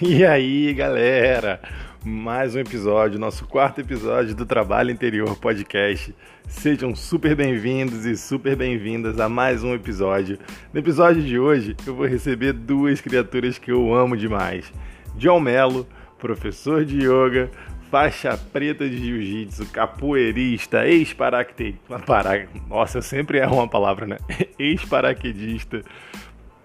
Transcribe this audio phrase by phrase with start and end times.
[0.02, 1.60] E aí, galera?
[2.02, 6.14] Mais um episódio, nosso quarto episódio do Trabalho Interior Podcast.
[6.48, 10.38] Sejam super bem-vindos e super bem-vindas a mais um episódio.
[10.72, 14.72] No episódio de hoje, eu vou receber duas criaturas que eu amo demais:
[15.16, 15.86] John Mello,
[16.18, 17.50] professor de yoga,
[17.90, 21.98] faixa preta de jiu-jitsu, capoeirista, ex-paraquedista.
[21.98, 22.48] Para...
[22.66, 24.16] Nossa, eu sempre erro uma palavra, né?
[24.58, 25.82] Ex-paraquedista,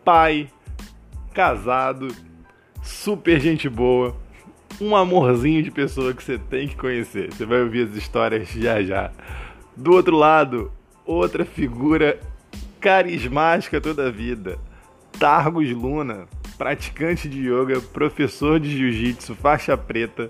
[0.06, 0.48] pai,
[1.34, 2.08] casado,
[2.86, 4.16] super gente boa,
[4.80, 7.34] um amorzinho de pessoa que você tem que conhecer.
[7.34, 9.12] Você vai ouvir as histórias já já.
[9.76, 10.72] Do outro lado,
[11.06, 12.20] outra figura
[12.80, 14.60] carismática toda a vida.
[15.20, 20.30] Targus Luna, praticante de yoga, professor de jiu-jitsu, faixa preta,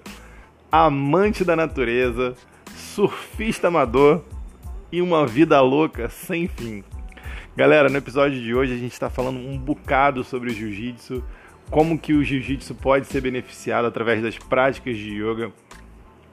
[0.71, 2.35] amante da natureza,
[2.75, 4.23] surfista amador
[4.91, 6.83] e uma vida louca sem fim.
[7.55, 11.23] Galera, no episódio de hoje a gente está falando um bocado sobre o jiu-jitsu,
[11.69, 15.51] como que o jiu-jitsu pode ser beneficiado através das práticas de yoga,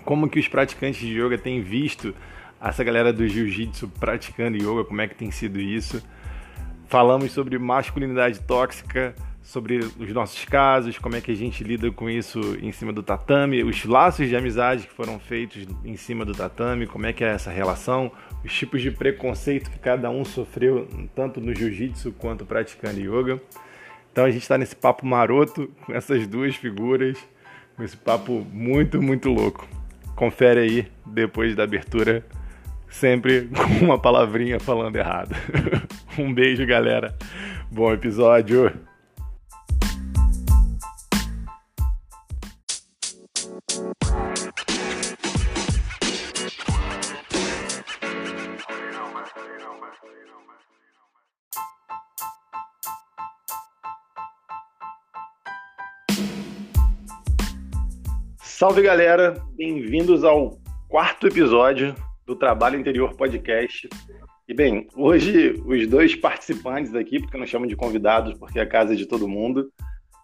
[0.05, 2.14] como que os praticantes de yoga têm visto
[2.61, 6.03] essa galera do jiu-jitsu praticando yoga, como é que tem sido isso.
[6.86, 12.08] Falamos sobre masculinidade tóxica, sobre os nossos casos, como é que a gente lida com
[12.08, 16.33] isso em cima do tatame, os laços de amizade que foram feitos em cima do
[16.33, 18.12] tatame, como é que é essa relação,
[18.44, 23.41] os tipos de preconceito que cada um sofreu, tanto no jiu-jitsu quanto praticando yoga.
[24.12, 27.18] Então a gente está nesse papo maroto com essas duas figuras,
[27.74, 29.66] com esse papo muito, muito louco.
[30.14, 32.22] Confere aí depois da abertura,
[32.91, 33.48] sempre
[33.80, 35.34] com uma palavrinha falando errado.
[36.19, 37.16] um beijo, galera.
[37.70, 38.70] Bom episódio.
[58.62, 60.56] Salve galera, bem-vindos ao
[60.89, 63.89] quarto episódio do Trabalho Interior Podcast.
[64.47, 68.93] E bem, hoje os dois participantes aqui, porque não chamo de convidados, porque a casa
[68.93, 69.69] é de todo mundo,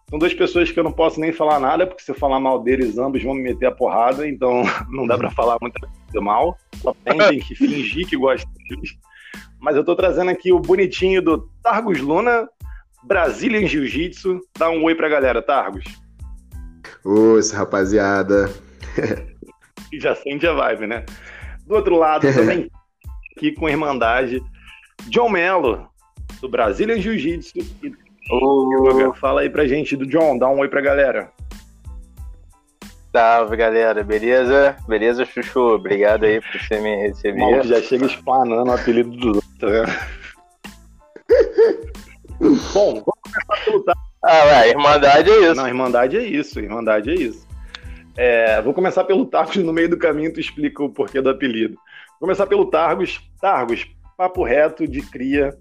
[0.09, 2.63] são duas pessoas que eu não posso nem falar nada, porque se eu falar mal
[2.63, 5.77] deles, ambos vão me meter a porrada, então não dá para falar muito
[6.23, 8.91] mal, só tem que fingir que gosta deles.
[9.59, 12.47] Mas eu tô trazendo aqui o bonitinho do Targus Luna,
[13.03, 14.39] Brazilian Jiu-Jitsu.
[14.57, 15.83] Dá um oi pra galera, Targus.
[17.05, 18.49] Oi, rapaziada.
[19.91, 21.05] e já sente a vibe, né?
[21.65, 22.69] Do outro lado, também
[23.35, 24.43] aqui com a Irmandade,
[25.07, 25.87] John Mello,
[26.41, 27.59] do Brasília Jiu-Jitsu.
[28.31, 29.13] Oh.
[29.15, 31.31] Fala aí pra gente do John, dá um oi pra galera.
[33.11, 34.75] Salve, galera, beleza?
[34.87, 35.75] Beleza, Chuchu?
[35.75, 37.39] Obrigado aí por você me receber.
[37.39, 39.85] Mal, já chega espanando o apelido dos outros, né?
[42.73, 43.83] Bom, vamos começar pelo
[44.23, 45.55] ah, ué, Irmandade é isso.
[45.55, 47.47] Não, Irmandade é isso, Irmandade é isso.
[48.17, 51.75] É, vou começar pelo Targus, no meio do caminho tu explica o porquê do apelido.
[52.19, 53.21] Vou começar pelo Targus.
[53.39, 53.87] Targus,
[54.17, 55.57] papo reto de cria,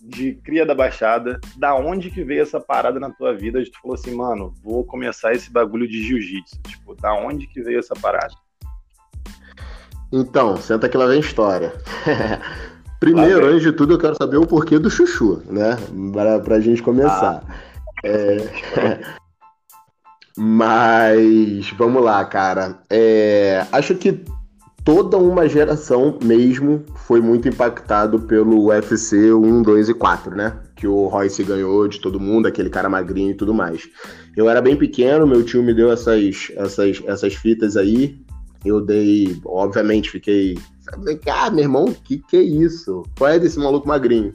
[0.00, 1.40] de cria da Baixada.
[1.56, 3.62] Da onde que veio essa parada na tua vida?
[3.62, 6.60] Tu falou assim, mano, vou começar esse bagulho de jiu-jitsu.
[6.66, 8.34] Tipo, da onde que veio essa parada?
[10.12, 11.72] Então, senta que lá vem história.
[12.98, 15.76] Primeiro, antes de tudo, eu quero saber o porquê do chuchu, né?
[16.12, 17.42] Pra, pra gente começar.
[17.46, 17.71] Ah.
[18.02, 18.36] É...
[20.36, 22.80] Mas vamos lá, cara.
[22.88, 23.66] É...
[23.70, 24.24] Acho que
[24.84, 30.58] toda uma geração mesmo foi muito impactado pelo UFC 1, 2 e 4, né?
[30.74, 33.88] Que o Royce ganhou de todo mundo, aquele cara magrinho e tudo mais.
[34.36, 38.20] Eu era bem pequeno, meu tio me deu essas, essas, essas fitas aí.
[38.64, 40.56] Eu dei, obviamente, fiquei.
[41.26, 43.02] Ah, meu irmão, que que é isso?
[43.18, 44.32] Qual é desse maluco magrinho?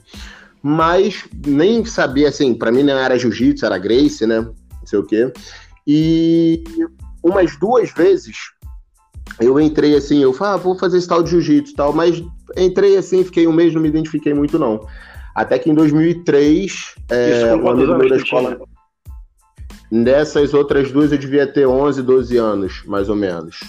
[0.62, 4.40] Mas nem sabia, assim, para mim não era jiu-jitsu, era Grace, né?
[4.40, 5.32] Não sei o quê.
[5.86, 6.62] E
[7.22, 8.36] umas duas vezes
[9.40, 12.22] eu entrei assim, eu falei, ah, vou fazer esse tal de jiu-jitsu tal, mas
[12.56, 14.86] entrei assim, fiquei um mês, não me identifiquei muito não.
[15.34, 18.58] Até que em 2003, é, um amigo meu da escola...
[19.90, 23.60] Nessas outras duas eu devia ter 11, 12 anos, mais ou menos.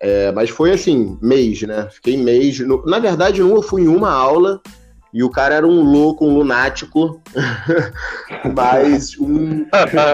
[0.00, 1.88] É, mas foi assim, mês, né?
[1.92, 2.58] Fiquei mês.
[2.58, 2.84] No...
[2.86, 4.60] Na verdade, eu fui em uma aula
[5.12, 7.20] e o cara era um louco, um lunático.
[8.54, 9.66] mas, um...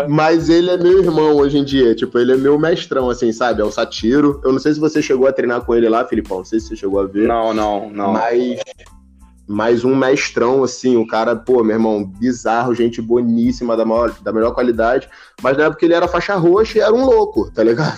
[0.09, 1.95] mas ele é meu irmão hoje em dia.
[1.95, 3.61] Tipo, ele é meu mestrão, assim, sabe?
[3.61, 4.41] É o Satiro.
[4.43, 6.39] Eu não sei se você chegou a treinar com ele lá, Filipão.
[6.39, 7.29] Não sei se você chegou a ver.
[7.29, 8.13] Não, não, não.
[8.13, 8.61] Mas.
[9.49, 14.33] Mas um mestrão, assim, o cara, pô, meu irmão, bizarro, gente boníssima, da, maior, da
[14.33, 15.09] melhor qualidade.
[15.41, 17.97] Mas na época ele era faixa roxa e era um louco, tá ligado?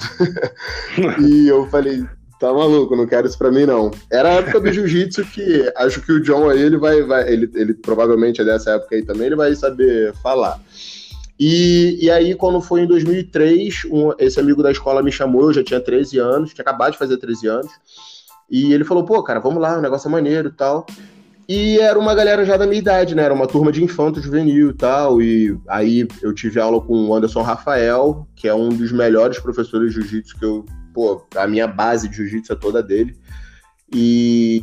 [1.27, 2.05] e eu falei,
[2.39, 3.91] Tá maluco, não quero isso pra mim, não.
[4.11, 7.03] Era a época do jiu-jitsu que acho que o John aí, ele vai.
[7.03, 10.61] vai ele, ele provavelmente é dessa época aí também, ele vai saber falar.
[11.39, 15.53] E, e aí, quando foi em 2003, um, esse amigo da escola me chamou, eu
[15.53, 17.71] já tinha 13 anos, tinha acabado de fazer 13 anos,
[18.51, 20.85] e ele falou, pô, cara, vamos lá, o negócio é maneiro e tal.
[21.49, 23.23] E era uma galera já da minha idade, né?
[23.23, 25.23] Era uma turma de infanto juvenil e tal.
[25.23, 29.95] E aí eu tive aula com o Anderson Rafael, que é um dos melhores professores
[29.95, 30.67] de jiu-jitsu que eu.
[30.93, 33.17] Pô, a minha base de jiu-jitsu é toda dele.
[33.95, 34.63] E.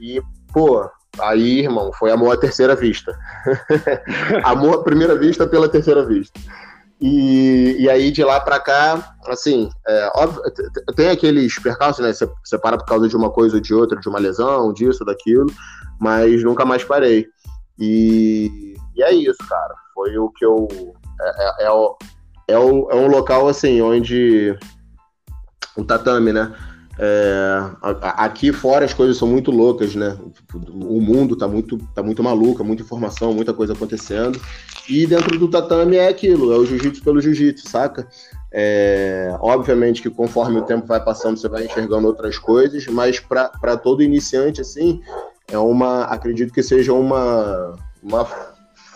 [0.00, 0.22] E,
[0.52, 3.18] pô, aí, irmão, foi amor à terceira vista.
[4.44, 6.38] amor à primeira vista pela terceira vista.
[7.00, 10.42] E, e aí de lá para cá, assim, é, óbvio,
[10.96, 12.12] tem aqueles percalços, né?
[12.12, 15.04] Você, você para por causa de uma coisa ou de outra, de uma lesão, disso,
[15.04, 15.46] daquilo,
[16.00, 17.28] mas nunca mais parei.
[17.78, 19.74] E, e é isso, cara.
[19.94, 20.66] Foi o que eu.
[21.20, 21.96] É, é, é, o,
[22.48, 24.58] é, o, é um local, assim, onde.
[25.78, 26.52] O tatame, né?
[27.00, 27.60] É,
[28.02, 30.18] aqui fora as coisas são muito loucas, né?
[30.52, 34.40] O mundo tá muito, tá muito maluco, muita informação, muita coisa acontecendo.
[34.88, 38.08] E dentro do tatame é aquilo, é o jiu-jitsu pelo jiu-jitsu, saca?
[38.50, 43.76] É, obviamente que conforme o tempo vai passando, você vai enxergando outras coisas, mas para
[43.76, 45.00] todo iniciante, assim,
[45.46, 46.06] é uma.
[46.06, 48.26] Acredito que seja uma, uma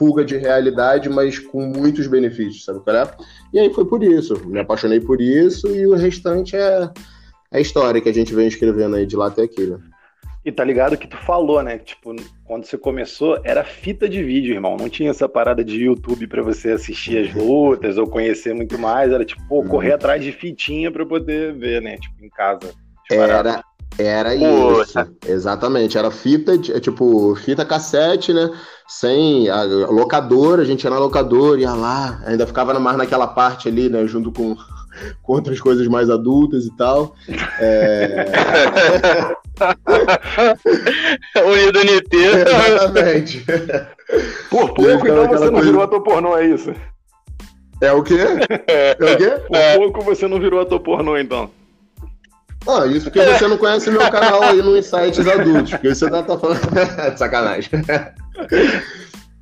[0.02, 3.08] fuga de realidade, mas com muitos benefícios, sabe qual é?
[3.52, 6.90] E aí foi por isso, me apaixonei por isso e o restante é
[7.52, 9.78] a história que a gente vem escrevendo aí de lá até aqui, né?
[10.44, 11.78] E tá ligado que tu falou, né?
[11.78, 14.76] Tipo, quando você começou, era fita de vídeo, irmão.
[14.76, 19.12] Não tinha essa parada de YouTube para você assistir as lutas ou conhecer muito mais.
[19.12, 21.96] Era tipo, pô, correr atrás de fitinha para poder ver, né?
[21.96, 22.74] Tipo, em casa.
[23.08, 23.62] Era,
[23.98, 24.98] era isso.
[25.26, 25.98] Exatamente.
[25.98, 28.50] Era fita, é, tipo, fita cassete, né?
[28.88, 33.68] Sem a locadora, a gente ia na locadora, ia lá, ainda ficava mais naquela parte
[33.68, 34.06] ali, né?
[34.06, 34.56] Junto com
[35.22, 37.14] com outras coisas mais adultas e tal.
[37.58, 38.26] É...
[41.46, 42.16] Unido NT.
[42.16, 43.44] Exatamente.
[44.50, 45.66] Por pouco, então você não coisa...
[45.66, 46.74] virou ator pornô, é isso?
[47.80, 48.20] É o quê?
[48.68, 49.30] É o quê?
[49.48, 49.76] Por é.
[49.76, 51.50] pouco você não virou ator pornô, então.
[52.66, 56.22] Ah, isso porque você não conhece meu canal aí no Insights Adultos, porque você tá,
[56.22, 56.60] tá falando
[57.16, 57.70] sacanagem.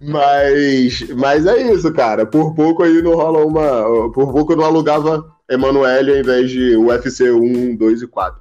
[0.03, 2.25] Mas, mas é isso, cara.
[2.25, 4.11] Por pouco aí não rola uma.
[4.13, 8.41] Por pouco eu não alugava Emanuele ao invés de UFC 1, 2 e 4.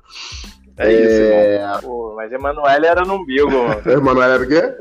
[0.77, 1.61] É, é...
[1.61, 3.81] isso, Pô, mas Emanuele era no umbigo, mano.
[3.85, 4.75] Emanuele era o quê?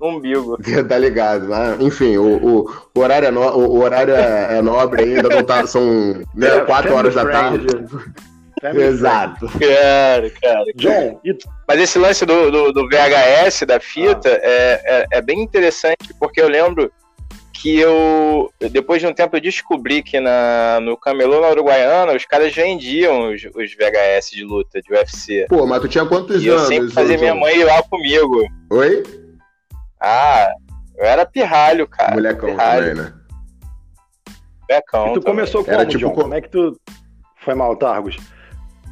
[0.00, 0.58] Umbigo.
[0.88, 1.76] tá ligado, né?
[1.80, 5.66] Enfim, o, o, o horário, é no, o, horário é, é, nobre ainda, não tá,
[5.66, 7.66] são né, 4 horas da tarde.
[8.74, 9.46] Exato.
[9.46, 10.64] Cara, cara.
[10.74, 11.20] John,
[11.66, 14.40] mas esse lance do, do, do VHS, da fita, ah.
[14.42, 16.90] é, é, é, bem interessante, porque eu lembro
[17.52, 22.24] que eu, depois de um tempo, eu descobri que na, no Camelô, na Uruguaiana, os
[22.24, 25.46] caras vendiam os, os VHS de luta, de UFC.
[25.48, 26.62] Pô, mas tu tinha quantos e anos?
[26.62, 28.44] eu sempre fazia minha mãe ir lá comigo.
[28.70, 29.02] Oi?
[30.00, 30.50] Ah,
[30.96, 32.14] eu era pirralho, cara.
[32.14, 32.88] Molecão pirralho.
[32.88, 33.12] também, né?
[34.68, 35.08] Molecão.
[35.08, 36.14] E tu começou como, era, tipo, John?
[36.14, 36.78] Como é que tu...
[37.44, 38.16] Foi mal, Targos?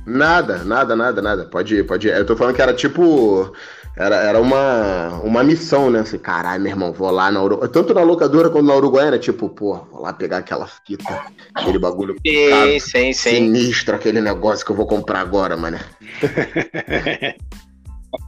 [0.07, 1.45] Nada, nada, nada, nada.
[1.47, 2.15] Pode ir, pode ir.
[2.15, 3.53] Eu tô falando que era tipo.
[3.97, 5.99] Era, era uma, uma missão, né?
[6.01, 7.69] Assim, caralho, meu irmão, vou lá na Uruguai.
[7.69, 12.15] Tanto na locadora quanto na Uruguaiana, tipo, pô, vou lá pegar aquela fita, aquele bagulho.
[12.25, 13.31] Sim, cara, sim, sim.
[13.31, 15.79] Sinistro aquele negócio que eu vou comprar agora, mano.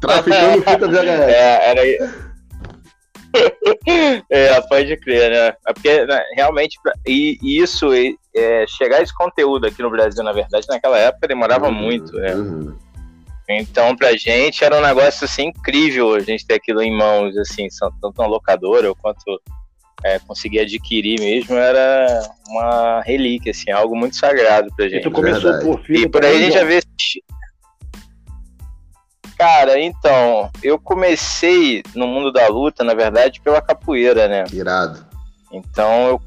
[0.01, 0.99] Traficando fita VHS.
[1.31, 2.28] É, era.
[4.31, 5.57] é, pode crer, né?
[5.67, 7.89] É porque né, realmente, e isso,
[8.35, 12.35] é, chegar esse conteúdo aqui no Brasil, na verdade, naquela época demorava uhum, muito, né?
[12.35, 12.77] Uhum.
[13.51, 17.67] Então, pra gente era um negócio assim incrível a gente ter aquilo em mãos, assim,
[18.01, 19.41] tanto na locadora quanto
[20.05, 25.01] é, conseguir adquirir mesmo, era uma relíquia, assim, algo muito sagrado pra gente.
[25.01, 26.03] E tu começou por filho.
[26.03, 26.81] E por aí a gente já vê
[29.39, 34.45] Cara, então, eu comecei no mundo da luta, na verdade, pela capoeira, né?
[34.53, 35.07] Irado.
[35.53, 36.21] Então, eu,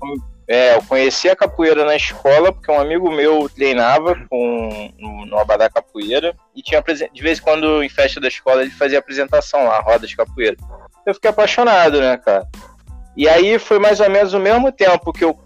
[0.48, 4.94] é, eu conheci a capoeira na escola, porque um amigo meu treinava com,
[5.28, 9.00] no Abadá Capoeira, e tinha de vez em quando, em festa da escola, ele fazia
[9.00, 10.56] apresentação lá, roda de capoeira.
[11.06, 12.48] Eu fiquei apaixonado, né, cara?
[13.18, 15.38] E aí foi mais ou menos o mesmo tempo que eu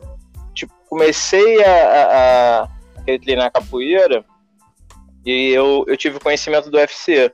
[0.53, 4.23] tipo, comecei a, a, a treinar capoeira,
[5.25, 7.33] e eu, eu tive conhecimento do UFC.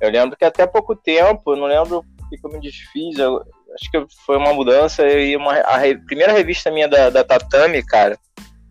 [0.00, 3.42] Eu lembro que até pouco tempo, não lembro o que eu me desfiz, eu,
[3.74, 7.82] acho que foi uma mudança e uma, a re, primeira revista minha da, da Tatame,
[7.82, 8.18] cara,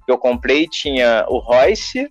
[0.06, 2.10] que eu comprei tinha o Royce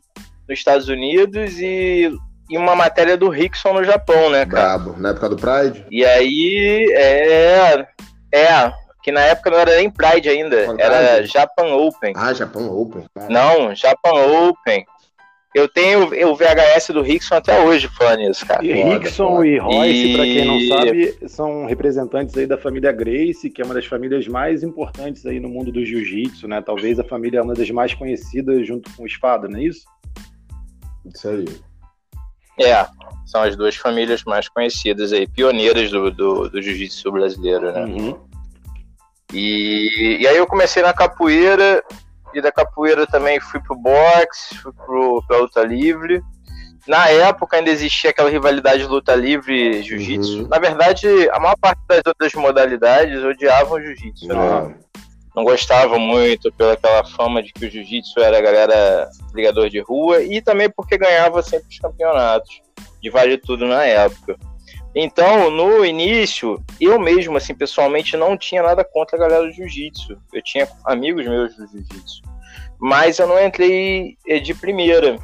[0.49, 2.11] nos Estados Unidos e,
[2.49, 4.79] e uma matéria do Rickson no Japão, né, cara?
[4.79, 5.85] Brabo, na época do Pride?
[5.91, 7.87] E aí, é,
[8.33, 12.13] é, que na época não era nem Pride ainda, era Japan Open.
[12.17, 13.05] Ah, Japan Open.
[13.15, 13.29] Cara.
[13.29, 14.15] Não, Japan
[14.49, 14.85] Open.
[15.57, 18.63] Eu tenho o VHS do Rickson até hoje falando isso, cara.
[18.63, 19.47] E Foda, Rickson foda.
[19.47, 23.65] e Royce, E- pra quem não sabe, são representantes aí da família Grace, que é
[23.65, 26.61] uma das famílias mais importantes aí no mundo do jiu-jitsu, né?
[26.61, 29.87] Talvez a família é uma das mais conhecidas junto com o Espada, não é isso?
[31.07, 31.47] Isso aí.
[32.61, 32.87] É,
[33.25, 37.83] são as duas famílias mais conhecidas aí, pioneiras do, do, do jiu-jitsu brasileiro, né?
[37.83, 38.19] Uhum.
[39.33, 41.83] E, e aí eu comecei na capoeira,
[42.39, 46.23] e da capoeira também fui pro boxe, fui pro, pra luta livre.
[46.87, 50.43] Na época ainda existia aquela rivalidade de luta livre jiu-jitsu.
[50.43, 50.49] Uhum.
[50.49, 54.35] Na verdade, a maior parte das outras modalidades odiavam o jiu-jitsu, né?
[54.37, 54.71] Ah,
[55.35, 59.81] não gostavam muito pela aquela fama de que o jiu-jitsu era a galera brigador de
[59.81, 62.63] rua e também porque ganhava sempre os campeonatos
[63.03, 64.37] de vale tudo na época.
[64.99, 70.17] Então, no início, eu mesmo, assim, pessoalmente, não tinha nada contra a galera do jiu-jitsu.
[70.33, 72.23] Eu tinha amigos meus do jiu-jitsu.
[72.81, 75.19] Mas eu não entrei eh, de primeira.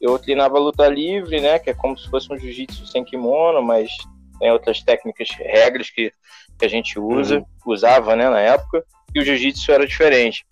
[0.00, 1.60] Eu treinava luta livre, né?
[1.60, 3.92] Que é como se fosse um jiu-jitsu sem kimono, mas
[4.40, 6.12] tem outras técnicas, regras que,
[6.58, 10.44] que a gente usa, usava, né, na época e o jiu-jitsu era diferente.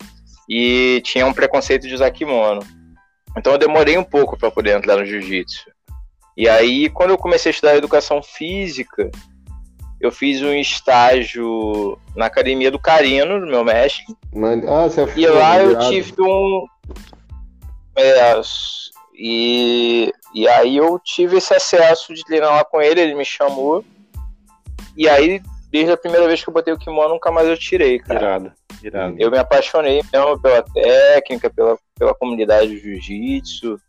[0.47, 2.61] E tinha um preconceito de usar kimono.
[3.37, 5.70] Então eu demorei um pouco para poder entrar no jiu-jitsu.
[6.35, 9.11] E aí, quando eu comecei a estudar educação física,
[9.99, 14.05] eu fiz um estágio na academia do Carino, do meu mestre.
[14.33, 16.65] Mano, ah, você é E lá eu tive um.
[17.95, 18.41] É,
[19.13, 23.85] e, e aí eu tive esse acesso de treinar lá com ele, ele me chamou.
[24.97, 27.99] E aí, desde a primeira vez que eu botei o kimono, nunca mais eu tirei,
[27.99, 28.19] cara.
[28.19, 29.15] irado, irado.
[29.19, 33.79] Eu me apaixonei mesmo pela técnica, pela, pela comunidade do jiu-jitsu.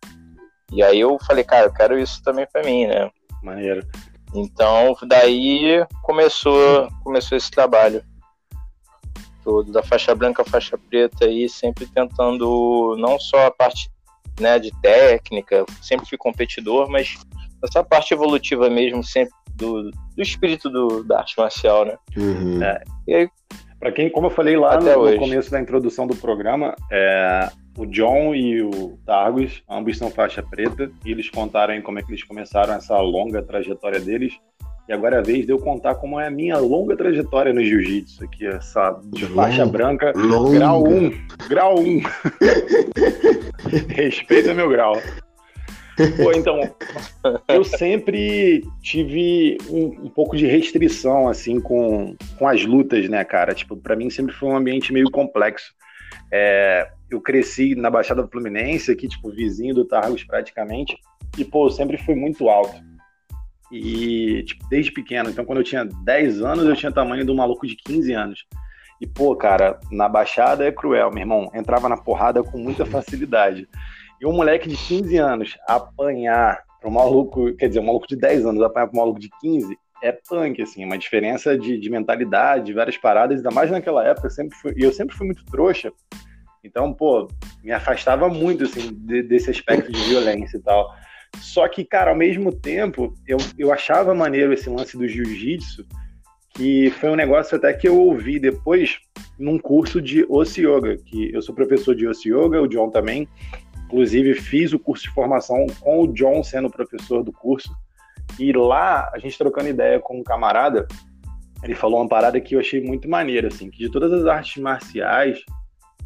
[0.73, 3.11] E aí eu falei, cara, eu quero isso também pra mim, né?
[3.43, 3.87] Maneiro.
[4.35, 8.02] Então, daí começou, começou esse trabalho
[9.45, 13.91] todo, da faixa branca à faixa preta aí, sempre tentando não só a parte
[14.41, 17.14] né, de técnica, sempre fui competidor, mas
[17.62, 21.99] essa parte evolutiva mesmo, sempre do, do espírito do, da arte marcial, né?
[22.17, 22.62] Uhum.
[22.62, 22.83] É.
[23.07, 23.29] E aí,
[23.79, 27.50] Pra quem, como eu falei lá Até no, no começo da introdução do programa, é,
[27.76, 32.11] o John e o Targus, ambos são faixa preta, e eles contaram como é que
[32.11, 34.35] eles começaram essa longa trajetória deles.
[34.88, 37.62] E agora é a vez de eu contar como é a minha longa trajetória no
[37.62, 40.59] jiu-jitsu, aqui, essa de faixa branca, Longa.
[40.59, 41.12] grau 1,
[41.49, 42.00] grau 1.
[43.88, 44.97] Respeita meu grau.
[46.17, 46.59] Pô, então,
[47.49, 53.55] eu sempre tive um, um pouco de restrição, assim, com, com as lutas, né, cara?
[53.55, 55.73] Tipo, pra mim sempre foi um ambiente meio complexo.
[56.31, 60.97] É, eu cresci na Baixada Fluminense, aqui, tipo, vizinho do Targus praticamente,
[61.38, 62.75] e, pô, sempre fui muito alto.
[63.71, 65.31] E, tipo, desde pequeno.
[65.31, 68.47] Então, quando eu tinha 10 anos, eu tinha tamanho de um maluco de 15 anos.
[69.00, 71.50] E, pô, cara, na Baixada é cruel, meu irmão.
[71.54, 73.66] Entrava na porrada com muita facilidade.
[74.21, 78.16] E um moleque de 15 anos apanhar para um maluco, quer dizer, um maluco de
[78.16, 81.88] 10 anos apanhar para um maluco de 15 é punk, assim, uma diferença de, de
[81.88, 85.45] mentalidade, de várias paradas, ainda mais naquela época, sempre fui, e eu sempre fui muito
[85.45, 85.92] trouxa,
[86.62, 87.28] então, pô,
[87.62, 90.95] me afastava muito, assim, de- desse aspecto de violência e tal.
[91.38, 95.87] Só que, cara, ao mesmo tempo, eu, eu achava maneiro esse lance do jiu-jitsu,
[96.54, 98.99] que foi um negócio até que eu ouvi depois
[99.38, 103.26] num curso de Ossi Yoga, que eu sou professor de Ossi Yoga, o John também,
[103.92, 107.71] Inclusive, fiz o curso de formação com o John sendo professor do curso.
[108.38, 110.88] E lá, a gente trocando ideia com um camarada,
[111.62, 114.62] ele falou uma parada que eu achei muito maneira, assim, que de todas as artes
[114.62, 115.40] marciais,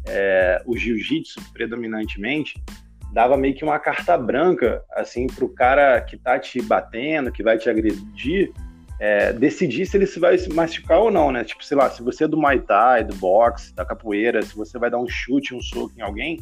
[0.05, 2.61] é, o jiu-jitsu, predominantemente,
[3.13, 7.57] dava meio que uma carta branca, assim, pro cara que tá te batendo, que vai
[7.57, 8.51] te agredir,
[8.99, 11.43] é, decidir se ele se vai se machucar ou não, né?
[11.43, 14.77] Tipo, sei lá, se você é do Muay Thai, do boxe, da capoeira, se você
[14.77, 16.39] vai dar um chute, um soco em alguém,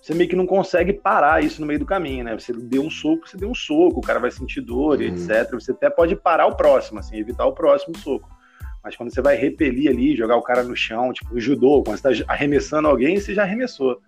[0.00, 2.38] você meio que não consegue parar isso no meio do caminho, né?
[2.38, 5.06] Você deu um soco, você deu um soco, o cara vai sentir dor, Uhum.
[5.06, 5.50] etc.
[5.52, 8.28] Você até pode parar o próximo, assim, evitar o próximo soco.
[8.86, 11.98] Mas quando você vai repelir ali, jogar o cara no chão, tipo o judô, quando
[11.98, 14.00] você tá arremessando alguém, você já arremessou.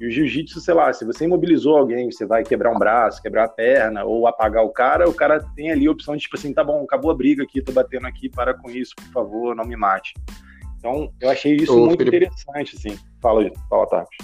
[0.00, 3.44] E o jiu-jitsu, sei lá, se você imobilizou alguém, você vai quebrar um braço, quebrar
[3.44, 6.54] a perna, ou apagar o cara, o cara tem ali a opção de, tipo assim,
[6.54, 9.66] tá bom, acabou a briga aqui, tô batendo aqui, para com isso, por favor, não
[9.66, 10.14] me mate.
[10.78, 12.16] Então, eu achei isso Ô, muito Felipe.
[12.16, 12.98] interessante, assim.
[13.20, 14.16] Fala, fala, Tacos.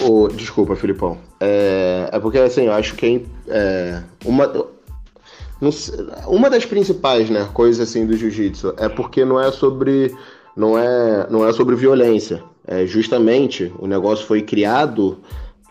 [0.00, 1.18] Ô, desculpa, Filipão.
[1.40, 4.73] É, é porque, assim, eu acho que é, uma, não sei,
[6.26, 10.14] uma das principais né, coisas assim, do jiu-jitsu é porque não é sobre
[10.56, 12.42] não é, não é sobre violência.
[12.66, 15.18] É justamente o negócio foi criado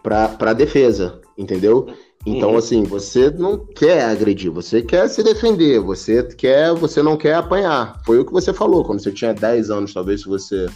[0.04, 1.88] para defesa, entendeu?
[2.26, 2.58] Então, Uhum.
[2.58, 8.02] assim, você não quer agredir, você quer se defender, você quer, você não quer apanhar.
[8.06, 10.68] Foi o que você falou, quando você tinha 10 anos, talvez se você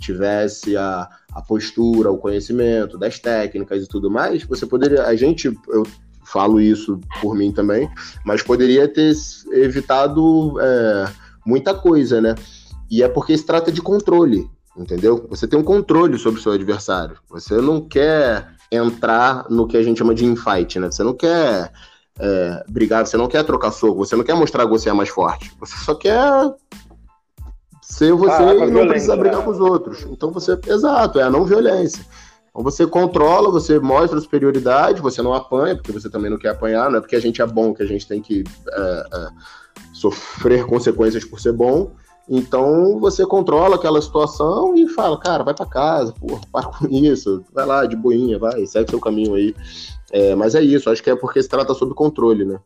[0.00, 5.52] tivesse a, a postura, o conhecimento das técnicas e tudo mais, você poderia, a gente,
[5.68, 5.82] eu
[6.30, 7.88] falo isso por mim também,
[8.24, 9.12] mas poderia ter
[9.52, 11.08] evitado é,
[11.44, 12.34] muita coisa, né?
[12.90, 15.26] E é porque se trata de controle, entendeu?
[15.30, 17.16] Você tem um controle sobre o seu adversário.
[17.28, 20.90] Você não quer entrar no que a gente chama de infight, né?
[20.90, 21.72] Você não quer
[22.18, 25.08] é, brigar, você não quer trocar soco, você não quer mostrar que você é mais
[25.08, 25.52] forte.
[25.58, 26.22] Você só quer
[27.80, 29.44] ser você ah, e não precisa brigar é.
[29.44, 30.06] com os outros.
[30.10, 32.04] Então você, exato, é a não violência.
[32.50, 36.90] Então você controla, você mostra superioridade, você não apanha, porque você também não quer apanhar,
[36.90, 39.28] não é porque a gente é bom que a gente tem que é, é,
[39.92, 41.92] sofrer consequências por ser bom.
[42.28, 47.42] Então você controla aquela situação e fala, cara, vai para casa, porra, para com isso,
[47.52, 49.54] vai lá de boinha, vai, segue seu caminho aí.
[50.12, 52.58] É, mas é isso, acho que é porque se trata sob controle, né?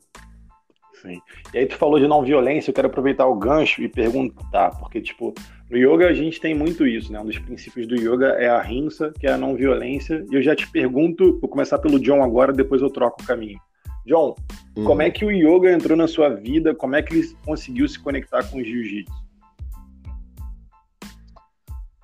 [1.02, 1.20] Sim.
[1.52, 5.00] E aí tu falou de não violência, eu quero aproveitar o gancho e perguntar, porque,
[5.00, 5.34] tipo,
[5.72, 7.18] no yoga a gente tem muito isso, né?
[7.18, 10.22] Um dos princípios do yoga é a rinsa, que é a não violência.
[10.30, 13.58] E eu já te pergunto, vou começar pelo John agora, depois eu troco o caminho.
[14.04, 14.36] John,
[14.76, 14.84] hum.
[14.84, 16.74] como é que o yoga entrou na sua vida?
[16.74, 19.10] Como é que ele conseguiu se conectar com o jiu-jitsu?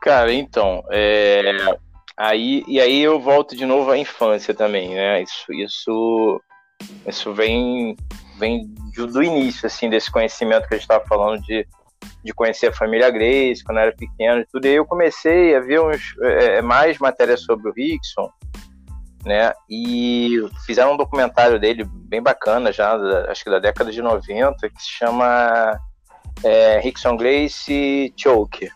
[0.01, 1.43] Cara, então, é...
[2.17, 5.23] aí e aí eu volto de novo à infância também, né?
[5.23, 6.41] Isso, isso,
[7.07, 7.95] isso vem
[8.39, 11.67] vem do início, assim, desse conhecimento que a gente estava falando de,
[12.29, 14.67] de conhecer a família Grace, quando eu era pequeno e tudo.
[14.67, 18.31] E aí eu comecei a ver uns, é, é mais matérias sobre o Rickson,
[19.25, 19.53] né?
[19.69, 24.69] E fizeram um documentário dele bem bacana já, da, acho que da década de 90,
[24.69, 25.79] que se chama
[26.45, 28.71] é, Rickson Grace Choke,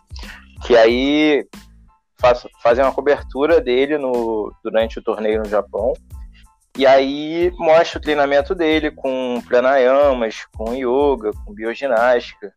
[0.65, 1.47] que aí
[2.19, 5.93] faz, fazem uma cobertura dele no, durante o torneio no Japão
[6.75, 12.51] e aí mostra o treinamento dele com pranayamas, com yoga, com bioginástica.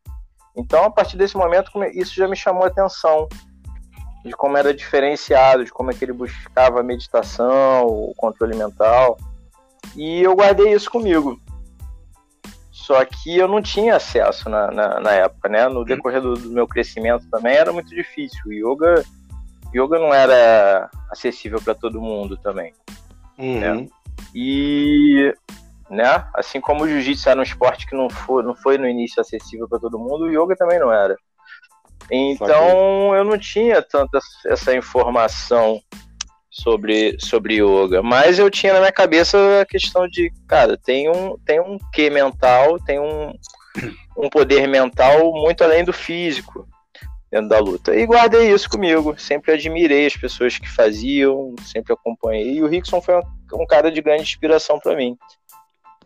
[0.57, 3.29] Então, a partir desse momento, isso já me chamou a atenção
[4.25, 9.17] de como era diferenciado, de como é que ele buscava a meditação, o controle mental.
[9.95, 11.41] E eu guardei isso comigo.
[12.73, 15.69] Só que eu não tinha acesso na, na, na época, né?
[15.69, 18.41] No decorrer do, do, meu crescimento também era muito difícil.
[18.47, 19.05] O yoga,
[19.75, 22.73] yoga não era acessível para todo mundo também.
[23.39, 23.61] Uhum.
[23.61, 23.89] Né?
[24.35, 25.35] E,
[25.89, 29.21] né, assim como o jiu-jitsu era um esporte que não foi, não foi no início
[29.21, 31.17] acessível para todo mundo, o yoga também não era.
[32.11, 35.81] Então eu não tinha tanta essa informação
[36.51, 41.37] sobre, sobre yoga, mas eu tinha na minha cabeça a questão de, cara, tem um,
[41.45, 43.33] tem um que mental, tem um,
[44.17, 46.67] um poder mental muito além do físico
[47.31, 47.95] dentro da luta.
[47.95, 49.19] E guardei isso comigo.
[49.19, 52.55] Sempre admirei as pessoas que faziam, sempre acompanhei.
[52.55, 53.17] E o Rickson foi
[53.53, 55.17] um cara de grande inspiração para mim.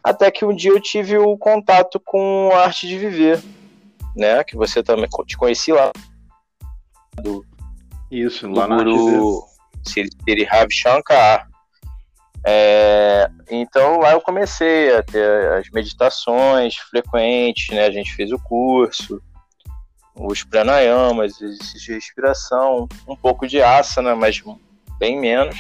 [0.03, 3.43] Até que um dia eu tive o contato com a arte de viver,
[4.17, 4.43] né?
[4.45, 5.93] Que você também te conheci lá.
[7.23, 7.45] Do,
[8.11, 9.45] isso, do lá na guru
[9.85, 11.49] Siri Ravi Shankar.
[12.47, 17.85] É, então lá eu comecei a ter as meditações frequentes, né?
[17.85, 19.21] A gente fez o curso,
[20.15, 24.43] os pranayamas, exercícios de respiração, um pouco de asana, mas
[24.99, 25.57] bem menos.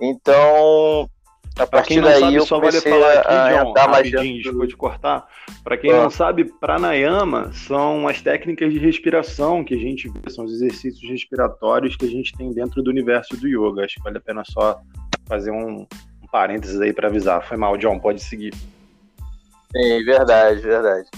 [0.00, 1.08] Então,
[1.56, 4.76] a partir daí sabe, eu comecei vale falar aqui, John, a mais rapidinho, desculpa te
[4.76, 5.28] cortar.
[5.62, 6.02] Para quem ah.
[6.02, 11.08] não sabe, pranayama são as técnicas de respiração que a gente vê, são os exercícios
[11.08, 13.84] respiratórios que a gente tem dentro do universo do yoga.
[13.84, 14.80] Acho que vale a pena só
[15.26, 15.86] fazer um,
[16.22, 17.46] um parênteses aí para avisar.
[17.46, 18.52] Foi mal, John, pode seguir.
[18.54, 21.08] Sim, verdade, verdade.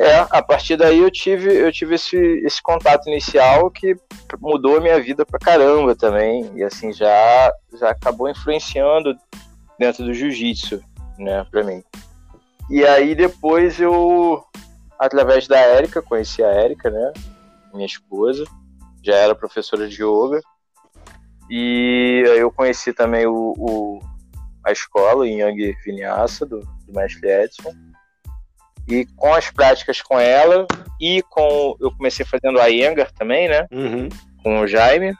[0.00, 3.94] É, a partir daí eu tive, eu tive esse, esse contato inicial que
[4.40, 6.50] mudou a minha vida pra caramba também.
[6.56, 9.14] E assim, já, já acabou influenciando
[9.78, 10.82] dentro do jiu-jitsu,
[11.18, 11.84] né, pra mim.
[12.70, 14.42] E aí depois eu,
[14.98, 17.12] através da Érica, conheci a Érica, né,
[17.74, 18.44] minha esposa,
[19.02, 20.40] já era professora de yoga.
[21.50, 24.00] E aí eu conheci também o, o
[24.64, 27.89] a escola, o Yang Vinyasa, do, do mestre Edson
[28.90, 30.66] e com as práticas com ela
[31.00, 31.76] e com.
[31.80, 33.66] Eu comecei fazendo a Iyengar também, né?
[33.70, 34.08] Uhum.
[34.42, 35.14] Com o Jaime,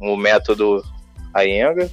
[0.00, 0.84] o método
[1.34, 1.88] Iyengar.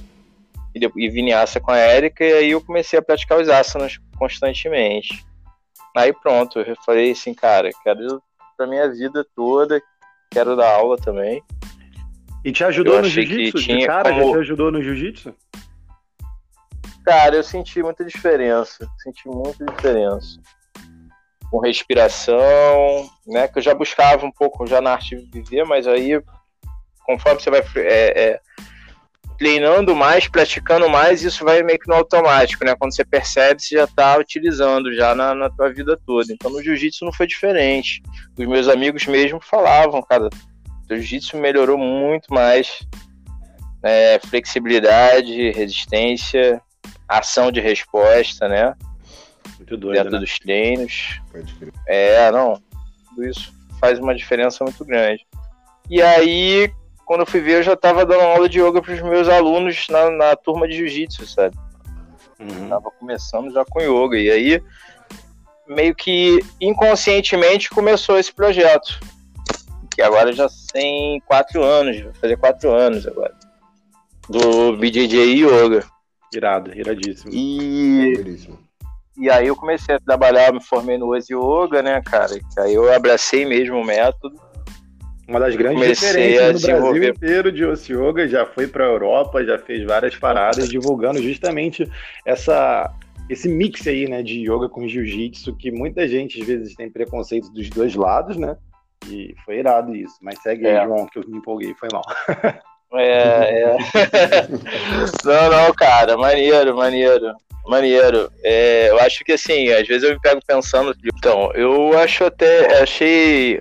[0.74, 5.24] E, e Vinyasa com a Erika, e aí eu comecei a praticar os asanas constantemente.
[5.96, 8.22] Aí pronto, eu falei assim, cara, quero
[8.58, 9.80] pra minha vida toda,
[10.30, 11.42] quero dar aula também.
[12.44, 13.86] E te ajudou eu no jiu-jitsu?
[13.86, 14.26] Cara, como...
[14.26, 15.34] já te ajudou no jiu-jitsu?
[17.06, 18.86] Cara, eu senti muita diferença.
[19.02, 20.38] Senti muita diferença
[21.50, 23.48] com respiração, né?
[23.48, 26.20] Que eu já buscava um pouco já na arte de viver, mas aí
[27.06, 28.40] conforme você vai é, é,
[29.38, 32.74] treinando mais, praticando mais, isso vai meio que no automático, né?
[32.76, 36.32] Quando você percebe, você já está utilizando já na, na tua vida toda.
[36.32, 38.02] Então no jiu-jitsu não foi diferente.
[38.36, 40.28] Os meus amigos mesmo falavam, cara,
[40.90, 42.80] O jiu-jitsu melhorou muito mais.
[43.82, 44.18] Né?
[44.20, 46.60] Flexibilidade, resistência,
[47.08, 48.74] ação de resposta, né?
[49.68, 50.18] Muito doido, dentro né?
[50.20, 51.20] dos treinos.
[51.86, 52.62] É, não.
[53.08, 55.26] Tudo isso faz uma diferença muito grande.
[55.90, 56.70] E aí,
[57.04, 59.88] quando eu fui ver, eu já estava dando aula de yoga para os meus alunos
[59.88, 61.56] na, na turma de jiu-jitsu, sabe?
[62.38, 62.68] Uhum.
[62.68, 64.16] Tava começando já com yoga.
[64.16, 64.62] E aí,
[65.66, 69.00] meio que inconscientemente começou esse projeto.
[69.94, 73.34] Que agora já tem quatro anos, vai fazer quatro anos agora.
[74.28, 75.84] Do BJJ Yoga.
[76.34, 77.32] Irado, iradíssimo.
[77.32, 78.56] E.
[79.18, 82.32] e aí eu comecei a trabalhar, me formei no Oz Yoga, né, cara?
[82.58, 84.34] Aí eu abracei mesmo o método.
[85.28, 88.84] Uma das grandes Comecei referências no Brasil desenvolver- inteiro de Ossi Yoga, já foi para
[88.84, 91.90] a Europa, já fez várias paradas divulgando justamente
[92.24, 92.92] essa
[93.28, 97.50] esse mix aí, né, de yoga com jiu-jitsu, que muita gente às vezes tem preconceito
[97.50, 98.56] dos dois lados, né?
[99.08, 100.14] E foi irado isso.
[100.22, 100.84] Mas segue aí, É.
[100.84, 102.02] João, que eu me empolguei, foi mal.
[102.98, 103.76] É, é.
[105.24, 107.34] não, não, cara, maneiro, maneiro,
[107.66, 108.30] maneiro.
[108.42, 112.82] É, eu acho que assim, às vezes eu me pego pensando, então, eu acho até,
[112.82, 113.60] achei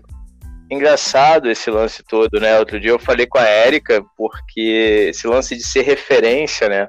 [0.70, 2.58] engraçado esse lance todo, né?
[2.60, 6.88] Outro dia eu falei com a Érica, porque esse lance de ser referência, né?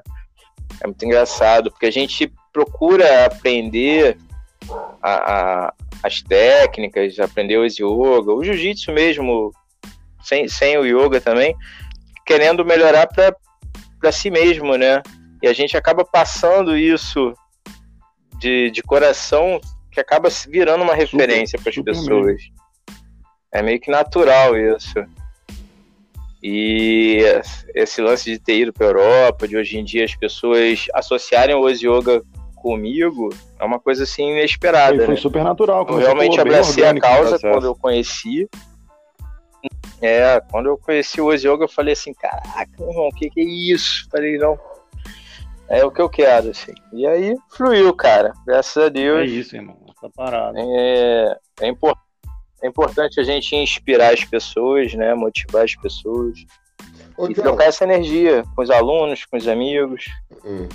[0.81, 4.17] É muito engraçado, porque a gente procura aprender
[5.01, 9.51] a- a- as técnicas, aprender os yoga, o jiu-jitsu mesmo,
[10.23, 11.55] sem, sem o yoga também,
[12.27, 15.01] querendo melhorar para si mesmo, né?
[15.41, 17.33] E a gente acaba passando isso
[18.37, 22.41] de, de coração que acaba se virando uma referência para as pessoas.
[23.51, 24.93] É meio que natural isso.
[26.43, 27.23] E
[27.73, 31.61] esse lance de ter ido para Europa, de hoje em dia as pessoas associarem o
[31.61, 32.21] Oz Yoga
[32.55, 34.97] comigo, é uma coisa assim inesperada.
[34.97, 35.21] Foi, foi né?
[35.21, 35.87] super natural.
[35.89, 38.47] Eu realmente abracei a causa quando eu conheci.
[40.01, 43.29] É, quando eu conheci o Oz Yoga, eu falei assim, caraca, meu irmão, o que,
[43.29, 44.07] que é isso?
[44.11, 44.59] Falei, não.
[45.69, 46.73] É o que eu quero, assim.
[46.93, 48.31] E aí fluiu, cara.
[48.45, 49.29] Graças a É Deus.
[49.29, 49.77] isso, irmão.
[49.97, 50.57] Essa parada.
[50.59, 51.97] É, é, impor-
[52.63, 55.13] é importante a gente inspirar as pessoas, né?
[55.13, 56.37] Motivar as pessoas.
[57.17, 60.05] Ô, e John, trocar essa energia com os alunos, com os amigos.
[60.45, 60.69] hum.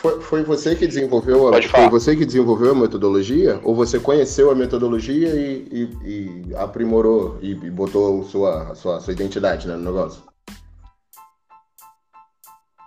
[0.00, 1.90] Foi, foi você que desenvolveu a, Pode foi falar.
[1.90, 3.60] você que desenvolveu a metodologia?
[3.62, 9.12] Ou você conheceu a metodologia e, e- e aprimorou e, e botou sua, sua, sua
[9.12, 10.22] identidade né, no negócio?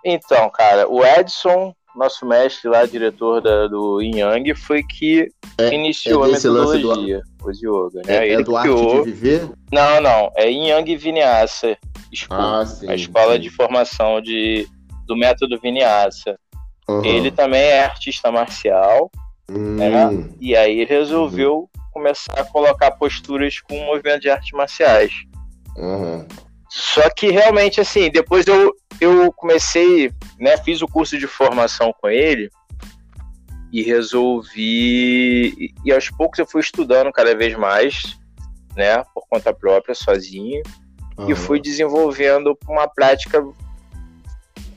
[0.05, 5.73] Então, cara, o Edson, nosso mestre lá, diretor da- do Yin Yang, foi que É-
[5.73, 8.15] iniciou é a lance do- metodologia, o Yoga, né?
[8.15, 9.03] É, é Ele do arte criou.
[9.03, 9.49] de viver?
[9.71, 11.77] Não, não, é Yin Yang Vinyasa
[12.13, 12.89] School, Ah, sim.
[12.89, 13.41] a escola sim.
[13.41, 14.67] de formação de,
[15.05, 16.37] do método Vinyasa.
[16.87, 17.05] Aham.
[17.05, 19.09] Ele também é artista marcial,
[19.49, 20.09] Hum, é.
[20.39, 25.11] e aí ele resolveu começar a colocar posturas com movimento de artes marciais.
[25.77, 26.25] aham.
[26.69, 32.09] Só que realmente, assim, depois eu, eu comecei, né, fiz o curso de formação com
[32.09, 32.49] ele
[33.71, 35.53] e resolvi.
[35.57, 38.17] E, e aos poucos eu fui estudando cada vez mais,
[38.75, 40.63] né, por conta própria, sozinho,
[41.19, 41.35] e aham.
[41.35, 43.45] fui desenvolvendo uma prática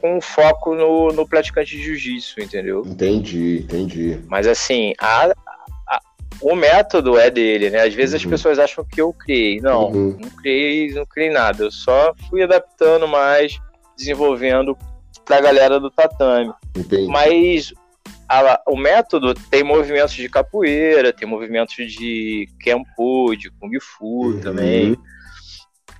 [0.00, 2.82] com foco no, no praticante de jiu-jitsu, entendeu?
[2.86, 4.18] Entendi, entendi.
[4.28, 5.32] Mas assim, a-
[5.88, 6.00] a-
[6.40, 7.82] o método é dele, né?
[7.82, 8.30] Às vezes as Uhum.
[8.30, 9.60] pessoas acham que eu criei.
[9.60, 10.16] Não, Uhum.
[10.20, 11.64] não criei, não criei nada.
[11.64, 13.58] Eu só fui adaptando mais,
[13.96, 14.76] desenvolvendo
[15.24, 16.52] pra galera do tatame.
[16.76, 17.06] Entendi.
[17.08, 17.72] Mas
[18.28, 24.40] a- o método tem movimentos de capoeira, tem movimentos de Kenpo, de Kung Fu Uhum.
[24.40, 24.96] também,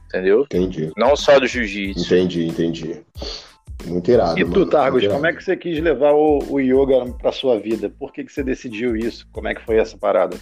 [0.09, 0.42] entendeu?
[0.42, 2.04] Entendi, Não só do Jiu-Jitsu.
[2.04, 3.00] entendi, entendi.
[3.87, 4.38] Muito irado.
[4.38, 5.14] E tu, Targos, irado.
[5.16, 7.90] como é que você quis levar o, o yoga pra sua vida?
[7.99, 9.27] Por que, que você decidiu isso?
[9.33, 10.37] Como é que foi essa parada?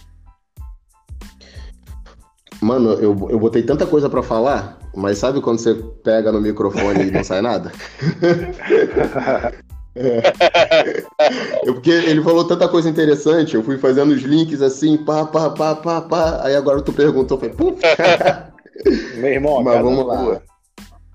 [2.61, 7.07] Mano, eu, eu botei tanta coisa pra falar, mas sabe quando você pega no microfone
[7.07, 7.71] e não sai nada?
[9.97, 15.49] É porque ele falou tanta coisa interessante, eu fui fazendo os links assim, pá, pá,
[15.49, 16.41] pá, pá, pá.
[16.43, 17.79] Aí agora tu perguntou, falei, putz.
[19.15, 20.41] Meu irmão, Mas casa vamos lá.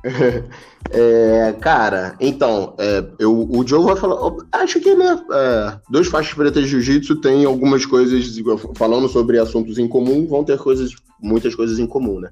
[0.93, 4.33] É, cara, então, é, eu, o Joe vai falar.
[4.51, 5.23] Acho que, né?
[5.31, 8.27] É, dois faixas pretas de jiu-jitsu tem algumas coisas,
[8.75, 12.31] falando sobre assuntos em comum, vão ter coisas, muitas coisas em comum, né?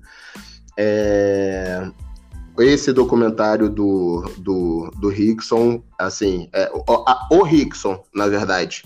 [0.77, 1.89] É,
[2.59, 8.83] esse documentário do, do, do Rickson, assim, é, o, a- o Rickson, na verdade,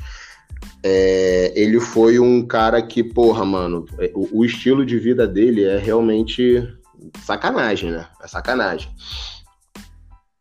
[0.83, 5.64] é, ele foi um cara que, porra, mano, é, o, o estilo de vida dele
[5.64, 6.68] é realmente
[7.25, 8.07] sacanagem, né?
[8.23, 8.91] É sacanagem.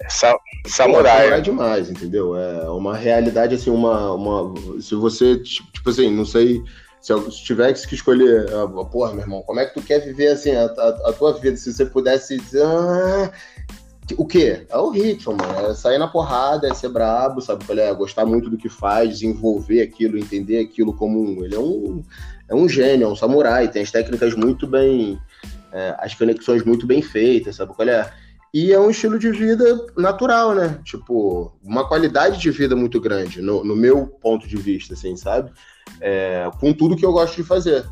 [0.10, 1.18] Sa- Pô, Samurai.
[1.22, 2.36] samurai demais, entendeu?
[2.36, 4.12] É uma realidade, assim, uma.
[4.14, 6.62] uma se você, tipo assim, não sei
[7.00, 10.28] Se eu tivesse que escolher, uh, porra, meu irmão, como é que tu quer viver
[10.28, 11.56] assim a, a, a tua vida?
[11.58, 12.64] Se você pudesse dizer.
[12.64, 13.32] Ah,
[14.18, 14.66] o quê?
[14.70, 15.68] É o ritmo, mano.
[15.68, 17.64] É sair na porrada, é ser brabo, sabe?
[17.80, 21.44] É gostar muito do que faz, desenvolver aquilo, entender aquilo como um.
[21.44, 22.04] Ele é um,
[22.50, 25.20] é um gênio, é um samurai, tem as técnicas muito bem.
[25.72, 28.12] É, as conexões muito bem feitas, sabe qual é?
[28.54, 30.80] E é um estilo de vida natural, né?
[30.84, 35.52] Tipo, uma qualidade de vida muito grande, no, no meu ponto de vista, assim, sabe?
[36.02, 37.86] É, com tudo que eu gosto de fazer.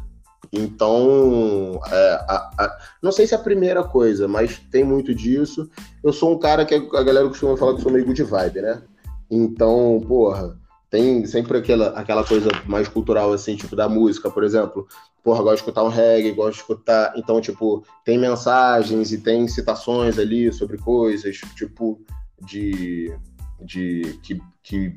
[0.52, 5.70] Então, é, a, a, não sei se é a primeira coisa, mas tem muito disso.
[6.04, 8.82] Eu sou um cara que a galera costuma falar que sou meio good vibe, né?
[9.30, 10.58] Então, porra,
[10.89, 14.88] tem sempre aquela, aquela coisa mais cultural, assim, tipo, da música, por exemplo.
[15.24, 17.14] Porra, gosto de escutar um reggae, gosto de escutar.
[17.16, 22.00] Então, tipo, tem mensagens e tem citações ali sobre coisas, tipo,
[22.42, 23.14] de.
[23.62, 24.96] de que, que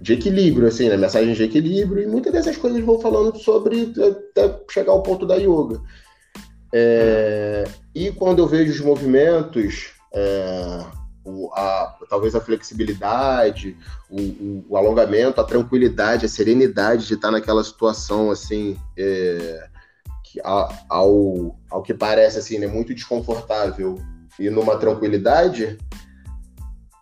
[0.00, 0.96] de equilíbrio, assim, né?
[0.96, 5.36] Mensagens de equilíbrio, e muitas dessas coisas vão falando sobre até chegar ao ponto da
[5.36, 5.80] yoga.
[6.72, 10.84] É, e quando eu vejo os movimentos, é,
[11.28, 13.76] o, a, talvez a flexibilidade,
[14.08, 19.68] o, o, o, alongamento, a tranquilidade, a serenidade de estar naquela situação assim, é,
[20.24, 23.96] que, a, ao, ao que parece assim, né, muito desconfortável
[24.38, 25.76] e numa tranquilidade,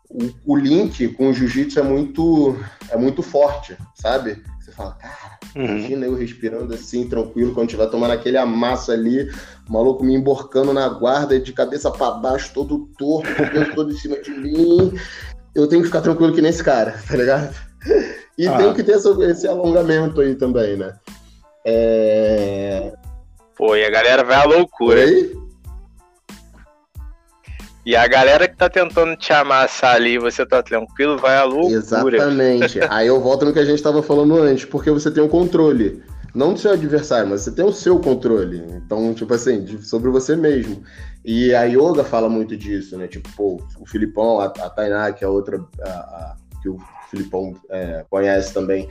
[0.09, 2.57] o, o link com o jiu-jitsu é muito,
[2.89, 4.43] é muito forte, sabe?
[4.77, 5.65] Fala, cara, uhum.
[5.65, 9.31] imagina eu respirando assim, tranquilo, quando tiver tomando aquele amasso ali,
[9.69, 13.97] o maluco me emborcando na guarda, de cabeça para baixo, todo torto, o todo em
[13.97, 14.93] cima de mim.
[15.55, 17.55] Eu tenho que ficar tranquilo que nesse cara, tá ligado?
[18.37, 18.57] E ah.
[18.59, 20.95] tem que ter esse, esse alongamento aí também, né?
[21.65, 22.93] É...
[23.57, 25.01] Pô, e a galera vai à loucura.
[25.01, 25.46] Oi?
[27.87, 31.44] E a galera que tá tentando te amassar ali e você tá tranquilo, vai à
[31.44, 31.77] loucura.
[31.77, 32.81] Exatamente.
[32.90, 35.29] Aí eu volto no que a gente tava falando antes, porque você tem o um
[35.29, 36.03] controle.
[36.35, 38.61] Não do seu adversário, mas você tem o seu controle.
[38.75, 40.83] Então, tipo assim, sobre você mesmo.
[41.25, 43.07] E a yoga fala muito disso, né?
[43.07, 47.55] Tipo, pô, o Filipão, a, a Tainá, que é outra a, a, que o Filipão
[47.70, 48.88] é, conhece também,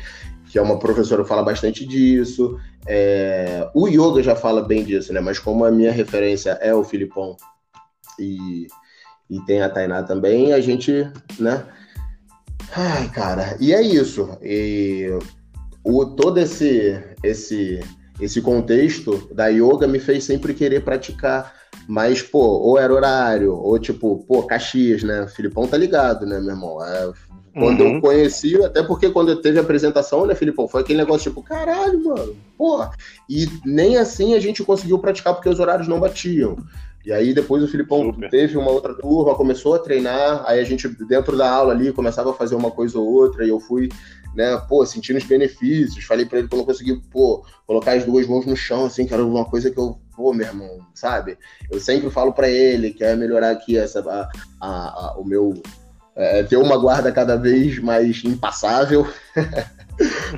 [0.49, 2.57] que é uma professora, fala bastante disso.
[2.87, 5.19] É, o yoga já fala bem disso, né?
[5.19, 7.35] Mas como a minha referência é o Filipão
[8.17, 8.67] e
[9.29, 11.07] e tem a Tainá também, a gente,
[11.39, 11.65] né?
[12.75, 14.37] Ai, cara, e é isso.
[14.41, 15.09] E
[15.83, 17.79] o, todo esse, esse,
[18.19, 21.53] esse contexto da yoga me fez sempre querer praticar.
[21.87, 25.27] Mas, pô, ou era horário, ou tipo, pô, Caxias, né?
[25.27, 26.83] Filipão tá ligado, né, meu irmão?
[26.83, 27.11] É,
[27.53, 27.95] quando uhum.
[27.95, 32.03] eu conheci, até porque quando teve a apresentação, né, Filipão, foi aquele negócio tipo, caralho,
[32.03, 32.91] mano, porra.
[33.29, 36.57] E nem assim a gente conseguiu praticar porque os horários não batiam.
[37.05, 38.29] E aí depois o Filipão Super.
[38.29, 42.31] teve uma outra turma, começou a treinar, aí a gente dentro da aula ali começava
[42.31, 43.89] a fazer uma coisa ou outra e eu fui,
[44.33, 46.03] né, pô, sentindo os benefícios.
[46.03, 49.05] Falei para ele que eu não consegui, pô, colocar as duas mãos no chão assim,
[49.05, 51.37] que era uma coisa que eu, pô, meu irmão, sabe?
[51.69, 55.61] Eu sempre falo para ele que é melhorar aqui essa a, a, a o meu
[56.15, 59.07] é, ter uma guarda cada vez mais impassável.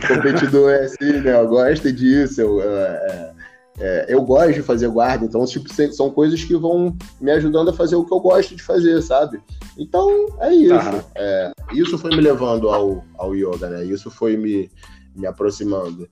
[0.08, 1.34] competidor é assim, né?
[1.34, 3.32] Eu gosto disso, eu, é,
[3.80, 7.74] é, eu gosto de fazer guarda, então tipo, são coisas que vão me ajudando a
[7.74, 9.40] fazer o que eu gosto de fazer, sabe?
[9.78, 10.10] Então
[10.40, 11.06] é isso.
[11.16, 13.84] É, isso foi me levando ao, ao yoga, né?
[13.84, 14.70] Isso foi me,
[15.16, 16.10] me aproximando.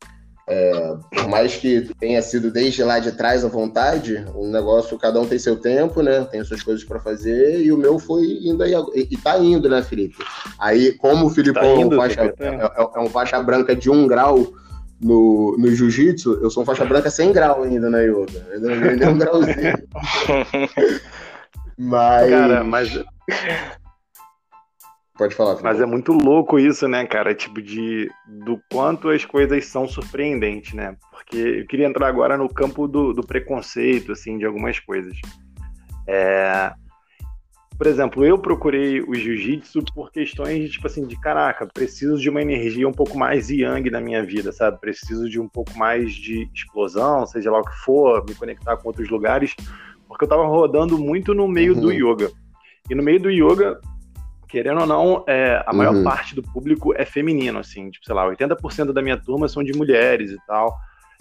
[0.47, 5.19] É, por mais que tenha sido desde lá de trás à vontade, o negócio, cada
[5.19, 6.23] um tem seu tempo, né?
[6.25, 9.81] Tem suas coisas para fazer, e o meu foi indo aí, e tá indo, né,
[9.81, 10.23] Felipe?
[10.59, 13.75] Aí, como o Filipão tá indo, é, um faixa, é, é, é um faixa branca
[13.75, 14.53] de um grau
[15.01, 18.47] no, no jiu-jitsu, eu sou um faixa branca sem grau ainda na yoga.
[18.53, 19.73] Ainda não ganhei um grauzinho.
[21.77, 22.29] mas.
[22.29, 23.03] Cara, mas.
[25.17, 25.61] Pode falar.
[25.61, 27.33] Mas é muito louco isso, né, cara?
[27.33, 30.95] Tipo, de do quanto as coisas são surpreendentes, né?
[31.11, 35.17] Porque eu queria entrar agora no campo do, do preconceito, assim, de algumas coisas.
[36.07, 36.73] É,
[37.77, 42.29] por exemplo, eu procurei o jiu-jitsu por questões de, tipo assim, de caraca, preciso de
[42.29, 44.79] uma energia um pouco mais yang na minha vida, sabe?
[44.79, 48.87] Preciso de um pouco mais de explosão, seja lá o que for, me conectar com
[48.87, 49.53] outros lugares,
[50.07, 51.81] porque eu tava rodando muito no meio uhum.
[51.81, 52.31] do yoga.
[52.89, 53.77] E no meio do yoga,
[54.47, 56.03] querendo ou não, é, a maior uhum.
[56.03, 59.73] parte do público é feminino, assim, tipo, sei lá, 80% da minha turma são de
[59.73, 60.73] mulheres e tal.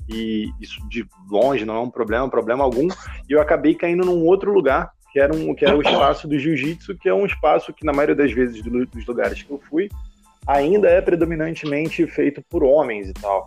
[0.09, 2.87] E isso de longe não é um problema, problema algum.
[3.29, 6.37] E eu acabei caindo num outro lugar que era, um, que era o espaço do
[6.37, 9.61] jiu-jitsu, que é um espaço que, na maioria das vezes, do, dos lugares que eu
[9.61, 9.88] fui,
[10.44, 13.46] ainda é predominantemente feito por homens e tal.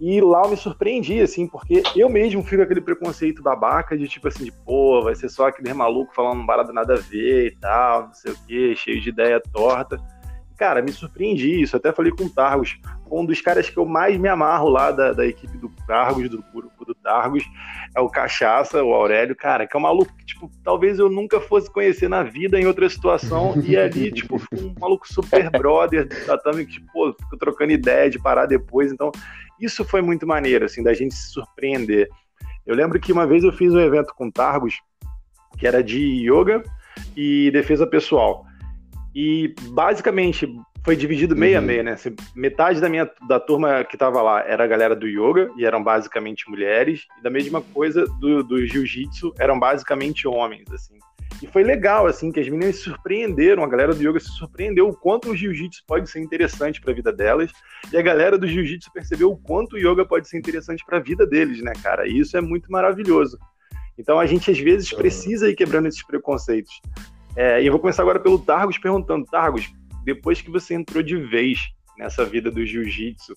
[0.00, 4.26] E lá eu me surpreendi, assim, porque eu mesmo fico aquele preconceito babaca de tipo
[4.26, 7.56] assim, de pô, vai ser só aquele maluco falando um barado nada a ver e
[7.56, 10.00] tal, não sei o quê, cheio de ideia torta.
[10.62, 11.76] Cara, me surpreendi isso.
[11.76, 12.78] Até falei com o Targos,
[13.10, 16.40] um dos caras que eu mais me amarro lá da, da equipe do Targos, do
[16.54, 17.42] grupo do Targos,
[17.96, 21.40] é o Cachaça, o Aurélio, cara, que é um maluco que, tipo, talvez eu nunca
[21.40, 23.60] fosse conhecer na vida em outra situação.
[23.64, 28.08] E ali, tipo, um maluco super brother do tatame, que, tipo, pô, fico trocando ideia
[28.08, 28.92] de parar depois.
[28.92, 29.10] Então,
[29.60, 32.08] isso foi muito maneiro, assim, da gente se surpreender.
[32.64, 34.80] Eu lembro que uma vez eu fiz um evento com Targos,
[35.58, 35.98] que era de
[36.30, 36.62] yoga
[37.16, 38.46] e defesa pessoal.
[39.14, 40.48] E basicamente
[40.84, 41.66] foi dividido meia uhum.
[41.66, 41.96] meia, né?
[42.34, 45.82] Metade da minha da turma que tava lá era a galera do yoga e eram
[45.82, 50.98] basicamente mulheres, e da mesma coisa do, do jiu-jitsu eram basicamente homens, assim.
[51.40, 54.88] E foi legal, assim, que as meninas se surpreenderam, a galera do yoga se surpreendeu
[54.88, 57.50] o quanto o jiu-jitsu pode ser interessante para a vida delas,
[57.92, 61.00] e a galera do jiu-jitsu percebeu o quanto o yoga pode ser interessante para a
[61.00, 62.06] vida deles, né, cara?
[62.06, 63.38] E isso é muito maravilhoso.
[63.98, 66.80] Então a gente às vezes precisa ir quebrando esses preconceitos.
[67.36, 69.72] É, e eu vou começar agora pelo Targos perguntando, Targos,
[70.04, 73.34] depois que você entrou de vez nessa vida do jiu-jitsu,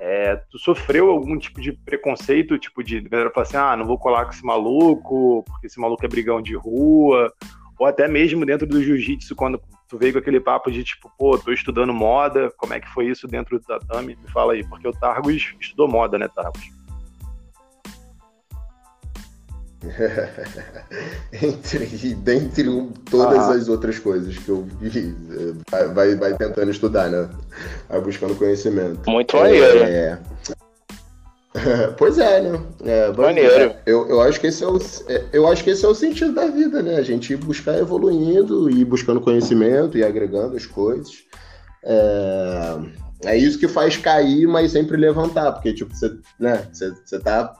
[0.00, 3.98] é, tu sofreu algum tipo de preconceito, tipo de galera falar assim, ah, não vou
[3.98, 7.32] colar com esse maluco, porque esse maluco é brigão de rua,
[7.78, 11.36] ou até mesmo dentro do jiu-jitsu, quando tu veio com aquele papo de tipo, pô,
[11.38, 14.16] tô estudando moda, como é que foi isso dentro do tatame?
[14.16, 16.81] Me fala aí, porque o Targos estudou moda, né, Targos?
[21.32, 23.54] entre, dentre todas ah.
[23.54, 25.14] as outras coisas que eu vi,
[25.92, 27.28] vai, vai, tentando estudar, né?
[27.88, 29.08] Vai buscando conhecimento.
[29.10, 29.78] Muito maneiro.
[29.78, 30.18] É,
[31.98, 32.60] pois é, né?
[32.84, 33.74] É, maneiro.
[33.84, 36.32] Eu, eu, acho que esse é o, é, eu acho que esse é o sentido
[36.32, 36.96] da vida, né?
[36.96, 41.24] A gente buscar evoluindo e buscando conhecimento e agregando as coisas.
[41.84, 42.78] É,
[43.24, 47.54] é isso que faz cair, mas sempre levantar, porque, tipo, você, né, você, você tá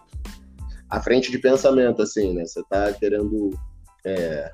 [0.92, 2.44] à frente de pensamento, assim, né?
[2.44, 3.59] Você está querendo.
[4.05, 4.50] É,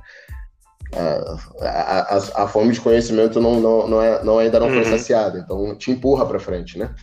[0.94, 4.78] a, a, a, a, fome de conhecimento não, não, não, é, não ainda não foi
[4.78, 4.84] uhum.
[4.84, 6.94] saciada, então te empurra para frente, né?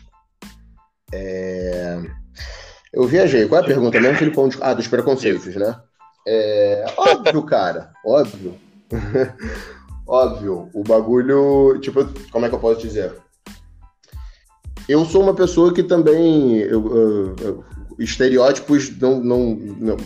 [1.14, 2.00] É...
[2.94, 3.46] Eu viajei.
[3.46, 4.50] Qual é a pergunta mesmo, Filipão?
[4.62, 5.76] Ah, dos preconceitos, né?
[6.26, 6.86] É...
[6.96, 7.92] Óbvio, cara.
[8.06, 8.58] Óbvio.
[10.08, 10.70] Óbvio.
[10.74, 11.78] O bagulho.
[11.82, 13.14] Tipo, como é que eu posso dizer?
[14.88, 16.58] Eu sou uma pessoa que também.
[16.60, 17.66] Eu, eu, eu
[18.00, 19.98] estereótipos não, não, não,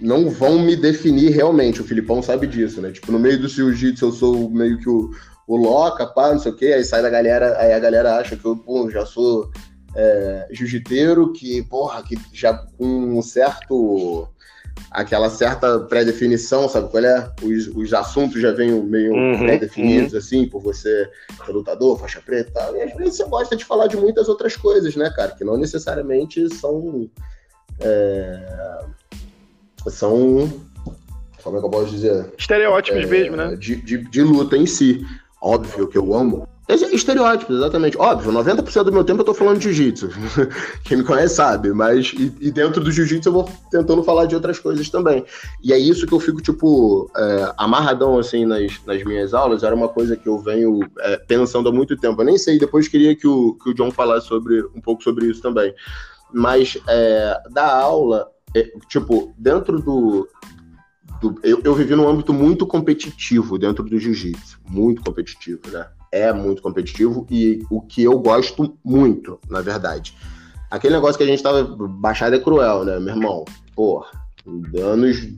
[0.00, 1.80] não vão me definir realmente.
[1.80, 2.90] O Filipão sabe disso, né?
[2.90, 5.10] Tipo, no meio do jiu-jitsu eu sou meio que o,
[5.46, 8.36] o Loca, pá, não sei o quê, aí sai da galera, aí a galera acha
[8.36, 9.50] que eu, pô, já sou
[9.94, 14.28] é, jiu-jiteiro, que, porra, que já com um certo
[14.90, 17.30] aquela certa pré-definição, sabe qual é?
[17.42, 20.18] Os, os assuntos já vêm meio uhum, pré-definidos, uhum.
[20.18, 21.08] assim, por você
[21.44, 22.76] ser lutador, faixa preta e tal.
[22.76, 25.32] E às vezes você gosta de falar de muitas outras coisas, né, cara?
[25.32, 27.08] Que não necessariamente são.
[27.80, 28.84] É,
[29.88, 30.50] são.
[31.42, 32.32] Como é que eu posso dizer?
[32.36, 33.56] Estereótipos é, mesmo, né?
[33.56, 35.06] De, de, de luta em si.
[35.40, 37.96] Óbvio que eu amo Estereótipos, exatamente.
[37.96, 40.10] Óbvio, 90% do meu tempo eu tô falando de jiu-jitsu.
[40.84, 44.34] Quem me conhece sabe, mas e, e dentro do jiu-jitsu eu vou tentando falar de
[44.34, 45.24] outras coisas também.
[45.64, 49.62] E é isso que eu fico, tipo, é, amarradão, assim, nas, nas minhas aulas.
[49.62, 52.20] Era uma coisa que eu venho é, pensando há muito tempo.
[52.20, 55.26] Eu nem sei, depois queria que o, que o John falasse sobre, um pouco sobre
[55.26, 55.74] isso também.
[56.30, 60.28] Mas é, da aula, é, tipo, dentro do,
[61.18, 65.86] do, eu, eu, vivi num âmbito muito competitivo dentro do jiu-jitsu, muito competitivo, né?
[66.12, 70.14] É muito competitivo e o que eu gosto muito, na verdade.
[70.70, 71.64] Aquele negócio que a gente tava.
[71.64, 73.44] Baixada é cruel, né, meu irmão?
[73.74, 74.04] Pô,
[74.78, 75.28] anos.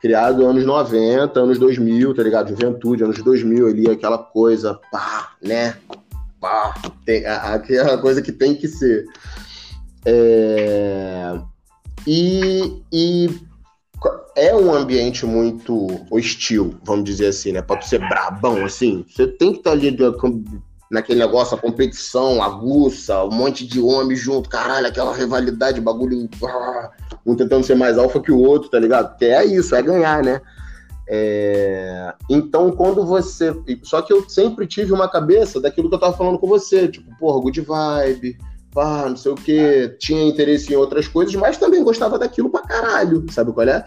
[0.00, 2.50] Criado anos 90, anos 2000, tá ligado?
[2.50, 5.76] Juventude, anos 2000 ali, aquela coisa, pá, né?
[6.38, 6.74] Pá,
[7.06, 9.06] tem, aquela coisa que tem que ser.
[10.04, 11.40] É...
[12.06, 13.30] E, e
[14.36, 17.62] é um ambiente muito hostil, vamos dizer assim, né?
[17.62, 19.04] Pra ser brabão, assim.
[19.08, 19.96] Você tem que estar tá ali
[20.90, 26.28] naquele negócio, a competição, aguça, um monte de homem junto, caralho, aquela rivalidade, bagulho.
[26.42, 26.90] Ah,
[27.24, 29.10] um tentando ser mais alfa que o outro, tá ligado?
[29.10, 30.40] Porque é isso, é ganhar, né?
[31.08, 32.14] É...
[32.28, 33.54] Então, quando você.
[33.82, 37.10] Só que eu sempre tive uma cabeça daquilo que eu tava falando com você, tipo,
[37.18, 38.38] porra, good vibe
[38.74, 42.62] pá, não sei o que, tinha interesse em outras coisas, mas também gostava daquilo pra
[42.62, 43.84] caralho, sabe qual é?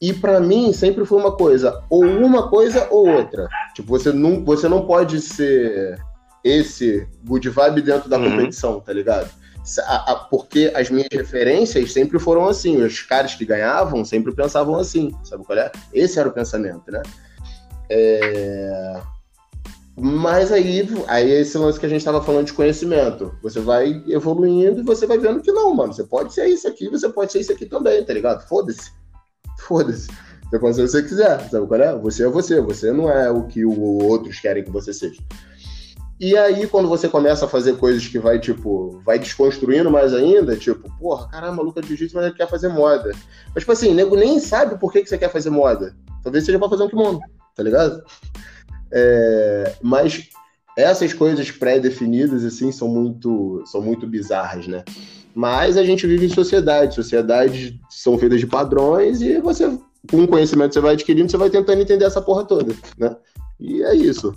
[0.00, 3.48] E para mim sempre foi uma coisa, ou uma coisa ou outra.
[3.74, 5.98] Tipo, você não, você não pode ser
[6.42, 8.30] esse good vibe dentro da uhum.
[8.30, 9.30] competição, tá ligado?
[10.28, 15.44] Porque as minhas referências sempre foram assim, os caras que ganhavam sempre pensavam assim, sabe
[15.44, 15.70] qual é?
[15.92, 17.02] Esse era o pensamento, né?
[17.88, 19.00] É...
[19.96, 23.32] Mas aí, aí é esse lance que a gente estava falando de conhecimento.
[23.42, 25.92] Você vai evoluindo e você vai vendo que não, mano.
[25.92, 28.46] Você pode ser isso aqui, você pode ser isso aqui também, tá ligado?
[28.48, 28.90] Foda-se.
[29.60, 30.08] Foda-se.
[30.50, 31.96] Você pode ser o que você quiser, sabe qual é?
[31.98, 35.20] Você é você, você não é o que os outros querem que você seja.
[36.18, 40.56] E aí, quando você começa a fazer coisas que vai, tipo, vai desconstruindo mais ainda,
[40.56, 43.10] tipo, porra, caramba, Luca de Jiu-Jitsu, mas ele quer fazer moda.
[43.52, 45.94] Mas, tipo assim, nego nem sabe por que, que você quer fazer moda.
[46.22, 47.20] Talvez seja pra fazer um kimono,
[47.56, 48.04] tá ligado?
[48.96, 50.28] É, mas
[50.78, 54.84] essas coisas pré-definidas, assim, são muito, são muito bizarras, né?
[55.34, 56.94] Mas a gente vive em sociedade.
[56.94, 59.66] Sociedades são feitas de padrões e você,
[60.08, 63.16] com o conhecimento que você vai adquirindo, você vai tentando entender essa porra toda, né?
[63.58, 64.32] E é isso.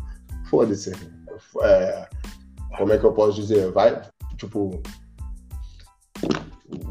[0.50, 0.92] Foda-se.
[1.62, 2.08] É,
[2.78, 3.72] como é que eu posso dizer?
[3.72, 4.02] Vai,
[4.38, 4.82] tipo.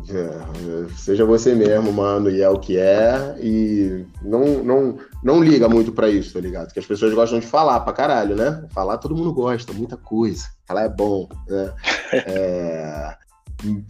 [0.08, 5.68] É, seja você mesmo, mano, e é o que é, e não, não, não liga
[5.68, 6.72] muito para isso, tá ligado?
[6.72, 8.66] Que as pessoas gostam de falar pra caralho, né?
[8.72, 10.46] Falar todo mundo gosta, muita coisa.
[10.66, 11.72] Falar é bom, né?
[12.12, 13.16] É,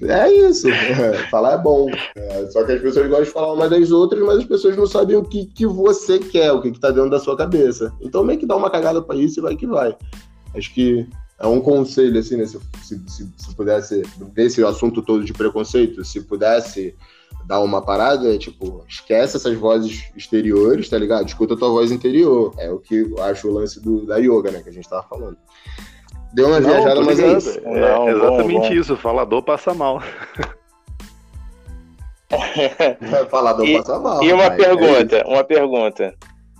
[0.09, 1.89] é isso, é, falar é bom.
[2.17, 4.87] É, só que as pessoas gostam de falar uma das outras, mas as pessoas não
[4.87, 7.93] sabem o que, que você quer, o que, que tá dentro da sua cabeça.
[8.01, 9.95] Então meio que dá uma cagada pra isso e vai que vai.
[10.55, 11.07] Acho que
[11.39, 12.47] é um conselho, assim, né?
[12.47, 16.95] Se, se, se, se pudesse ver esse assunto todo de preconceito, se pudesse
[17.45, 21.27] dar uma parada, é tipo, esquece essas vozes exteriores, tá ligado?
[21.27, 22.55] Escuta a tua voz interior.
[22.59, 24.63] É o que eu acho o lance do, da yoga, né?
[24.63, 25.37] Que a gente tava falando.
[26.33, 27.59] Deu uma não, viajada, mas é isso.
[27.65, 28.95] É, não, exatamente bom, isso.
[28.95, 30.03] O falador passa mal.
[33.31, 34.23] falador e, passa mal.
[34.23, 36.15] E uma pai, pergunta, é uma pergunta.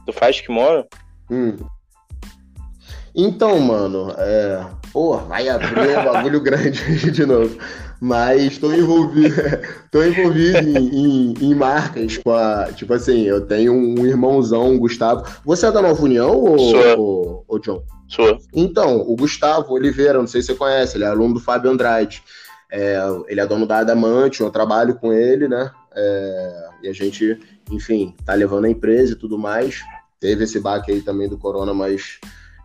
[0.05, 0.87] Tu faz kimono?
[1.31, 1.57] Hum.
[3.17, 4.67] Então, mano, é.
[4.93, 7.57] Pô, vai abrir um bagulho grande de novo.
[7.99, 9.35] Mas estou envolvido,
[9.85, 12.71] estou envolvido em, em, em, marcas com a.
[12.75, 15.25] Tipo assim, eu tenho um irmãozão, o Gustavo.
[15.47, 16.59] Você é da Nova União ou,
[16.99, 17.83] ou, ou John?
[18.07, 18.39] Sou.
[18.55, 22.23] Então, o Gustavo Oliveira, não sei se você conhece, ele é aluno do Fábio Andrade.
[22.71, 22.99] É,
[23.29, 25.71] ele é dono da Adamante, eu trabalho com ele, né?
[25.95, 27.39] É, e a gente,
[27.71, 29.81] enfim, tá levando a empresa e tudo mais.
[30.21, 32.19] Teve esse baque aí também do Corona, mas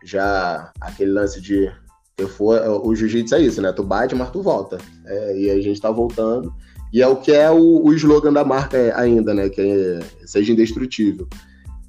[0.04, 1.72] já aquele lance de
[2.18, 3.72] eu for, o jiu-jitsu é isso, né?
[3.72, 4.78] Tu bate, mas tu volta.
[5.06, 6.54] É, e a gente tá voltando.
[6.94, 9.50] E é o que é o, o slogan da marca ainda, né?
[9.50, 11.28] Que é, seja indestrutível.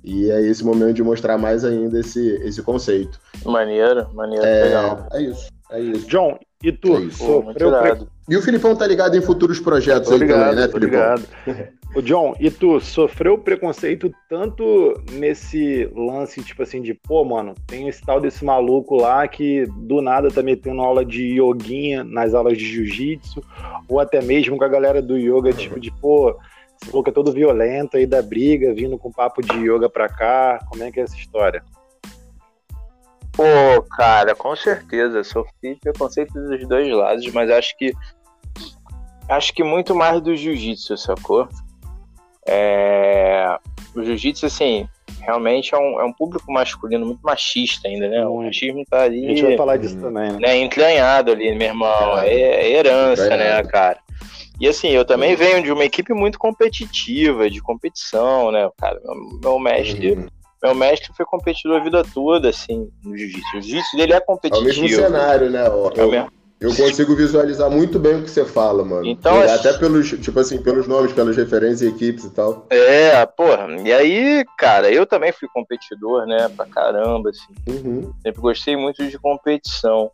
[0.05, 3.21] E é esse momento de mostrar mais ainda esse, esse conceito.
[3.45, 5.07] Maneiro, maneiro, é, legal.
[5.13, 6.09] É isso, é isso.
[6.09, 6.97] John, e tu?
[6.97, 8.07] É sofreu pre...
[8.29, 11.15] E o Filipão tá ligado em futuros projetos aí ligado, também, né, Filipão?
[11.15, 11.69] Ligado.
[11.97, 17.89] O John, e tu sofreu preconceito tanto nesse lance, tipo assim, de, pô, mano, tem
[17.89, 22.57] esse tal desse maluco lá que do nada tá metendo aula de yoguinha nas aulas
[22.57, 23.43] de jiu-jitsu,
[23.89, 26.31] ou até mesmo com a galera do yoga, tipo de, pô,
[26.81, 30.61] esse maluco é todo violento aí da briga, vindo com papo de yoga pra cá,
[30.71, 31.63] como é que é essa história?
[33.33, 37.93] Pô, cara, com certeza, sofri preconceito dos dois lados, mas acho que
[39.29, 41.49] acho que muito mais do jiu-jitsu, sacou?
[42.47, 43.57] É,
[43.95, 44.87] o jiu-jitsu, assim,
[45.21, 48.27] realmente é um, é um público masculino muito machista ainda, né?
[48.27, 49.25] O machismo tá ali.
[49.25, 50.39] A gente vai falar disso também, né?
[50.39, 52.19] né entranhado ali, meu irmão.
[52.19, 53.99] É, é herança, é né, cara?
[54.61, 58.69] E assim, eu também venho de uma equipe muito competitiva, de competição, né?
[58.79, 60.13] Cara, meu, meu mestre.
[60.13, 60.27] Uhum.
[60.63, 63.57] Meu mestre foi competidor a vida toda, assim, no jiu-jitsu.
[63.57, 64.69] O jiu-jitsu dele é competitivo.
[64.69, 65.67] É o mesmo cenário, né?
[65.67, 65.71] É
[66.05, 66.31] o mesmo
[66.63, 69.05] eu consigo visualizar muito bem o que você fala, mano.
[69.05, 72.67] Então, até pelos, tipo assim, pelos nomes, pelas referências e equipes e tal.
[72.71, 73.67] É, porra.
[73.85, 76.49] E aí, cara, eu também fui competidor, né?
[76.57, 77.53] Pra caramba, assim.
[77.69, 78.13] Uhum.
[78.23, 80.13] Sempre gostei muito de competição.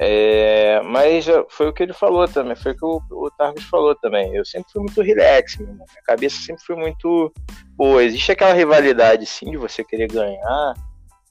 [0.00, 3.30] É, mas foi o que ele falou também, foi o que o, o
[3.68, 4.34] falou também.
[4.34, 5.86] Eu sempre fui muito relax, meu irmão.
[5.90, 7.32] Minha cabeça sempre foi muito.
[7.76, 10.74] Pô, existe aquela rivalidade, sim, de você querer ganhar,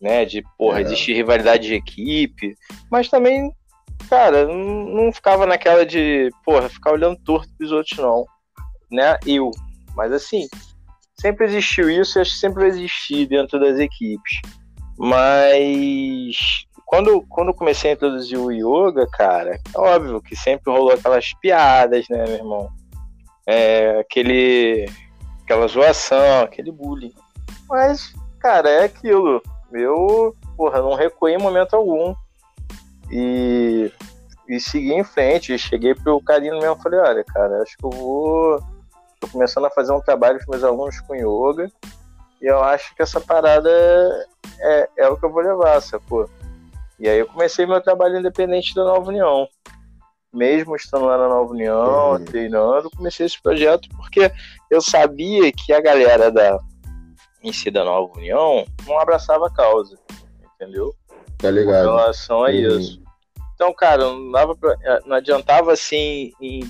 [0.02, 0.26] né?
[0.26, 0.82] De, porra, é.
[0.82, 2.56] existe rivalidade de equipe,
[2.92, 3.52] mas também
[4.10, 8.26] cara, não, não ficava naquela de, porra, ficar olhando torto pros outros, não.
[8.92, 9.18] Né?
[9.26, 9.52] Eu.
[9.96, 10.48] Mas assim,
[11.20, 14.42] sempre existiu isso e acho que sempre vai existir dentro das equipes.
[14.98, 21.34] Mas quando, quando comecei a introduzir o yoga, cara, é óbvio que sempre rolou aquelas
[21.34, 22.70] piadas, né, meu irmão?
[23.46, 24.90] É, aquele,
[25.44, 27.14] aquela zoação, aquele bullying.
[27.68, 29.42] Mas, cara, é aquilo.
[29.74, 32.16] Eu, porra, não recuei em momento algum
[33.12, 33.92] e,
[34.48, 35.58] e segui em frente.
[35.58, 38.64] Cheguei pro carinho mesmo e falei, olha, cara, acho que eu vou.
[39.20, 41.70] Tô começando a fazer um trabalho com meus alunos com yoga.
[42.42, 43.70] E eu acho que essa parada
[44.60, 46.30] é, é o que eu vou levar, sacou?
[47.00, 49.48] E aí eu comecei meu trabalho independente da Nova União.
[50.34, 52.26] Mesmo estando lá na Nova União, uhum.
[52.26, 54.32] treinando, comecei esse projeto porque
[54.70, 56.60] eu sabia que a galera da
[57.44, 59.98] em si da Nova União não abraçava a causa,
[60.56, 60.94] entendeu?
[61.38, 61.86] Tá ligado.
[61.86, 62.80] Com relação a uhum.
[62.80, 63.02] isso.
[63.54, 66.70] Então, cara, não, dava pra, é, não adiantava assim em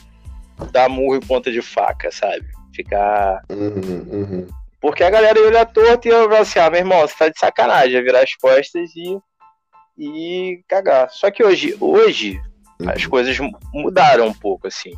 [0.71, 2.45] dar murro e ponta de faca, sabe?
[2.73, 3.41] Ficar.
[3.49, 4.47] Uhum, uhum.
[4.79, 7.15] Porque a galera ia olhar torto e eu ia falar assim: ah, meu irmão, você
[7.17, 9.17] tá de sacanagem, ia virar as costas e,
[9.97, 11.09] e cagar.
[11.09, 12.39] Só que hoje, hoje
[12.79, 12.89] uhum.
[12.89, 13.37] as coisas
[13.73, 14.93] mudaram um pouco, assim.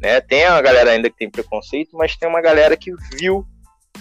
[0.00, 0.20] Né?
[0.20, 3.46] Tem a galera ainda que tem preconceito, mas tem uma galera que viu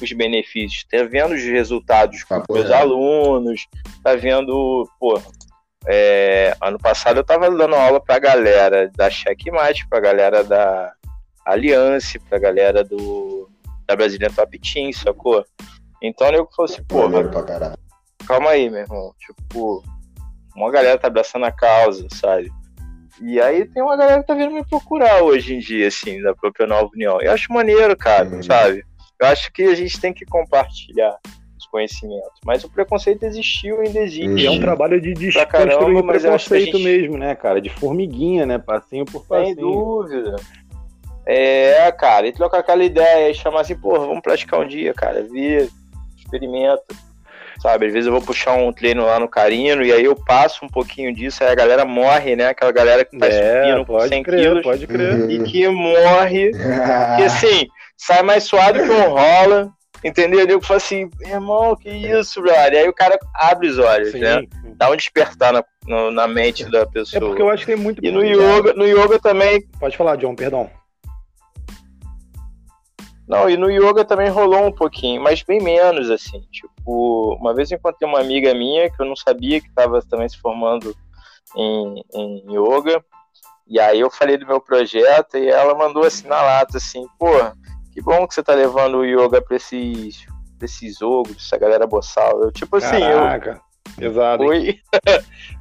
[0.01, 2.73] os benefícios, tá vendo os resultados com os é.
[2.73, 3.67] alunos,
[4.03, 5.21] tá vendo, pô,
[5.85, 10.93] é, ano passado eu tava dando aula pra galera da Checkmate, pra galera da
[11.45, 13.49] Aliança, pra galera do
[13.85, 15.45] da Brasília Top Team, sacou?
[16.01, 17.07] Então eu falou assim, pô,
[18.25, 19.83] calma aí, meu irmão, tipo,
[20.55, 22.51] uma galera tá abraçando a causa, sabe?
[23.21, 26.35] E aí tem uma galera que tá vindo me procurar hoje em dia, assim, da
[26.35, 27.21] própria Nova União.
[27.21, 28.43] Eu acho maneiro, cara, uhum.
[28.43, 28.83] sabe?
[29.19, 31.17] Eu acho que a gente tem que compartilhar
[31.57, 32.39] os conhecimentos.
[32.45, 34.41] Mas o preconceito existiu e ainda existe.
[34.41, 36.83] E é um trabalho de desconstruir o preconceito gente...
[36.83, 37.61] mesmo, né, cara?
[37.61, 38.57] De formiguinha, né?
[38.57, 39.55] Passinho por passinho.
[39.55, 40.35] Sem dúvida.
[41.25, 45.23] É, cara, e trocar aquela ideia e chamar assim, porra, vamos praticar um dia, cara.
[45.23, 45.69] Vê,
[46.17, 46.83] experimenta
[47.61, 47.87] sabe?
[47.87, 50.69] Às vezes eu vou puxar um treino lá no Carino e aí eu passo um
[50.69, 52.47] pouquinho disso, aí a galera morre, né?
[52.47, 54.63] Aquela galera que faz é, supino com 100 crer, quilos.
[54.63, 55.29] Pode crer.
[55.29, 56.51] E que morre.
[57.19, 59.71] e assim, sai mais suado que um rola.
[60.03, 60.45] Entendeu?
[60.45, 62.81] Eu falo assim, irmão, que isso, brother?
[62.81, 64.43] Aí o cara abre os olhos, sim, né?
[64.75, 67.23] Dá um despertar na, no, na mente da pessoa.
[67.23, 68.03] É porque eu acho que tem muito.
[68.05, 69.65] E no yoga, no yoga também.
[69.79, 70.69] Pode falar, John, perdão.
[73.27, 76.41] Não, e no yoga também rolou um pouquinho, mas bem menos, assim.
[76.51, 80.27] Tipo, uma vez eu encontrei uma amiga minha que eu não sabia que estava também
[80.27, 80.93] se formando
[81.55, 83.03] em, em yoga.
[83.65, 87.31] E aí eu falei do meu projeto e ela mandou assim na lata, assim, pô,
[87.93, 90.25] que bom que você tá levando o yoga pra esses,
[90.57, 92.43] pra esses ogros, essa galera boçal.
[92.43, 93.73] Eu, tipo assim, Caraca, eu.
[93.95, 94.43] Pesado.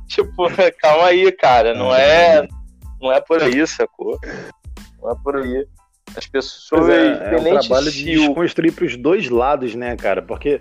[0.08, 0.46] Tipo,
[0.78, 2.46] calma aí, cara, não é.
[3.00, 4.18] Não é por aí, sacou?
[5.00, 5.66] Não é por aí.
[6.16, 6.88] As pessoas.
[6.88, 10.22] É, é um trabalho de desconstruir para os dois lados, né, cara?
[10.22, 10.60] Porque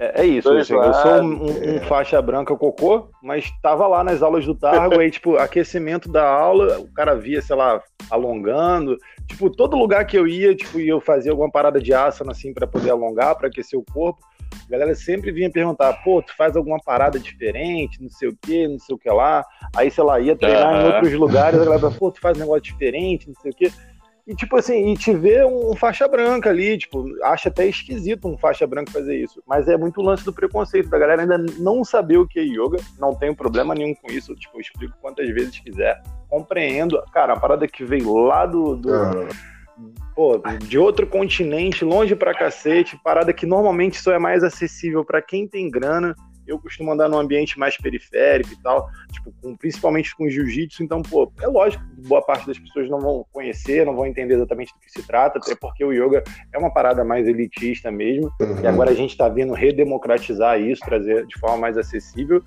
[0.00, 0.50] é, é isso.
[0.50, 4.54] Assim, eu sou um, um, um, faixa branca cocô, mas estava lá nas aulas do
[4.54, 8.96] Targo, aí, tipo, aquecimento da aula, o cara via, sei lá, alongando.
[9.28, 12.66] Tipo, todo lugar que eu ia, tipo, eu fazia alguma parada de asana, assim, para
[12.66, 14.20] poder alongar, para aquecer o corpo.
[14.66, 18.66] A galera sempre vinha perguntar, pô, tu faz alguma parada diferente, não sei o que,
[18.66, 19.44] não sei o que lá.
[19.76, 22.62] Aí, sei lá, ia treinar em outros lugares, a galera, pô, tu faz um negócio
[22.62, 23.70] diferente, não sei o que.
[24.30, 28.38] E, tipo assim, e te vê um, faixa branca ali, tipo, acha até esquisito um
[28.38, 29.42] faixa branca fazer isso.
[29.44, 32.78] Mas é muito lance do preconceito, da galera ainda não saber o que é yoga,
[32.96, 37.02] não tenho problema nenhum com isso, tipo, eu explico quantas vezes quiser, compreendo.
[37.12, 38.76] Cara, a parada que veio lá do.
[38.76, 39.28] do uhum.
[40.14, 45.20] Pô, de outro continente, longe pra cacete, parada que normalmente só é mais acessível para
[45.20, 46.14] quem tem grana
[46.50, 51.02] eu costumo andar num ambiente mais periférico e tal, tipo, com, principalmente com jiu-jitsu, então,
[51.02, 54.72] pô, é lógico que boa parte das pessoas não vão conhecer, não vão entender exatamente
[54.74, 56.22] do que se trata, até porque o yoga
[56.52, 58.60] é uma parada mais elitista mesmo, uhum.
[58.62, 62.42] e agora a gente tá vindo redemocratizar isso, trazer de forma mais acessível,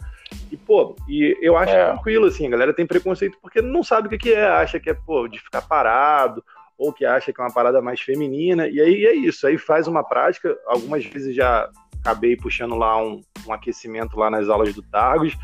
[0.52, 1.86] e, pô, e eu acho é.
[1.86, 4.94] tranquilo, assim, a galera tem preconceito porque não sabe o que é, acha que é,
[4.94, 6.44] pô, de ficar parado,
[6.78, 9.88] ou que acha que é uma parada mais feminina, e aí é isso, aí faz
[9.88, 11.70] uma prática, algumas vezes já
[12.04, 15.36] acabei puxando lá um, um aquecimento lá nas aulas do Targos,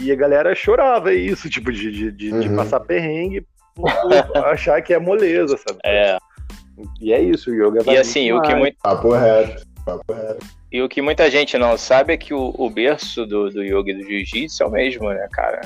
[0.00, 2.40] e a galera chorava é isso, tipo, de, de, de, uhum.
[2.40, 3.90] de passar perrengue por,
[4.26, 5.80] por achar que é moleza, sabe?
[5.84, 6.18] É.
[7.00, 8.76] E é isso, o yoga vai E assim, o que muito.
[8.82, 10.46] Papo reto, papo reto.
[10.72, 13.92] E o que muita gente não sabe é que o, o berço do, do yoga
[13.92, 15.60] e do jiu-jitsu é o mesmo, né, cara?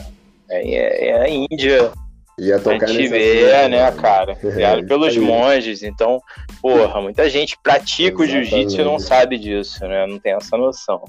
[0.50, 1.90] É, é, é a Índia,
[2.38, 4.34] Ia tocar a gente vê, né, cara?
[4.36, 5.82] Criado é, pelos monges.
[5.82, 6.20] Então,
[6.62, 10.06] porra, muita gente pratica o jiu-jitsu e não sabe disso, né?
[10.06, 11.02] Não tem essa noção.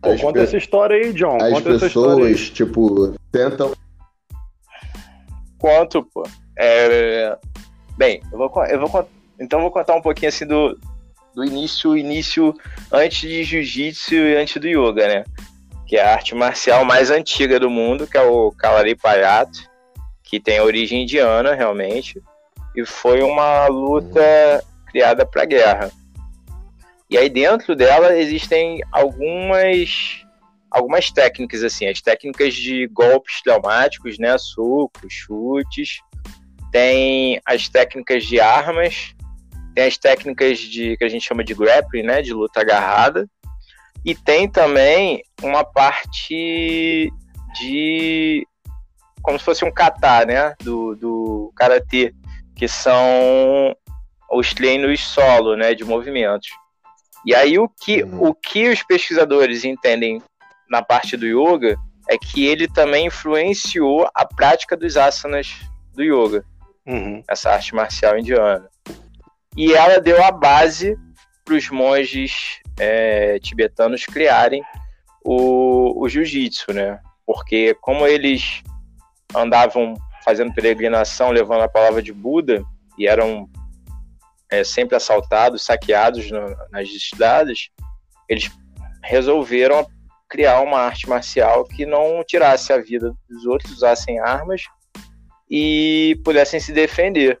[0.00, 0.44] Pô, conta pe...
[0.44, 1.36] essa história aí, John.
[1.36, 3.72] As conta pessoas, tipo, tentam.
[5.58, 6.22] Conto, pô.
[6.58, 7.36] É...
[7.98, 10.78] Bem, eu vou, eu vou então vou contar um pouquinho assim do,
[11.34, 12.54] do início, início
[12.92, 15.24] antes de jiu-jitsu e antes do yoga, né?
[15.86, 19.69] Que é a arte marcial mais antiga do mundo, que é o Kalaripayato
[20.30, 22.22] que tem origem indiana realmente,
[22.76, 25.90] e foi uma luta criada para guerra.
[27.10, 30.24] E aí dentro dela existem algumas
[30.70, 35.98] algumas técnicas assim, as técnicas de golpes traumáticos, né, socos, chutes,
[36.70, 39.16] tem as técnicas de armas,
[39.74, 43.28] tem as técnicas de que a gente chama de grappling, né, de luta agarrada,
[44.04, 47.10] e tem também uma parte
[47.58, 48.46] de
[49.22, 52.14] como se fosse um kata, né, do, do karatê,
[52.54, 53.76] que são
[54.30, 56.48] os treinos solo, né, de movimentos.
[57.24, 58.28] E aí o que, uhum.
[58.28, 60.22] o que os pesquisadores entendem
[60.68, 61.76] na parte do yoga
[62.08, 65.60] é que ele também influenciou a prática dos asanas
[65.94, 66.44] do yoga,
[66.86, 67.22] uhum.
[67.28, 68.68] essa arte marcial indiana.
[69.56, 70.96] E ela deu a base
[71.44, 74.62] para os monges é, tibetanos criarem
[75.24, 77.00] o, o jiu-jitsu, né?
[77.30, 78.60] porque como eles
[79.34, 82.62] andavam fazendo peregrinação, levando a palavra de Buda,
[82.98, 83.48] e eram
[84.50, 87.70] é, sempre assaltados, saqueados no, nas estradas,
[88.28, 88.50] eles
[89.02, 89.86] resolveram
[90.28, 94.62] criar uma arte marcial que não tirasse a vida dos outros, usassem armas
[95.50, 97.38] e pudessem se defender.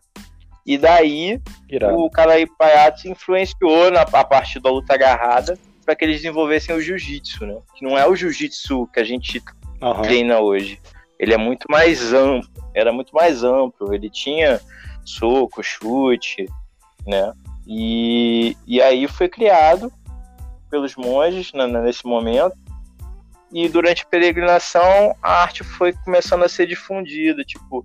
[0.66, 1.96] E daí Irado.
[1.96, 6.80] o Karaí Payat influenciou na a parte da luta agarrada para que eles desenvolvessem o
[6.80, 7.58] jiu-jitsu, né?
[7.76, 9.42] Que não é o jiu-jitsu que a gente
[9.80, 10.02] uhum.
[10.02, 10.80] treina hoje.
[11.20, 13.92] Ele é muito mais amplo, era muito mais amplo.
[13.94, 14.58] Ele tinha
[15.04, 16.46] soco, chute,
[17.06, 17.34] né?
[17.66, 19.92] E, e aí foi criado
[20.70, 21.52] pelos monges
[21.84, 22.56] nesse momento.
[23.52, 27.84] E durante a peregrinação, a arte foi começando a ser difundida, tipo,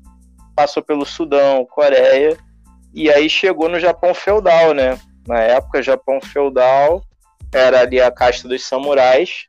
[0.55, 2.37] passou pelo Sudão, Coreia,
[2.93, 4.97] e aí chegou no Japão feudal, né?
[5.27, 7.03] Na época, Japão feudal
[7.51, 9.45] era ali a casta dos samurais,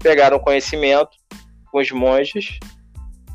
[0.00, 1.16] pegaram conhecimento
[1.70, 2.58] com os monges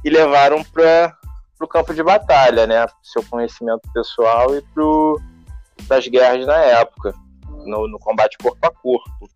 [0.08, 1.14] e levaram para
[1.60, 2.88] o campo de batalha, né?
[3.04, 4.64] Seu conhecimento pessoal e
[5.86, 7.14] para as guerras na época,
[7.66, 9.30] no, no combate corpo a corpo.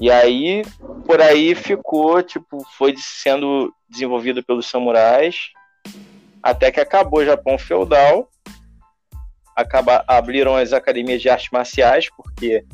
[0.00, 0.64] E aí,
[1.06, 5.36] por aí ficou, tipo, foi sendo desenvolvido pelos samurais,
[6.42, 8.28] até que acabou o Japão feudal,
[9.54, 12.64] acaba, abriram as academias de artes marciais, porque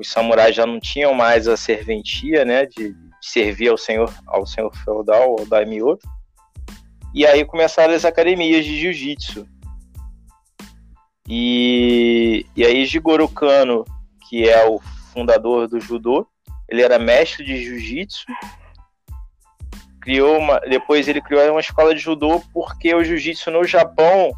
[0.00, 2.96] os samurais já não tinham mais a serventia, né, de
[3.28, 5.98] servir ao senhor, ao senhor feudal, ao daimyo.
[7.14, 9.46] E aí começaram as academias de jiu-jitsu.
[11.28, 13.84] E, e aí Jigoro Kano,
[14.28, 14.78] que é o
[15.12, 16.26] fundador do judô,
[16.68, 18.24] ele era mestre de jiu-jitsu.
[20.00, 24.32] Criou uma, depois ele criou uma escola de judô porque o jiu-jitsu no Japão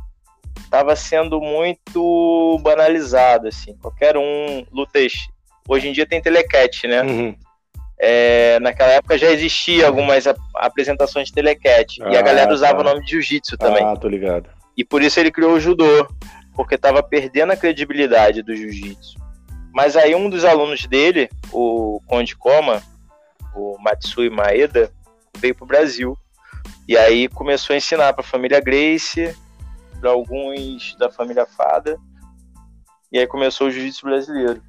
[0.58, 3.76] estava sendo muito banalizado, assim.
[3.78, 4.98] Qualquer um luta.
[5.68, 7.02] Hoje em dia tem telecat, né?
[7.02, 7.36] Uhum.
[8.02, 10.24] É, naquela época já existia algumas
[10.54, 12.02] apresentações de telecat.
[12.02, 12.80] Ah, e a galera usava tá.
[12.80, 13.84] o nome de jiu-jitsu também.
[13.84, 14.48] Ah, tô ligado.
[14.74, 16.08] E por isso ele criou o judô,
[16.54, 19.18] porque estava perdendo a credibilidade do jiu-jitsu.
[19.70, 22.82] Mas aí um dos alunos dele, o Conde Koma,
[23.54, 24.90] o Matsui Maeda,
[25.36, 26.16] veio para o Brasil.
[26.88, 29.36] E aí começou a ensinar para a família Grace,
[30.00, 31.98] para alguns da família Fada.
[33.12, 34.62] E aí começou o jiu-jitsu brasileiro.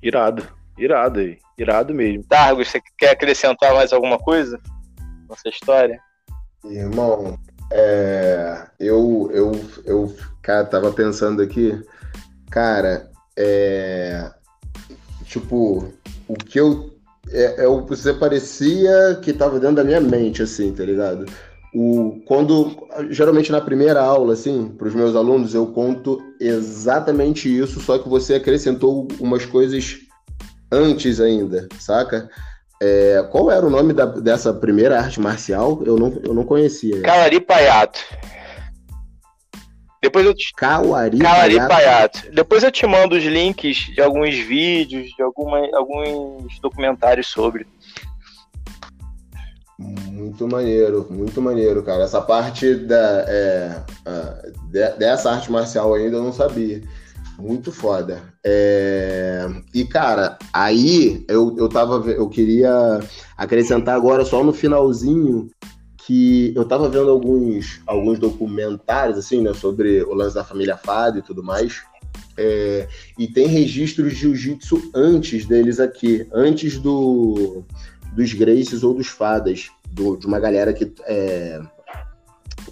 [0.00, 0.46] Irado,
[0.78, 2.24] irado aí, irado mesmo.
[2.24, 4.58] Targo, você quer acrescentar mais alguma coisa
[5.28, 5.98] nessa história?
[6.64, 7.38] Irmão,
[7.72, 9.52] é, eu, eu,
[9.84, 11.80] eu, cara, tava pensando aqui,
[12.50, 14.30] cara, é,
[15.24, 15.92] tipo,
[16.28, 16.92] o que eu.
[17.30, 21.24] É, é, você parecia que tava dentro da minha mente, assim, tá ligado?
[21.74, 27.80] O, quando, geralmente na primeira aula, assim, para os meus alunos, eu conto exatamente isso,
[27.80, 30.00] só que você acrescentou umas coisas
[30.72, 32.30] antes ainda, saca?
[32.80, 35.82] É, qual era o nome da, dessa primeira arte marcial?
[35.84, 37.00] Eu não, eu não conhecia.
[37.02, 38.00] Calari Paiato.
[40.02, 40.52] Depois eu te...
[40.56, 42.28] Kawari, Kawari Paiato.
[42.32, 47.68] Depois eu te mando os links de alguns vídeos, de alguma, alguns documentários sobre.
[49.78, 52.02] Muito maneiro, muito maneiro, cara.
[52.02, 53.82] Essa parte da, é,
[54.70, 56.82] de, dessa arte marcial ainda eu não sabia.
[57.42, 58.22] Muito foda.
[58.44, 62.08] É, e, cara, aí eu, eu tava.
[62.08, 63.00] Eu queria
[63.36, 65.50] acrescentar agora só no finalzinho
[66.06, 71.18] que eu tava vendo alguns, alguns documentários, assim, né, sobre o lance da família Fado
[71.18, 71.82] e tudo mais.
[72.36, 72.88] É,
[73.18, 77.64] e tem registros de jiu-jitsu antes deles aqui, antes do,
[78.14, 81.60] dos Graces ou dos Fadas, do, de uma galera que, é,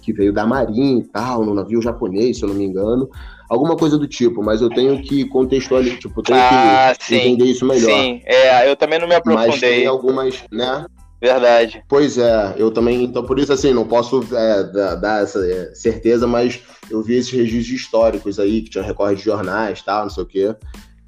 [0.01, 3.09] que veio da Marinha e tal, no navio japonês, se eu não me engano.
[3.51, 7.51] Alguma coisa do tipo, mas eu tenho que contextualizar, tipo, tenho ah, que sim, entender
[7.51, 7.91] isso melhor.
[7.91, 9.49] Sim, é, eu também não me aprofundei.
[9.49, 10.85] Mas tem algumas, né?
[11.21, 11.83] Verdade.
[11.89, 14.63] Pois é, eu também, então por isso assim, não posso é,
[14.95, 19.25] dar, essa é, certeza, mas eu vi esses registros históricos aí, que tinha recorte de
[19.25, 20.55] jornais, tal, não sei o quê,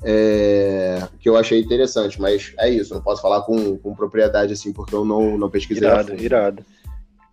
[0.04, 4.74] é, que eu achei interessante, mas é isso, não posso falar com, com propriedade assim,
[4.74, 5.88] porque eu não, não pesquisei.
[5.88, 6.66] Irado, irado.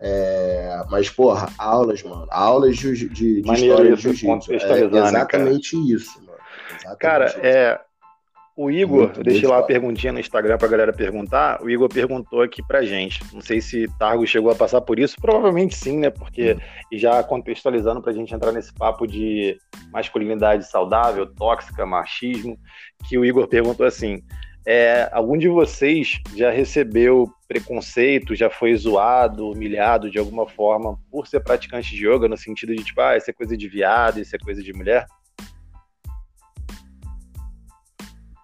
[0.03, 4.51] É, mas, porra, aulas, mano, aulas de, de, de história de jiu-jitsu.
[4.53, 6.39] É né, exatamente né, isso, mano.
[6.69, 7.39] Exatamente cara, isso.
[7.43, 7.79] é
[8.57, 11.63] o Igor, muito, deixei lá a perguntinha no Instagram pra galera perguntar.
[11.63, 13.23] O Igor perguntou aqui pra gente.
[13.33, 15.15] Não sei se Targo chegou a passar por isso.
[15.21, 16.09] Provavelmente sim, né?
[16.09, 16.59] Porque, hum.
[16.91, 19.57] e já contextualizando pra gente entrar nesse papo de
[19.93, 22.57] masculinidade saudável, tóxica, machismo,
[23.07, 24.21] que o Igor perguntou assim:
[24.65, 31.27] é, algum de vocês já recebeu preconceito, já foi zoado, humilhado de alguma forma por
[31.27, 34.35] ser praticante de yoga, no sentido de tipo, ah, isso é coisa de viado, isso
[34.35, 35.05] é coisa de mulher?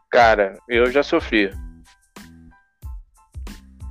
[0.09, 1.51] Cara, eu já sofri.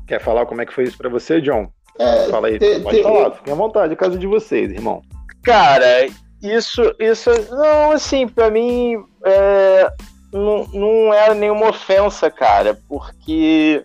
[0.07, 1.71] Quer falar como é que foi isso para você, John?
[1.99, 5.03] É, Fala aí, te, pode te, falar, fiquem à vontade, é caso de vocês, irmão.
[5.43, 6.07] Cara,
[6.43, 9.91] isso, isso, não, assim, para mim, é,
[10.37, 13.85] não, não é nenhuma ofensa, cara, porque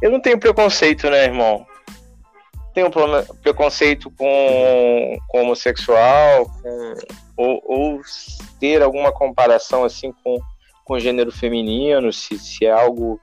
[0.00, 1.66] eu não tenho preconceito, né, irmão?
[2.74, 2.90] Tenho
[3.42, 6.94] preconceito com, com homossexual, com,
[7.36, 8.00] ou, ou,
[8.58, 10.38] ter alguma comparação assim com,
[10.84, 13.20] com gênero feminino, se, se é algo,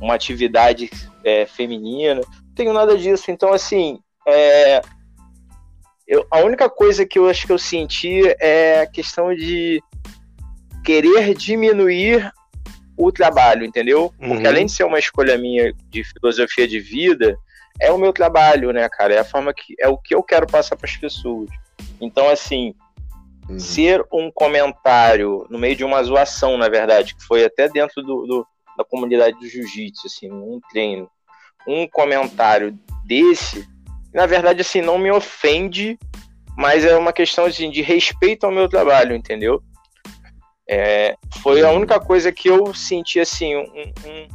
[0.00, 0.90] uma atividade
[1.24, 2.22] é, feminina.
[2.22, 3.30] Não tenho nada disso.
[3.30, 4.80] Então, assim, é,
[6.06, 9.82] eu, a única coisa que eu acho que eu senti é a questão de
[10.84, 12.32] querer diminuir
[12.96, 14.12] o trabalho, entendeu?
[14.18, 14.46] Porque uhum.
[14.46, 17.36] além de ser uma escolha minha de filosofia de vida,
[17.80, 19.14] é o meu trabalho, né, cara?
[19.14, 21.48] É a forma que é o que eu quero passar para as pessoas.
[22.00, 22.74] Então, assim,
[23.48, 23.58] uhum.
[23.58, 28.26] ser um comentário no meio de uma zoação, na verdade, que foi até dentro do,
[28.26, 31.08] do da comunidade do jiu-jitsu, assim, um treino,
[31.66, 33.68] um comentário desse,
[34.12, 35.98] na verdade, assim, não me ofende,
[36.56, 39.62] mas é uma questão assim, de respeito ao meu trabalho, entendeu?
[40.74, 44.28] É, foi a única coisa que eu senti assim um, um,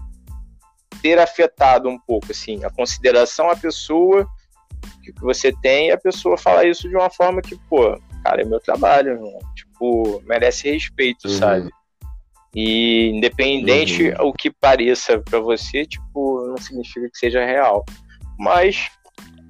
[1.01, 4.29] ter afetado um pouco assim a consideração à pessoa
[5.03, 8.45] que você tem e a pessoa falar isso de uma forma que pô cara é
[8.45, 9.39] meu trabalho irmão.
[9.55, 11.33] tipo merece respeito uhum.
[11.33, 11.69] sabe
[12.53, 14.27] e independente uhum.
[14.27, 17.83] o que pareça para você tipo não significa que seja real
[18.37, 18.89] mas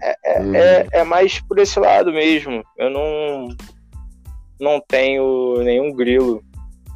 [0.02, 0.56] é, é, uhum.
[0.56, 3.50] é, é mais por esse lado mesmo eu não
[4.58, 6.47] não tenho nenhum grilo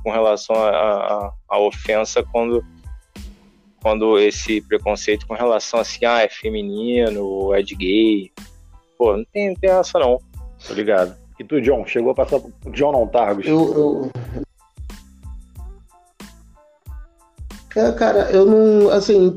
[0.04, 2.64] com relação à ofensa quando
[3.82, 8.32] quando esse preconceito com relação assim, ah, é feminino, é de gay.
[8.98, 10.20] Pô, não tem, não tem essa não.
[10.68, 11.16] Tô ligado.
[11.40, 12.40] E tu, John, chegou a passar
[12.72, 13.48] John não Targos?
[13.48, 14.12] Eu, eu...
[17.76, 18.90] É, cara, eu não.
[18.90, 19.34] Assim,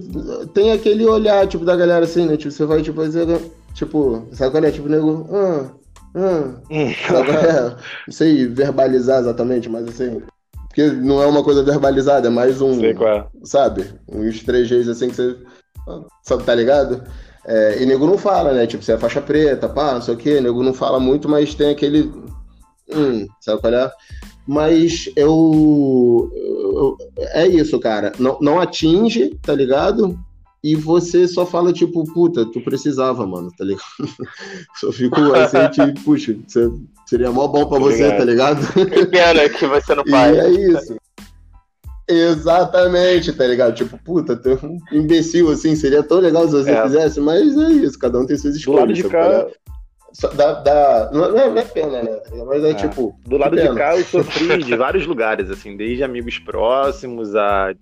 [0.53, 2.37] tem aquele olhar, tipo, da galera assim, né?
[2.37, 3.27] Tipo, você vai, tipo, fazer.
[3.75, 4.71] Tipo, sabe qual é?
[4.71, 5.27] Tipo, nego.
[5.33, 5.71] Ah,
[6.17, 6.61] ah.
[7.09, 7.77] sabe, é?
[8.07, 10.21] Não sei verbalizar exatamente, mas assim.
[10.75, 12.81] Porque não é uma coisa verbalizada, é mais um.
[12.81, 13.27] Sei qual é.
[13.45, 13.89] Sabe?
[14.09, 15.37] Uns trejeitos assim que você.
[16.25, 17.05] Sabe, tá ligado?
[17.47, 18.67] É, e nego não fala, né?
[18.67, 20.41] Tipo, você é faixa preta, pá, não sei o quê.
[20.41, 22.13] Nego não fala muito, mas tem aquele.
[22.93, 23.93] Hum, sabe qual é?
[24.45, 26.97] Mas eu, eu.
[27.19, 28.13] é isso, cara.
[28.19, 30.19] Não, não atinge, tá ligado?
[30.65, 33.85] E você só fala, tipo, puta, tu precisava, mano, tá ligado?
[34.81, 36.35] só fico assim, tipo, puxa,
[37.07, 38.67] Seria mó bom pra você, tá ligado?
[38.73, 40.33] Que pena que você não faz.
[40.35, 40.97] E é isso.
[42.09, 43.75] Exatamente, tá ligado?
[43.75, 46.83] Tipo, puta, tu um imbecil assim, seria tão legal se você é.
[46.83, 48.81] fizesse, mas é isso, cada um tem suas escolhas.
[48.81, 49.47] Do lado de cá.
[50.35, 52.21] Dá, dá, não, é, não é pena, né?
[52.47, 52.75] Mas é, é.
[52.75, 53.15] tipo.
[53.27, 57.75] Do lado de cá eu sofri de vários lugares, assim, desde amigos próximos a.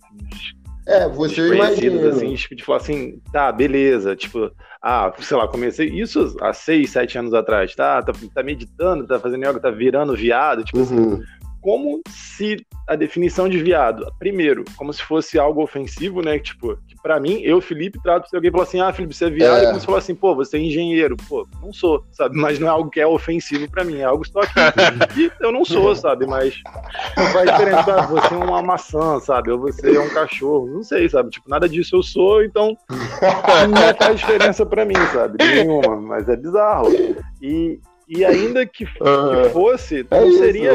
[0.87, 2.09] É, você imagina.
[2.09, 4.51] assim, tipo, de falar assim, tá, beleza, tipo,
[4.83, 8.03] ah, sei lá, comecei isso há seis, sete anos atrás, tá?
[8.03, 11.14] Tá, tá meditando, tá fazendo yoga, tá virando viado, tipo assim, uhum.
[11.14, 11.22] assim.
[11.61, 16.37] Como se a definição de viado, primeiro, como se fosse algo ofensivo, né?
[16.41, 19.59] Tipo, pra mim, eu, Felipe, trato se alguém falar assim, ah, Felipe, você é viado,
[19.59, 19.64] é.
[19.64, 21.16] é como se falasse assim, pô, você é engenheiro.
[21.28, 22.36] Pô, não sou, sabe?
[22.36, 25.20] Mas não é algo que é ofensivo pra mim, é algo que aqui.
[25.20, 26.26] e eu não sou, sabe?
[26.26, 26.55] Mas
[27.16, 29.50] não faz diferença, ah, você é uma maçã, sabe?
[29.50, 31.30] Ou você é um cachorro, não sei, sabe?
[31.30, 35.44] Tipo, nada disso eu sou, então não faz diferença pra mim, sabe?
[35.44, 36.88] Nenhuma, mas é bizarro.
[37.40, 40.72] E, e ainda que, que fosse, é não seria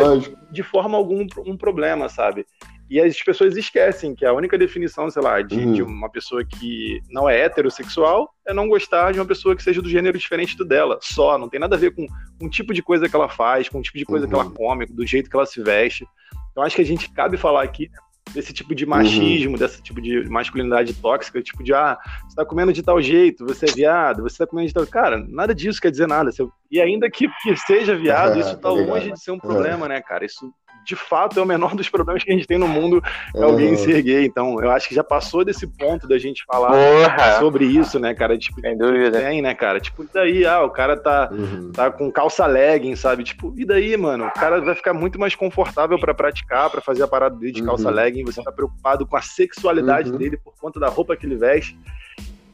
[0.52, 2.46] de forma alguma um problema, sabe?
[2.90, 5.74] E as pessoas esquecem que a única definição, sei lá, de, uhum.
[5.74, 9.82] de, uma pessoa que não é heterossexual é não gostar de uma pessoa que seja
[9.82, 10.98] do gênero diferente do dela.
[11.02, 12.08] Só, não tem nada a ver com,
[12.40, 14.30] com o tipo de coisa que ela faz, com o tipo de coisa uhum.
[14.30, 14.54] que ela uhum.
[14.54, 16.08] come, do jeito que ela se veste.
[16.52, 17.90] Então acho que a gente cabe falar aqui
[18.34, 19.58] desse tipo de machismo, uhum.
[19.58, 23.66] desse tipo de masculinidade tóxica, tipo de, ah, você tá comendo de tal jeito, você
[23.66, 24.88] é viado, você tá comendo de tal...
[24.88, 26.32] Cara, nada disso quer dizer nada.
[26.72, 30.26] E ainda que, que seja viado, isso tá longe de ser um problema, né, cara?
[30.26, 30.54] Isso
[30.88, 33.04] de fato é o menor dos problemas que a gente tem no mundo
[33.36, 33.78] é alguém uhum.
[33.78, 34.26] ser gay.
[34.26, 37.40] Então, eu acho que já passou desse ponto da gente falar Porra.
[37.40, 38.38] sobre isso, né, cara?
[38.38, 39.20] Tipo, Sem dúvida.
[39.20, 39.80] Tem, né, cara?
[39.80, 41.72] Tipo, e daí, ah, o cara tá, uhum.
[41.74, 43.26] tá com calça legging, sabe?
[43.26, 44.28] Tipo, e daí, mano?
[44.28, 47.64] O cara vai ficar muito mais confortável para praticar, para fazer a parada dele de
[47.64, 47.96] calça uhum.
[47.96, 48.24] legging.
[48.24, 50.18] Você tá preocupado com a sexualidade uhum.
[50.18, 51.78] dele por conta da roupa que ele veste.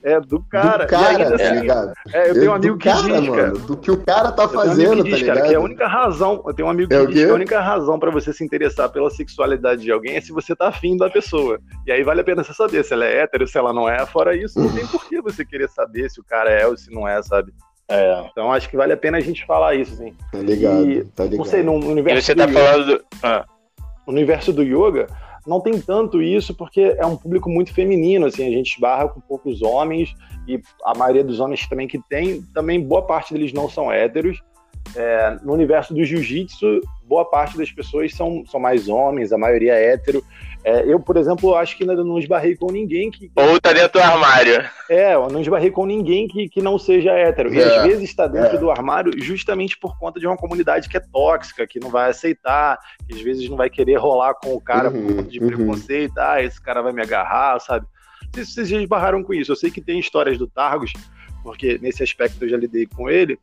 [0.04, 0.86] É, do cara.
[0.86, 3.52] Do cara, ainda, assim, tá é, eu tenho um amigo que cara, diz, cara.
[3.52, 5.88] Do que o cara tá fazendo, um que diz, tá cara, que é a única
[5.88, 8.44] razão, eu tenho um amigo que é diz que a única razão para você se
[8.44, 11.58] interessar pela sexualidade de alguém é se você tá afim da pessoa.
[11.88, 14.06] E aí vale a pena você saber se ela é hétero, se ela não é.
[14.06, 16.94] Fora isso, não tem por que você querer saber se o cara é ou se
[16.94, 17.54] não é, sabe?
[17.90, 20.14] É, então acho que vale a pena a gente falar isso, assim.
[20.32, 21.38] Tá ligado, e, tá ligado.
[21.38, 22.20] Não sei, no universo.
[22.20, 23.06] E você tá yoga, falando do.
[23.22, 23.46] Ah.
[24.06, 25.08] No universo do yoga,
[25.46, 29.20] não tem tanto isso porque é um público muito feminino, assim, a gente esbarra com
[29.20, 30.14] poucos homens
[30.48, 34.42] e a maioria dos homens também que tem, também boa parte deles não são héteros.
[34.96, 39.74] É, no universo do jiu-jitsu, boa parte das pessoas são, são mais homens, a maioria
[39.74, 40.24] é hétero.
[40.64, 43.30] É, eu, por exemplo, acho que ainda não esbarrei com ninguém que.
[43.36, 44.64] Ou tá dentro do armário.
[44.90, 47.54] É, eu não esbarrei com ninguém que, que não seja hétero.
[47.54, 48.60] E é, às vezes está dentro é.
[48.60, 52.80] do armário justamente por conta de uma comunidade que é tóxica, que não vai aceitar,
[53.08, 55.48] que às vezes não vai querer rolar com o cara uhum, por conta de uhum.
[55.48, 56.18] preconceito.
[56.18, 57.86] Ah, esse cara vai me agarrar, sabe?
[58.24, 59.52] Não sei se vocês já esbarraram com isso.
[59.52, 60.94] Eu sei que tem histórias do Targos,
[61.44, 63.38] porque nesse aspecto eu já lidei com ele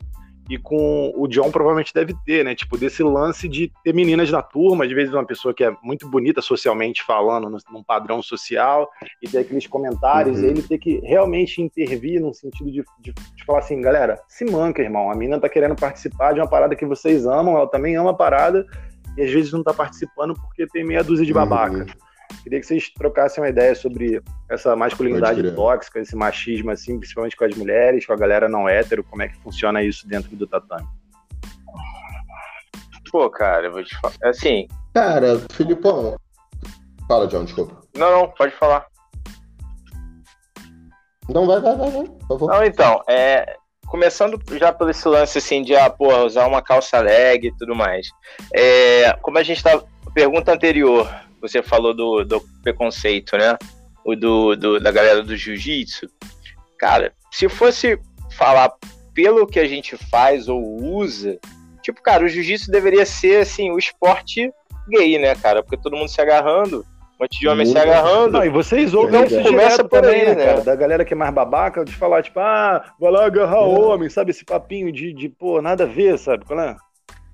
[0.51, 2.57] e com o John provavelmente deve ter, né?
[2.57, 6.11] Tipo, desse lance de ter meninas na turma, de vezes uma pessoa que é muito
[6.11, 8.91] bonita socialmente falando, num padrão social,
[9.23, 10.45] e ter aqueles comentários, uhum.
[10.45, 14.45] e ele ter que realmente intervir no sentido de, de, de, falar assim, galera, se
[14.45, 17.95] manca, irmão, a menina tá querendo participar de uma parada que vocês amam, ela também
[17.95, 18.67] ama a parada,
[19.17, 21.79] e às vezes não tá participando porque tem meia dúzia de babaca.
[21.79, 22.10] Uhum.
[22.43, 27.45] Queria que vocês trocassem uma ideia sobre essa masculinidade tóxica, esse machismo, assim, principalmente com
[27.45, 30.87] as mulheres, com a galera não hétero, como é que funciona isso dentro do tatame?
[33.11, 34.15] Pô, cara, eu vou te falar.
[34.23, 34.69] Assim.
[34.95, 36.17] Cara, Filipão.
[37.09, 37.81] Fala, John, desculpa.
[37.97, 38.87] Não, não, pode falar.
[41.29, 42.51] Não, vai, vai, vai, vai, por favor.
[42.51, 43.57] Não, então, é,
[43.87, 47.75] começando já pelo esse lance assim de ah, porra, usar uma calça leg e tudo
[47.75, 48.09] mais.
[48.55, 49.83] É, como a gente tá.
[50.13, 51.09] Pergunta anterior,
[51.41, 53.57] você falou do, do preconceito, né?
[54.05, 56.07] O do, do, da galera do jiu-jitsu.
[56.79, 57.99] Cara, se fosse
[58.37, 58.73] falar
[59.15, 61.39] pelo que a gente faz ou usa,
[61.83, 64.51] tipo, cara, o jiu-jitsu deveria ser, assim, o esporte
[64.89, 65.63] gay, né, cara?
[65.63, 66.85] Porque todo mundo se agarrando,
[67.19, 68.39] um monte de homem se agarrando.
[68.39, 70.61] Não, e vocês ouvem então, começa por aí, né, cara?
[70.63, 73.61] Da galera que é mais babaca, de falar, tipo, ah, vai lá agarrar é.
[73.61, 74.31] homem, sabe?
[74.31, 76.45] Esse papinho de, de, pô, nada a ver, sabe?
[76.45, 76.77] Qual é?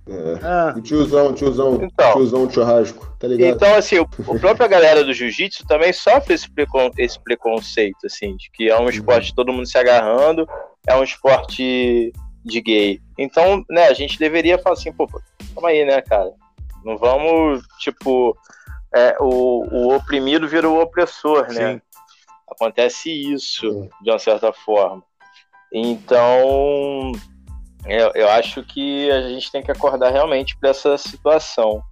[0.09, 0.39] É.
[0.43, 0.75] Ah.
[0.77, 3.57] O tiozão, tiozão, então, tiozão churrasco, tá ligado?
[3.57, 8.37] Então, assim, o, o própria galera do jiu-jitsu também sofre esse, precon, esse preconceito, assim,
[8.37, 10.47] de que é um esporte de todo mundo se agarrando,
[10.87, 12.13] é um esporte
[12.45, 13.01] de gay.
[13.19, 15.09] Então, né, a gente deveria falar assim, pô,
[15.55, 16.33] calma aí, né, cara?
[16.85, 18.37] Não vamos, tipo,
[18.95, 21.75] é, o, o oprimido vira o opressor, né?
[21.75, 21.81] Sim.
[22.49, 23.91] Acontece isso, Sim.
[24.03, 25.03] de uma certa forma.
[25.73, 27.11] Então,
[27.89, 31.83] eu, eu acho que a gente tem que acordar realmente para essa situação.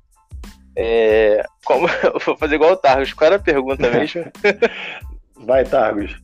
[0.76, 3.12] É, como, eu vou fazer igual o Targos.
[3.12, 4.24] Qual era a pergunta mesmo?
[5.46, 6.16] Vai, Targos.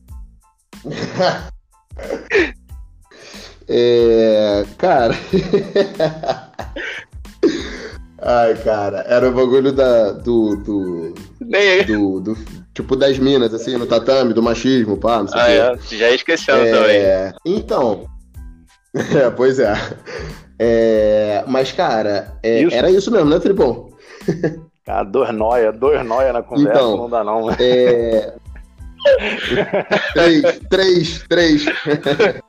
[3.67, 5.13] é, cara.
[8.23, 11.13] Ai, cara, era o bagulho da, do, do,
[11.87, 15.77] do, do, Tipo, das minas, assim, no tatame, do machismo, pá, não sei ah, é,
[15.97, 17.33] já esqueceu é, também.
[17.45, 18.05] Então,
[18.95, 19.73] É, pois é.
[20.59, 22.75] é mas, cara, é, isso.
[22.75, 23.89] era isso mesmo, né, Tripão?
[24.85, 27.51] Cara, dois noia, dois noia na conversa, então, não dá não.
[27.51, 28.33] É...
[30.13, 31.65] três, três, três.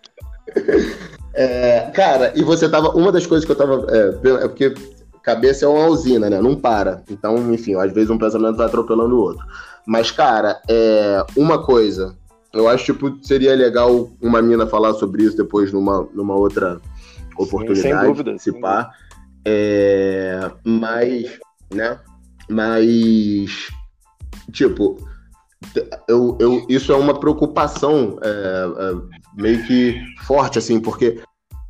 [1.34, 2.90] É, cara, e você tava.
[2.90, 3.86] Uma das coisas que eu tava.
[3.90, 4.74] É, é, porque
[5.22, 6.40] cabeça é uma usina, né?
[6.40, 7.02] Não para.
[7.10, 9.44] Então, enfim, às vezes um pensamento vai atropelando o outro.
[9.86, 12.14] Mas, cara, é, uma coisa
[12.54, 16.80] eu acho tipo seria legal uma mina falar sobre isso depois numa, numa outra
[17.36, 18.90] oportunidade, Sim, sem dúvida, se pá.
[19.44, 21.38] É, mas,
[21.72, 21.98] né?
[22.48, 23.68] Mas,
[24.52, 24.98] tipo,
[26.08, 31.20] eu, eu, isso é uma preocupação é, é, meio que forte, assim, porque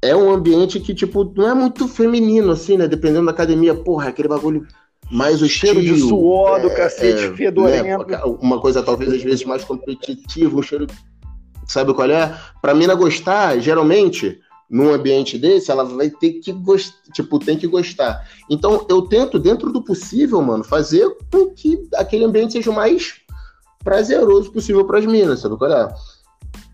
[0.03, 2.89] é um ambiente que, tipo, não é muito feminino, assim, né?
[2.89, 4.67] Dependendo da academia, porra, aquele bagulho
[5.13, 8.07] mais o cheiro de suor do é, cacete é, fedorento.
[8.07, 10.87] Né, uma coisa talvez às vezes mais competitiva, um cheiro.
[11.69, 12.35] Sabe qual é?
[12.63, 14.41] Pra mina gostar, geralmente,
[14.71, 18.27] num ambiente desse, ela vai ter que gostar, tipo, tem que gostar.
[18.49, 23.21] Então, eu tento, dentro do possível, mano, fazer com que aquele ambiente seja o mais
[23.85, 25.95] prazeroso possível para as minas, sabe qual é?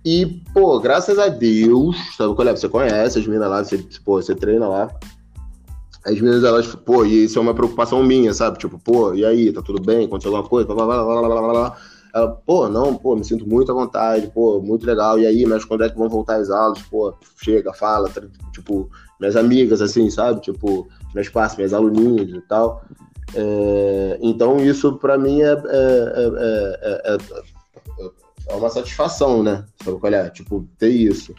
[0.05, 2.57] E, pô, graças a Deus, sabe qual é?
[2.57, 4.89] Você conhece as minas lá, você, pô, você treina lá.
[6.05, 8.59] As meninas, elas, pô, e isso é uma preocupação minha, sabe?
[8.59, 10.07] Tipo, pô, e aí, tá tudo bem?
[10.07, 10.67] Aconteceu alguma coisa?
[10.73, 11.77] Blá, blá, blá, blá, blá.
[12.15, 15.19] Ela, pô, não, pô, me sinto muito à vontade, pô, muito legal.
[15.19, 16.81] E aí, mas quando é que vão voltar as aulas?
[16.83, 18.11] Pô, chega, fala,
[18.53, 18.89] tipo,
[19.21, 20.41] minhas amigas, assim, sabe?
[20.41, 22.83] Tipo, meus parceiros, minhas aluninhas e tal.
[23.35, 25.59] É, então, isso para mim é, é,
[27.05, 27.19] é,
[28.49, 29.65] é, uma satisfação, né?
[29.85, 30.31] Sabe qual é?
[30.31, 31.35] Tipo, ter isso.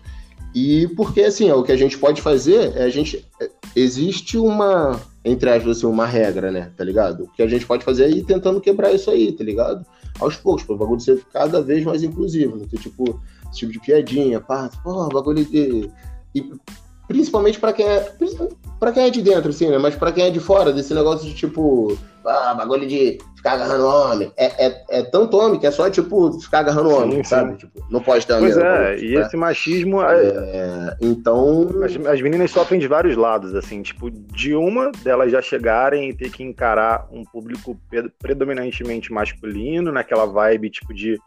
[0.54, 3.26] E porque, assim, o que a gente pode fazer é a gente.
[3.76, 6.72] Existe uma, entre aspas, assim, uma regra, né?
[6.76, 7.24] Tá ligado?
[7.24, 9.86] O que a gente pode fazer é ir tentando quebrar isso aí, tá ligado?
[10.20, 12.66] Aos poucos, para o bagulho ser cada vez mais inclusivo, né?
[12.70, 15.90] Ter, tipo, esse tipo de piadinha, pá, pô, bagulho de.
[16.34, 16.52] E
[17.10, 18.14] principalmente para quem é.
[18.80, 19.80] pra quem é de dentro, assim, né?
[19.80, 23.88] Mas pra quem é de fora, desse negócio de tipo, ah, bagulho de ficar agarrando
[23.88, 24.32] homem.
[24.38, 27.52] É, é, é tanto homem que é só, tipo, ficar agarrando homem, sim, sabe?
[27.54, 27.58] Sim.
[27.58, 30.04] Tipo, não pode ter Pois é, e esse machismo.
[30.04, 30.98] É, é...
[31.02, 31.68] então.
[31.84, 36.14] As, as, meninas sofrem de vários lados, assim, tipo, de uma delas já chegarem e
[36.14, 37.76] ter que encarar um público
[38.20, 41.18] predominantemente masculino, naquela vibe, tipo, de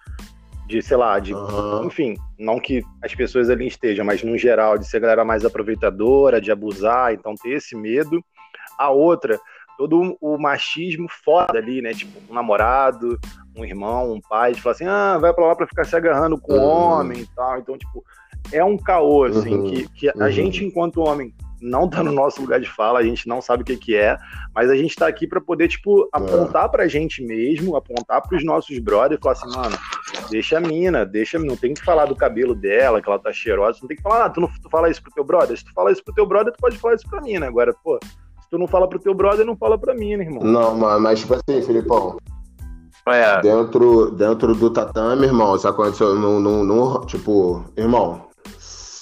[0.67, 1.87] de, sei lá, de, uhum.
[1.87, 6.41] enfim, não que as pessoas ali estejam, mas no geral, de ser galera mais aproveitadora,
[6.41, 8.23] de abusar, então ter esse medo.
[8.79, 9.39] A outra,
[9.77, 11.93] todo o machismo foda ali, né?
[11.93, 13.19] Tipo, um namorado,
[13.57, 16.41] um irmão, um pai, de falar assim, ah, vai pra lá pra ficar se agarrando
[16.41, 16.65] com uhum.
[16.65, 17.59] homem e tal.
[17.59, 18.05] Então, tipo,
[18.51, 19.65] é um caô, assim, uhum.
[19.71, 23.29] que, que a gente, enquanto homem, não tá no nosso lugar de fala, a gente
[23.29, 24.19] não sabe o que, que é,
[24.55, 26.09] mas a gente tá aqui para poder, tipo, é.
[26.13, 29.79] apontar pra gente mesmo, apontar pros nossos brothers e falar assim, mano,
[30.29, 33.79] deixa a mina, deixa, não tem que falar do cabelo dela, que ela tá cheirosa,
[33.81, 35.73] não tem que falar, ah, tu não tu fala isso pro teu brother, se tu
[35.73, 37.47] fala isso pro teu brother, tu pode falar isso pra mim, né?
[37.47, 40.43] Agora, pô, se tu não fala pro teu brother, não fala pra mim, né, irmão?
[40.43, 42.17] Não, mas, mas tipo assim, Filipão,
[43.07, 43.41] é.
[43.41, 48.29] Dentro, dentro do tatame, irmão, isso aconteceu no, no, no, tipo, irmão,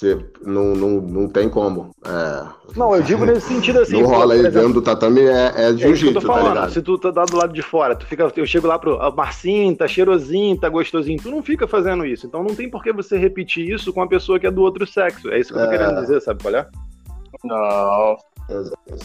[0.01, 1.91] você não, não, não tem como.
[2.03, 2.47] É...
[2.75, 4.01] Não, eu digo nesse sentido assim.
[4.01, 6.71] Não rola aí dentro do tatame é, é jiu-jitsu, é tá ligado?
[6.71, 9.87] Se tu tá do lado de fora, tu fica, eu chego lá pro Marcinho, tá
[9.87, 12.25] cheirosinho, tá gostosinho, tu não fica fazendo isso.
[12.25, 14.87] Então não tem por que você repetir isso com a pessoa que é do outro
[14.87, 15.29] sexo.
[15.29, 15.77] É isso que eu tô é...
[15.77, 16.67] querendo dizer, sabe qual é?
[17.43, 18.17] Não.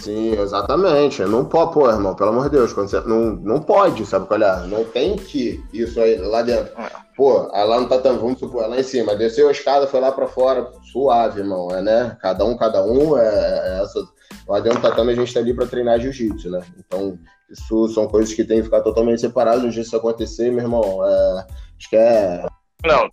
[0.01, 1.23] Sim, exatamente.
[1.23, 4.41] Não pode, pô, irmão, pelo amor de Deus, quando você, não, não pode, sabe qual
[4.41, 4.67] é?
[4.67, 6.73] Não tem que isso aí lá dentro.
[7.17, 10.27] Pô, lá no tatame, vamos supor, lá em cima, desceu a escada, foi lá pra
[10.27, 12.17] fora, suave, irmão, é, né?
[12.21, 14.01] Cada um, cada um, é, é essa.
[14.49, 16.61] Lá dentro do tatame a gente tá ali pra treinar jiu-jitsu, né?
[16.79, 17.19] Então,
[17.51, 19.65] isso são coisas que tem que ficar totalmente separadas.
[19.65, 21.47] Um dia isso acontecer, meu irmão, é,
[21.79, 22.47] acho que é.
[22.85, 23.09] Não.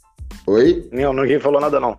[0.48, 0.90] Oi?
[0.92, 1.96] Não, ninguém falou nada, não.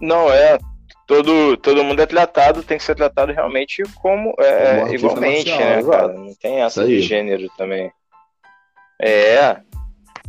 [0.00, 0.58] Não, é.
[1.06, 5.82] Todo, todo mundo é tratado, tem que ser tratado realmente como é, é igualmente, né,
[5.82, 6.08] cara?
[6.08, 7.92] Não tem essa de gênero também.
[9.00, 9.58] É.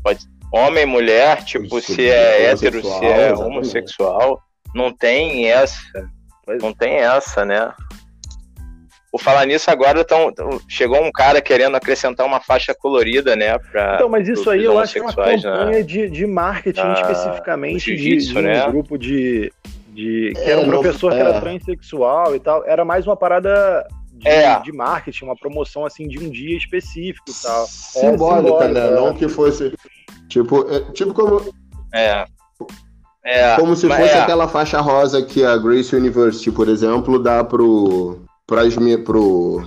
[0.03, 4.41] Pode, homem, mulher, tipo, se é hétero, se é homossexual.
[4.73, 5.79] Não tem essa.
[6.61, 7.73] Não tem essa, né?
[9.15, 10.29] Por falar nisso, agora tão,
[10.67, 13.57] chegou um cara querendo acrescentar uma faixa colorida, né?
[13.57, 16.93] Pra, então, mas isso aí eu acho que é uma campanha de, de marketing na,
[16.95, 18.67] especificamente de, de, né?
[18.67, 19.53] um grupo de,
[19.87, 21.15] de que é, era um professor é.
[21.15, 22.65] que era transexual e tal.
[22.65, 24.59] Era mais uma parada de, é.
[24.59, 27.67] de, marketing, uma promoção assim de um dia específico e tal.
[27.67, 28.91] Simbólica, é, né?
[28.91, 29.73] Não que fosse.
[30.27, 31.53] Tipo, é, tipo como.
[31.93, 32.25] É.
[33.23, 34.19] É, como se fosse é.
[34.19, 39.63] aquela faixa rosa que a Grace University, por exemplo, dá pro, pras, pro,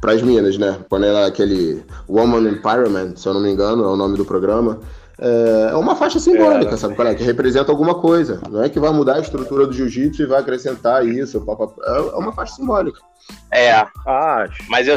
[0.00, 0.78] pras minas, né?
[0.88, 4.80] Quando ela aquele Woman Empowerment, se eu não me engano, é o nome do programa.
[5.20, 7.14] É, é uma faixa simbólica, é, sabe qual é?
[7.14, 8.40] Que representa alguma coisa.
[8.48, 11.44] Não é que vai mudar a estrutura do jiu-jitsu e vai acrescentar isso.
[11.84, 13.00] É uma faixa simbólica.
[13.50, 13.72] É.
[14.06, 14.96] Ah, mas eu,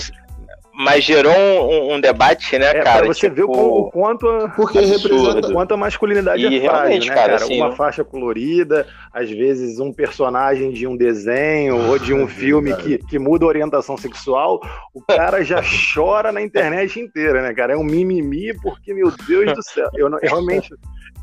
[0.82, 3.06] mas gerou um, um, debate, né, é, cara?
[3.06, 3.36] Você tipo...
[3.36, 5.52] ver o, quanto a, Porque representa...
[5.52, 7.36] quanto a masculinidade e é frágil, né, cara?
[7.36, 12.76] Assim, Uma faixa colorida, às vezes um personagem de um desenho ou de um filme
[12.78, 14.60] que, que muda a orientação sexual,
[14.94, 15.62] o cara já
[15.94, 17.74] chora na internet inteira, né, cara?
[17.74, 20.74] É um mimimi porque, meu Deus do céu, eu, não, eu realmente...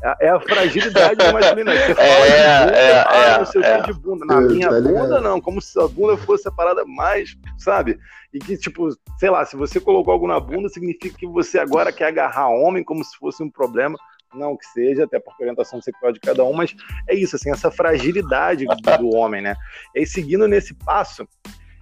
[0.01, 1.87] É, é a fragilidade da masculinidade.
[1.87, 3.81] Você fala é, de bunda, é, ah, não sei o é.
[3.81, 4.25] que de bunda.
[4.25, 5.41] Na minha tá bunda, não.
[5.41, 7.99] Como se a bunda fosse a parada mais, sabe?
[8.33, 11.91] E que, tipo, sei lá, se você colocou algo na bunda, significa que você agora
[11.91, 13.97] quer agarrar homem como se fosse um problema.
[14.33, 16.75] Não que seja, até porque a orientação sexual de cada um, mas
[17.07, 18.65] é isso, assim, essa fragilidade
[18.99, 19.55] do homem, né?
[19.95, 21.27] E aí, seguindo nesse passo,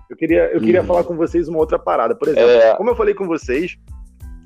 [0.10, 0.86] eu queria, eu queria hum.
[0.86, 2.16] falar com vocês uma outra parada.
[2.16, 2.76] Por exemplo, é...
[2.76, 3.78] como eu falei com vocês,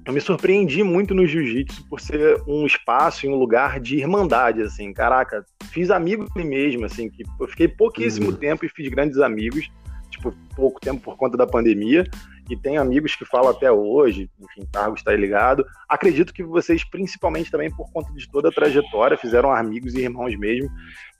[0.05, 4.61] eu me surpreendi muito no jiu-jitsu por ser um espaço e um lugar de irmandade,
[4.63, 4.91] assim.
[4.91, 8.35] Caraca, fiz amigos mesmo, assim, que eu fiquei pouquíssimo uhum.
[8.35, 9.69] tempo e fiz grandes amigos,
[10.11, 12.05] tipo, pouco tempo por conta da pandemia,
[12.49, 15.65] e tenho amigos que falam até hoje, enfim, Carlos está ligado.
[15.87, 20.37] Acredito que vocês, principalmente também por conta de toda a trajetória, fizeram amigos e irmãos
[20.37, 20.69] mesmo,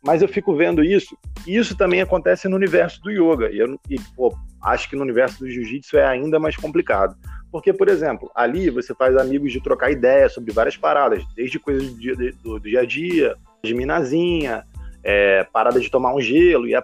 [0.06, 1.18] mas eu fico vendo isso,
[1.48, 5.04] e isso também acontece no universo do yoga, e, eu, e pô, acho que no
[5.04, 7.16] universo do jiu-jitsu é ainda mais complicado.
[7.52, 11.92] Porque, por exemplo, ali você faz amigos de trocar ideias sobre várias paradas, desde coisas
[11.92, 14.64] do dia, do, do dia a dia, de minazinha,
[15.04, 16.84] é, parada de tomar um gelo, e a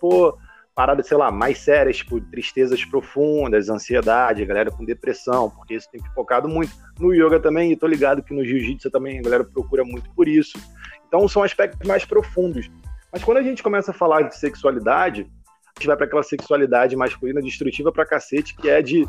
[0.00, 0.36] pô,
[0.80, 6.00] paradas, sei lá, mais sérias, tipo tristezas profundas, ansiedade, galera com depressão, porque isso tem
[6.14, 6.72] focado muito.
[6.98, 10.26] No yoga também, e tô ligado que no jiu-jitsu também a galera procura muito por
[10.26, 10.58] isso.
[11.06, 12.70] Então são aspectos mais profundos.
[13.12, 15.30] Mas quando a gente começa a falar de sexualidade,
[15.76, 19.06] gente vai para aquela sexualidade masculina destrutiva pra cacete, que é de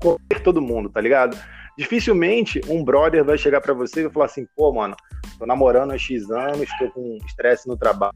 [0.00, 1.38] comer todo mundo, tá ligado?
[1.78, 4.96] Dificilmente um brother vai chegar para você e falar assim, pô, mano,
[5.38, 8.14] tô namorando há X anos, tô com estresse no trabalho,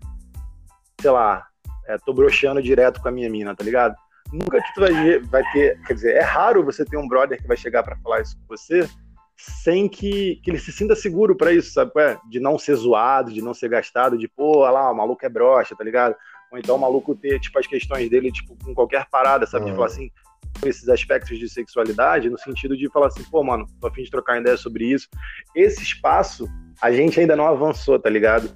[1.01, 1.47] sei lá,
[1.89, 3.97] é, tô broxando direto com a minha mina, tá ligado?
[4.33, 7.49] Nunca que tu vai, vai ter, quer dizer, é raro você ter um brother que
[7.49, 8.87] vai chegar para falar isso com você
[9.39, 11.93] sem que, que ele se sinta seguro para isso, sabe?
[11.99, 15.25] É, de não ser zoado, de não ser gastado, de pô, olha lá, o maluco
[15.25, 16.17] é broxa, tá ligado?
[16.51, 19.67] Ou então o maluco ter, tipo, as questões dele, tipo, com qualquer parada, sabe?
[19.67, 19.71] Uhum.
[19.71, 20.11] De falar assim,
[20.67, 24.11] esses aspectos de sexualidade, no sentido de falar assim, pô, mano, tô a fim de
[24.11, 25.09] trocar ideia sobre isso.
[25.55, 26.49] Esse espaço,
[26.83, 28.51] a gente ainda não avançou, tá ligado?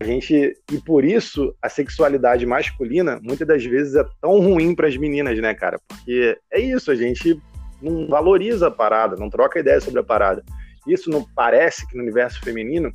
[0.00, 4.86] A gente e por isso a sexualidade masculina muitas das vezes é tão ruim para
[4.86, 5.78] as meninas, né, cara?
[5.88, 7.40] Porque é isso, a gente
[7.82, 10.44] não valoriza a parada, não troca ideia sobre a parada.
[10.86, 12.92] Isso não parece que no universo feminino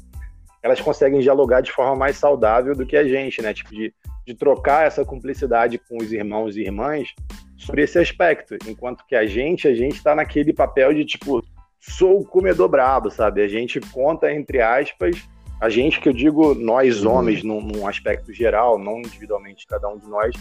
[0.62, 3.54] elas conseguem dialogar de forma mais saudável do que a gente, né?
[3.54, 3.94] Tipo de,
[4.26, 7.10] de trocar essa cumplicidade com os irmãos e irmãs
[7.58, 11.44] sobre esse aspecto, enquanto que a gente, a gente está naquele papel de tipo
[11.80, 13.42] sou o comedor brabo, sabe?
[13.42, 15.18] A gente conta entre aspas
[15.64, 17.14] a gente que eu digo nós uhum.
[17.14, 20.36] homens num, num, aspecto geral, não individualmente cada um de nós,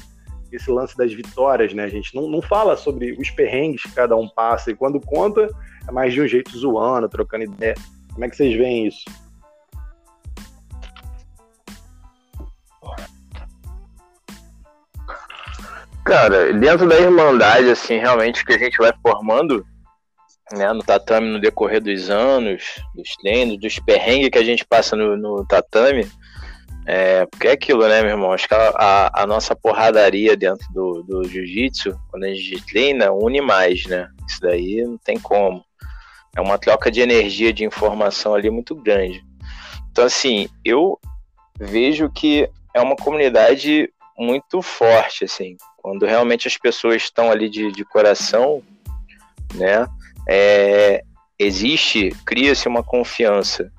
[0.51, 1.85] esse lance das vitórias, né?
[1.85, 5.49] A gente não, não fala sobre os perrengues que cada um passa e quando conta
[5.87, 7.77] é mais de um jeito zoando, trocando ideia.
[8.12, 9.05] Como é que vocês veem isso?
[16.05, 19.64] Cara, dentro da irmandade, assim, realmente que a gente vai formando,
[20.51, 24.97] né, no tatame no decorrer dos anos, dos treinos, dos perrengues que a gente passa
[24.97, 26.11] no, no tatame.
[26.84, 28.32] É, porque é aquilo, né, meu irmão?
[28.32, 33.40] Acho que a, a, nossa porradaria dentro do, do jiu-jitsu, quando a gente treina, une
[33.40, 34.09] mais, né?
[34.28, 35.64] Isso daí não tem como.
[36.36, 39.22] É uma troca de energia, de informação ali muito grande.
[39.90, 40.99] Então, assim, eu
[41.61, 45.57] vejo que é uma comunidade muito forte, assim.
[45.76, 48.62] Quando realmente as pessoas estão ali de, de coração,
[49.55, 49.86] né?
[50.29, 51.03] É,
[51.39, 53.70] existe, cria-se uma confiança,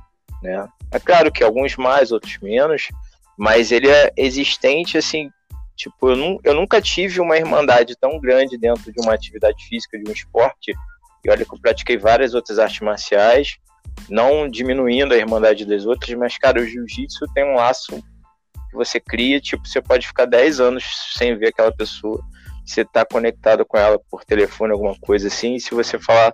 [0.42, 0.68] né?
[0.92, 2.90] É claro que alguns mais, outros menos,
[3.38, 5.30] mas ele é existente, assim,
[5.76, 10.08] tipo, eu, eu nunca tive uma irmandade tão grande dentro de uma atividade física, de
[10.08, 10.74] um esporte,
[11.26, 13.58] e olha que eu pratiquei várias outras artes marciais,
[14.10, 18.04] não diminuindo a irmandade das outras, mas, cara, o jiu-jitsu tem um laço
[18.70, 20.84] que você cria, tipo, você pode ficar 10 anos
[21.16, 22.24] sem ver aquela pessoa,
[22.66, 26.34] você tá conectado com ela por telefone, alguma coisa assim, e se você falar,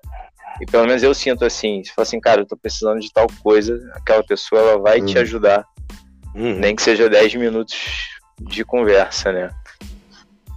[0.62, 3.28] e pelo menos eu sinto assim, se for assim, cara, eu tô precisando de tal
[3.42, 5.06] coisa, aquela pessoa ela vai uhum.
[5.06, 5.66] te ajudar.
[6.36, 6.60] Uhum.
[6.60, 7.78] Nem que seja 10 minutos
[8.40, 9.50] de conversa, né?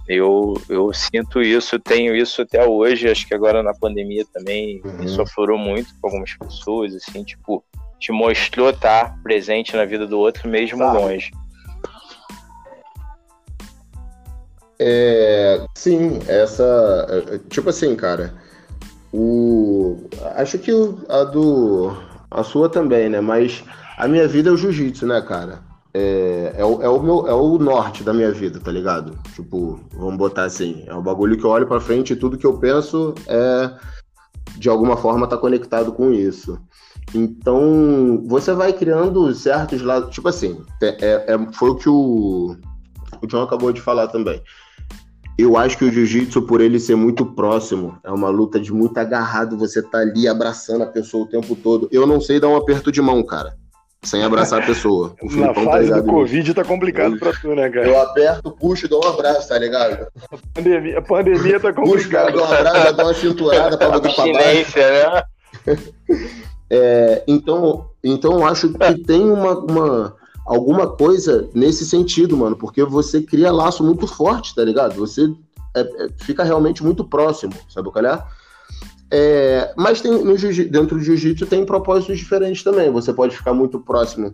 [0.07, 5.03] Eu, eu sinto isso, tenho isso até hoje, acho que agora na pandemia também uhum.
[5.03, 7.63] isso aflorou muito com algumas pessoas, assim, tipo,
[7.99, 10.97] te mostrou estar presente na vida do outro mesmo Sabe.
[10.97, 11.31] longe.
[14.79, 17.07] É, sim, essa.
[17.09, 18.33] É, tipo assim, cara.
[19.13, 20.71] O, acho que
[21.09, 21.95] a do.
[22.31, 23.21] A sua também, né?
[23.21, 23.63] Mas
[23.97, 25.59] a minha vida é o jiu-jitsu, né, cara?
[25.93, 29.15] É, é, o, é, o meu, é o norte da minha vida, tá ligado?
[29.35, 30.83] Tipo, vamos botar assim.
[30.87, 33.71] É o bagulho que eu olho pra frente e tudo que eu penso é.
[34.57, 36.59] De alguma forma tá conectado com isso.
[37.13, 40.13] Então, você vai criando certos lados.
[40.13, 42.55] Tipo assim, é, é, foi o que o,
[43.23, 44.41] o John acabou de falar também.
[45.37, 48.97] Eu acho que o jiu-jitsu, por ele ser muito próximo, é uma luta de muito
[48.99, 51.87] agarrado, você tá ali abraçando a pessoa o tempo todo.
[51.91, 53.55] Eu não sei dar um aperto de mão, cara.
[54.03, 55.15] Sem abraçar a pessoa.
[55.23, 57.87] O Na tá fase tá do Covid tá complicado eu, pra tu, né, cara?
[57.87, 60.07] Eu aperto, puxo e dou um abraço, tá ligado?
[60.29, 61.93] A pandemia, a pandemia tá complicada.
[61.97, 64.77] Puxo, cara, dou um abraço, dou uma cinturada pra botar pra baixo.
[64.77, 65.23] Né?
[66.75, 70.15] É, então, então eu acho que tem uma, uma
[70.45, 74.95] alguma coisa nesse sentido, mano, porque você cria laço muito forte, tá ligado?
[74.95, 75.33] Você
[75.75, 78.23] é, é, fica realmente muito próximo, sabe o que é?
[79.11, 82.91] é mas tem, no dentro do jiu-jitsu tem propósitos diferentes também.
[82.91, 84.33] Você pode ficar muito próximo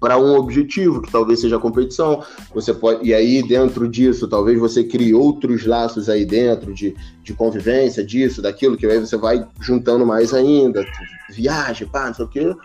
[0.00, 2.22] para um objetivo, que talvez seja a competição.
[2.54, 7.34] Você pode, e aí, dentro disso, talvez você crie outros laços aí dentro de, de
[7.34, 10.84] convivência, disso, daquilo, que aí você vai juntando mais ainda,
[11.30, 12.56] viagem, pá, não sei o quê.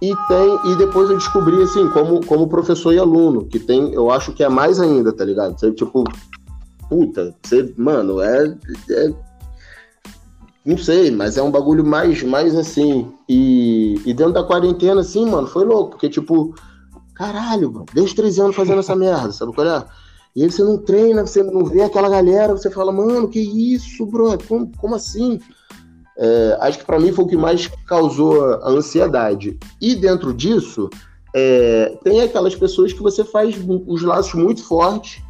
[0.00, 4.10] E tem, e depois eu descobri assim, como, como professor e aluno, que tem, eu
[4.10, 5.58] acho que é mais ainda, tá ligado?
[5.58, 6.04] Você, tipo,
[6.88, 8.54] puta, você, mano, é,
[8.90, 9.14] é
[10.66, 13.08] não sei, mas é um bagulho mais, mais assim.
[13.28, 16.54] E, e dentro da quarentena, assim, mano, foi louco, porque, tipo,
[17.14, 19.84] caralho, bro, desde 13 anos fazendo essa merda, sabe qual é?
[20.34, 24.04] E aí você não treina, você não vê aquela galera, você fala, mano, que isso,
[24.04, 24.36] bro?
[24.46, 25.40] Como, como assim?
[26.18, 29.58] É, acho que para mim foi o que mais causou a ansiedade.
[29.80, 30.88] E dentro disso,
[31.34, 33.56] é, tem aquelas pessoas que você faz
[33.86, 35.22] os laços muito fortes,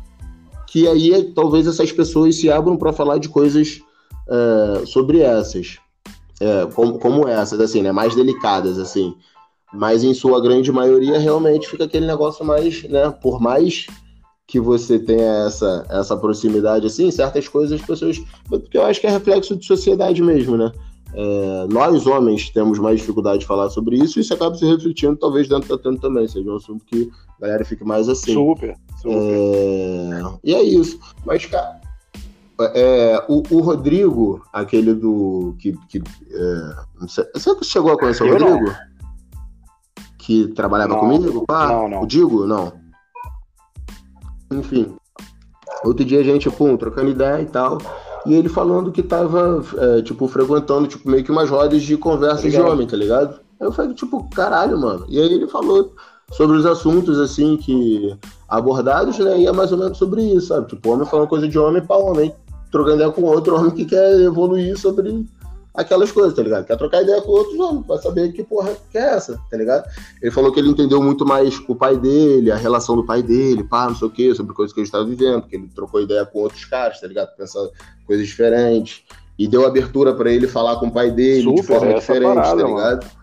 [0.69, 3.81] que aí talvez essas pessoas se abram para falar de coisas
[4.29, 5.79] é, sobre essas,
[6.41, 9.15] é, como, como essas, assim, né, mais delicadas, assim.
[9.73, 13.11] Mas em sua grande maioria, realmente fica aquele negócio mais, né?
[13.11, 13.87] Por mais
[14.47, 18.23] que você tenha essa, essa proximidade, assim, certas coisas as pessoas.
[18.49, 20.71] Porque eu acho que é reflexo de sociedade mesmo, né?
[21.15, 25.17] É, nós, homens, temos mais dificuldade de falar sobre isso, e isso acaba se refletindo,
[25.17, 28.35] talvez, dentro da Tanto também, seja um assunto que a galera fique mais assim.
[28.35, 29.17] Super, super.
[29.17, 31.01] É, e é isso.
[31.25, 31.81] Mas, cara,
[32.75, 35.57] é, o, o, Rodrigo, aquele do.
[35.59, 37.29] Que, que, é, você
[37.63, 38.65] chegou a conhecer o Rodrigo?
[38.65, 38.87] Não.
[40.19, 41.47] Que trabalhava não, comigo?
[41.47, 41.69] Pá?
[41.69, 42.03] Não, não.
[42.03, 42.47] O Digo?
[42.47, 42.73] Não.
[44.51, 44.95] Enfim.
[45.85, 47.79] Outro dia a gente, pum, trocando ideia e tal.
[48.25, 52.43] E ele falando que tava, é, tipo, frequentando, tipo, meio que umas rodas de conversa
[52.43, 53.41] tá de homem, tá ligado?
[53.61, 55.07] Aí eu falei, tipo, caralho, mano.
[55.09, 55.95] E aí ele falou
[56.33, 58.17] sobre os assuntos, assim, que
[58.49, 59.39] abordados, né?
[59.39, 60.69] E é mais ou menos sobre isso, sabe?
[60.69, 62.35] Tipo, homem falando coisa de homem pra homem
[62.71, 65.25] trocando ideia com outro homem que quer evoluir sobre
[65.77, 66.67] aquelas coisas, tá ligado?
[66.67, 69.85] Quer trocar ideia com outros homens, pra saber que porra que é essa, tá ligado?
[70.23, 73.63] Ele falou que ele entendeu muito mais o pai dele, a relação do pai dele,
[73.65, 76.25] pá, não sei o quê, sobre coisas que ele estava vivendo, que ele trocou ideia
[76.25, 77.37] com outros caras, tá ligado?
[77.37, 77.71] Pensando
[78.07, 79.03] coisas diferentes.
[79.39, 82.63] E deu abertura para ele falar com o pai dele Super, de forma diferente, parada,
[82.63, 83.05] tá ligado?
[83.05, 83.17] Mano.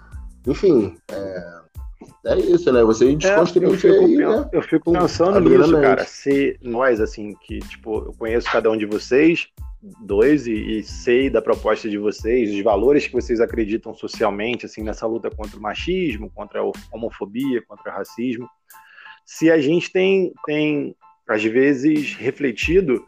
[0.45, 1.63] Enfim, é
[2.25, 2.81] é isso, né?
[2.83, 4.49] Você é, desconstruir é, eu aí, né?
[4.53, 6.05] Eu fico pensando nisso, cara.
[6.05, 9.49] Se nós, assim, que, tipo, eu conheço cada um de vocês,
[10.01, 14.81] dois, e, e, sei da proposta de vocês, os valores que vocês acreditam socialmente, assim,
[14.81, 18.49] nessa luta contra o machismo, contra a homofobia, contra o racismo.
[19.25, 20.95] Se a gente tem, tem
[21.27, 23.05] às vezes, refletido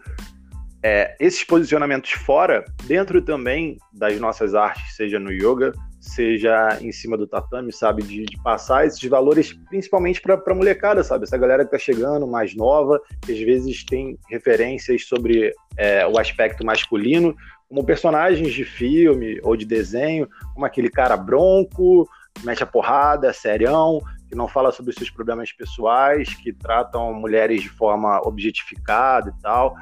[0.83, 5.73] é, esses posicionamentos fora, dentro também das nossas artes, seja no yoga,
[6.05, 8.03] seja em cima do tatame, sabe?
[8.03, 11.23] De, de passar esses valores, principalmente para a molecada, sabe?
[11.23, 16.17] Essa galera que tá chegando, mais nova, que às vezes tem referências sobre é, o
[16.19, 17.35] aspecto masculino,
[17.67, 22.07] como personagens de filme ou de desenho, como aquele cara bronco,
[22.43, 23.99] mete a porrada, serião,
[24.29, 29.75] que não fala sobre seus problemas pessoais, que tratam mulheres de forma objetificada e tal.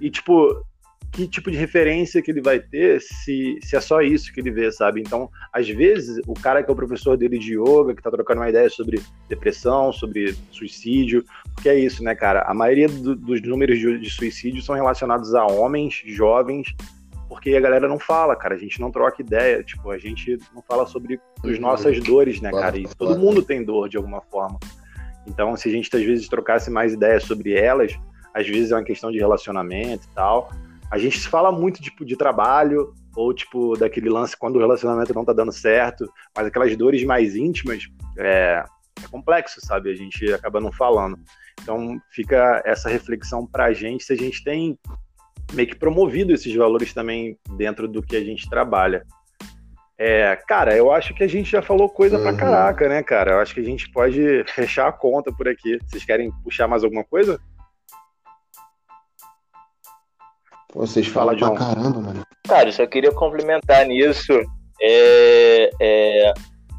[0.00, 0.64] E, tipo,
[1.12, 4.50] que tipo de referência que ele vai ter se, se é só isso que ele
[4.50, 5.00] vê, sabe?
[5.00, 8.40] Então, às vezes, o cara que é o professor dele de yoga, que tá trocando
[8.40, 11.24] uma ideia sobre depressão, sobre suicídio,
[11.54, 12.42] porque é isso, né, cara?
[12.46, 16.74] A maioria do, dos números de, de suicídio são relacionados a homens jovens,
[17.28, 20.62] porque a galera não fala, cara, a gente não troca ideia, tipo, a gente não
[20.62, 21.60] fala sobre as uhum.
[21.60, 22.78] nossas dores, né, cara?
[22.78, 24.58] E todo mundo tem dor de alguma forma.
[25.26, 27.98] Então, se a gente às vezes trocasse mais ideias sobre elas,
[28.34, 30.50] às vezes é uma questão de relacionamento e tal,
[30.90, 35.24] a gente fala muito tipo, de trabalho, ou tipo daquele lance quando o relacionamento não
[35.24, 37.84] tá dando certo, mas aquelas dores mais íntimas
[38.18, 38.64] é,
[39.02, 39.90] é complexo, sabe?
[39.90, 41.18] A gente acaba não falando.
[41.62, 44.78] Então fica essa reflexão pra gente se a gente tem
[45.52, 49.04] meio que promovido esses valores também dentro do que a gente trabalha.
[50.02, 52.22] É, cara, eu acho que a gente já falou coisa uhum.
[52.22, 53.32] pra caraca, né, cara?
[53.32, 55.78] Eu acho que a gente pode fechar a conta por aqui.
[55.86, 57.38] Vocês querem puxar mais alguma coisa?
[60.74, 62.22] Vocês falam Fala, pra caramba, mano.
[62.46, 64.32] Cara, eu só queria complementar nisso.
[64.80, 66.32] É, é,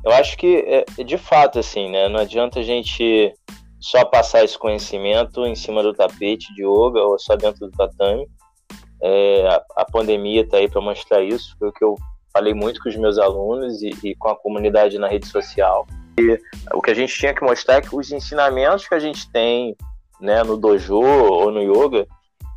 [0.03, 2.07] eu acho que, é, de fato, assim, né?
[2.07, 3.33] Não adianta a gente
[3.79, 8.27] só passar esse conhecimento em cima do tapete de yoga ou só dentro do tatame.
[9.01, 11.55] É, a, a, pandemia está aí para mostrar isso.
[11.57, 11.95] Foi o que eu
[12.31, 15.87] falei muito com os meus alunos e, e, com a comunidade na rede social.
[16.19, 16.39] E
[16.73, 19.75] o que a gente tinha que mostrar é que os ensinamentos que a gente tem
[20.19, 22.07] né, no dojo ou no yoga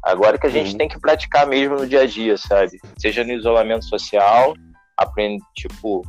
[0.04, 0.78] Agora que a gente uhum.
[0.78, 2.78] tem que praticar mesmo no dia a dia, sabe?
[2.98, 4.54] Seja no isolamento social,
[4.94, 6.02] aprende, tipo,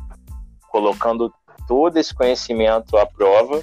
[0.68, 1.32] colocando
[1.66, 3.62] todo esse conhecimento à prova,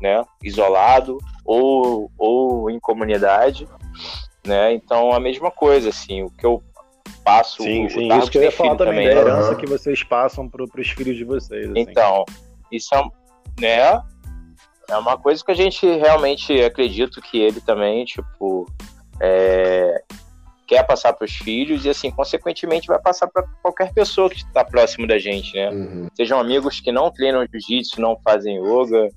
[0.00, 0.22] né?
[0.40, 3.66] Isolado ou, ou em comunidade,
[4.46, 4.72] né?
[4.72, 6.62] Então, a mesma coisa, assim, o que eu
[7.24, 7.64] passo...
[7.64, 9.20] Sim, sim, isso que eu ia falar também, também, da né?
[9.20, 11.68] herança que vocês passam para os filhos de vocês.
[11.68, 11.80] Assim.
[11.80, 12.24] Então,
[12.70, 13.02] isso é,
[13.60, 14.00] né?
[14.88, 18.64] É uma coisa que a gente realmente acredita que ele também, tipo,
[19.20, 20.02] é,
[20.66, 24.64] quer passar para os filhos e, assim, consequentemente, vai passar para qualquer pessoa que está
[24.64, 25.70] próximo da gente, né?
[25.70, 26.08] Uhum.
[26.14, 29.08] Sejam amigos que não treinam jiu-jitsu, não fazem yoga,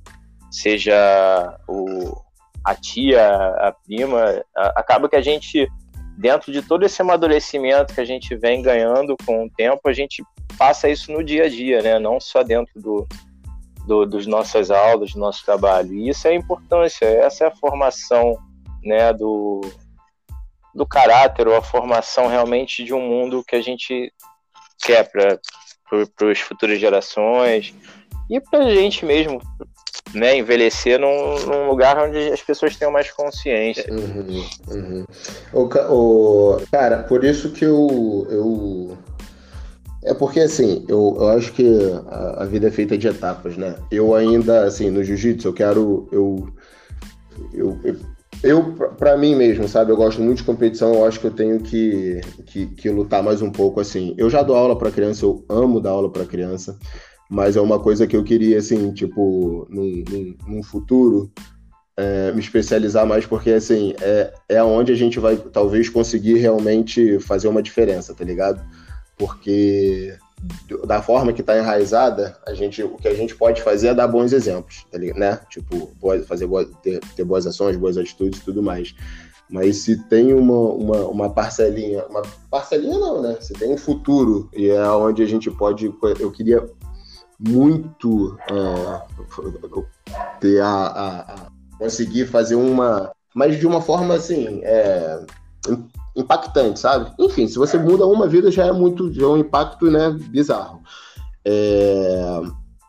[0.51, 2.21] seja o,
[2.63, 5.67] a tia, a prima, a, acaba que a gente,
[6.17, 10.23] dentro de todo esse amadurecimento que a gente vem ganhando com o tempo, a gente
[10.57, 11.97] passa isso no dia a dia, né?
[11.97, 13.07] Não só dentro do,
[13.87, 15.93] do, dos nossas aulas, do nosso trabalho.
[15.93, 18.37] E isso é a importância, essa é a formação
[18.83, 19.61] né, do,
[20.73, 24.11] do caráter ou a formação realmente de um mundo que a gente
[24.81, 25.39] quer para
[26.31, 27.73] as futuras gerações
[28.29, 29.41] e para a gente mesmo,
[30.13, 33.91] né, envelhecer num, num, lugar onde as pessoas tenham mais consciência.
[33.91, 35.05] Uhum, uhum.
[35.51, 38.97] O, o, cara, por isso que eu, eu
[40.03, 41.65] É porque, assim, eu, eu acho que
[42.07, 43.75] a, a, vida é feita de etapas, né?
[43.91, 46.07] Eu ainda, assim, no jiu-jitsu, eu quero.
[46.11, 46.47] Eu,
[47.53, 47.95] eu, eu,
[48.43, 49.91] eu para mim mesmo, sabe?
[49.91, 53.41] Eu gosto muito de competição, eu acho que eu tenho que, que, que lutar mais
[53.41, 54.13] um pouco, assim.
[54.17, 56.77] Eu já dou aula para criança, eu amo dar aula para criança,
[57.29, 61.31] mas é uma coisa que eu queria, assim, tipo, num, num, num futuro,
[61.97, 67.19] é, me especializar mais, porque, assim, é, é onde a gente vai, talvez, conseguir realmente
[67.19, 68.61] fazer uma diferença, tá ligado?
[69.19, 70.17] porque
[70.85, 74.07] da forma que está enraizada, a gente, o que a gente pode fazer é dar
[74.07, 75.39] bons exemplos, tá né?
[75.49, 75.91] Tipo,
[76.25, 76.47] fazer
[76.81, 78.95] ter, ter boas ações, boas atitudes e tudo mais.
[79.49, 82.21] Mas se tem uma, uma, uma, parcelinha, uma
[82.51, 83.37] parcelinha não, né?
[83.41, 86.69] Se tem um futuro e é onde a gente pode, eu queria
[87.39, 89.85] muito uh,
[90.39, 95.25] ter a, a, a, conseguir fazer uma, mas de uma forma assim, é,
[96.19, 97.11] impactante, sabe?
[97.19, 100.81] Enfim, se você muda uma vida já é muito, já é um impacto, né, bizarro.
[101.45, 102.41] É,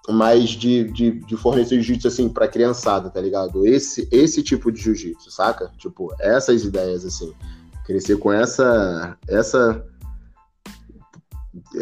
[0.09, 3.67] mas de, de, de fornecer jiu-jitsu assim para criançada, tá ligado?
[3.67, 5.71] Esse esse tipo de jiu-jitsu, saca?
[5.79, 7.33] Tipo, essas ideias assim,
[7.87, 9.85] crescer com essa essa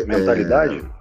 [0.06, 0.78] mentalidade.
[0.78, 0.97] É,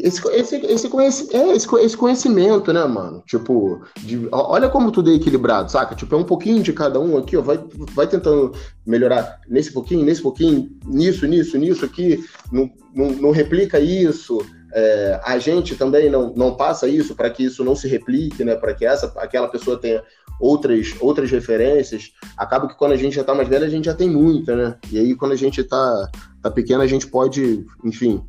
[0.00, 3.22] esse, esse, esse, conhecimento, é, esse, esse, conhecimento, né, mano?
[3.26, 5.94] Tipo, de, olha como tudo é equilibrado, saca?
[5.94, 7.42] Tipo, é um pouquinho de cada um aqui, ó.
[7.42, 7.58] Vai,
[7.94, 8.52] vai tentando
[8.86, 12.22] melhorar nesse pouquinho, nesse pouquinho, nisso, nisso, nisso aqui.
[12.52, 14.44] Não, não, não replica isso.
[14.74, 18.54] É, a gente também não, não passa isso para que isso não se replique, né?
[18.54, 20.02] Para que essa, aquela pessoa tenha
[20.38, 22.12] outras, outras referências.
[22.36, 24.76] Acaba que quando a gente já tá mais velho, a gente já tem muita, né?
[24.92, 26.10] E aí, quando a gente tá,
[26.42, 28.22] tá pequeno, a gente pode, enfim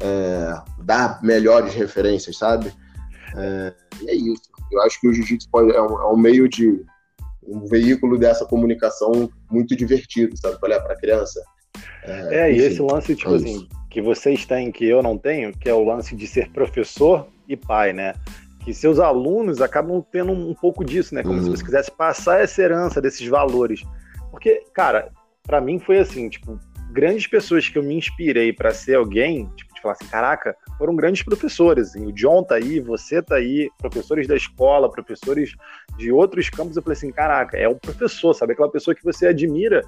[0.00, 2.72] é, dar melhores referências, sabe?
[3.36, 3.72] É,
[4.02, 4.42] e é isso.
[4.72, 6.84] Eu acho que o jiu-jitsu é, um, é um meio de
[7.46, 10.56] um veículo dessa comunicação muito divertido, sabe?
[10.62, 11.42] Olhar para a criança.
[12.04, 13.68] É, é enfim, e esse lance, tipo é assim, isso.
[13.90, 17.56] que vocês têm, que eu não tenho, que é o lance de ser professor e
[17.56, 18.14] pai, né?
[18.64, 21.22] Que seus alunos acabam tendo um pouco disso, né?
[21.22, 21.44] Como uhum.
[21.44, 23.82] se você quisesse passar essa herança desses valores.
[24.30, 25.12] Porque, cara,
[25.42, 26.58] para mim foi assim, tipo,
[26.90, 31.22] grandes pessoas que eu me inspirei para ser alguém, tipo, falar assim, caraca, foram grandes
[31.22, 35.54] professores, assim, o John tá aí, você tá aí, professores da escola, professores
[35.96, 38.52] de outros campos, eu falei assim, caraca, é um professor, sabe?
[38.52, 39.82] Aquela pessoa que você admira,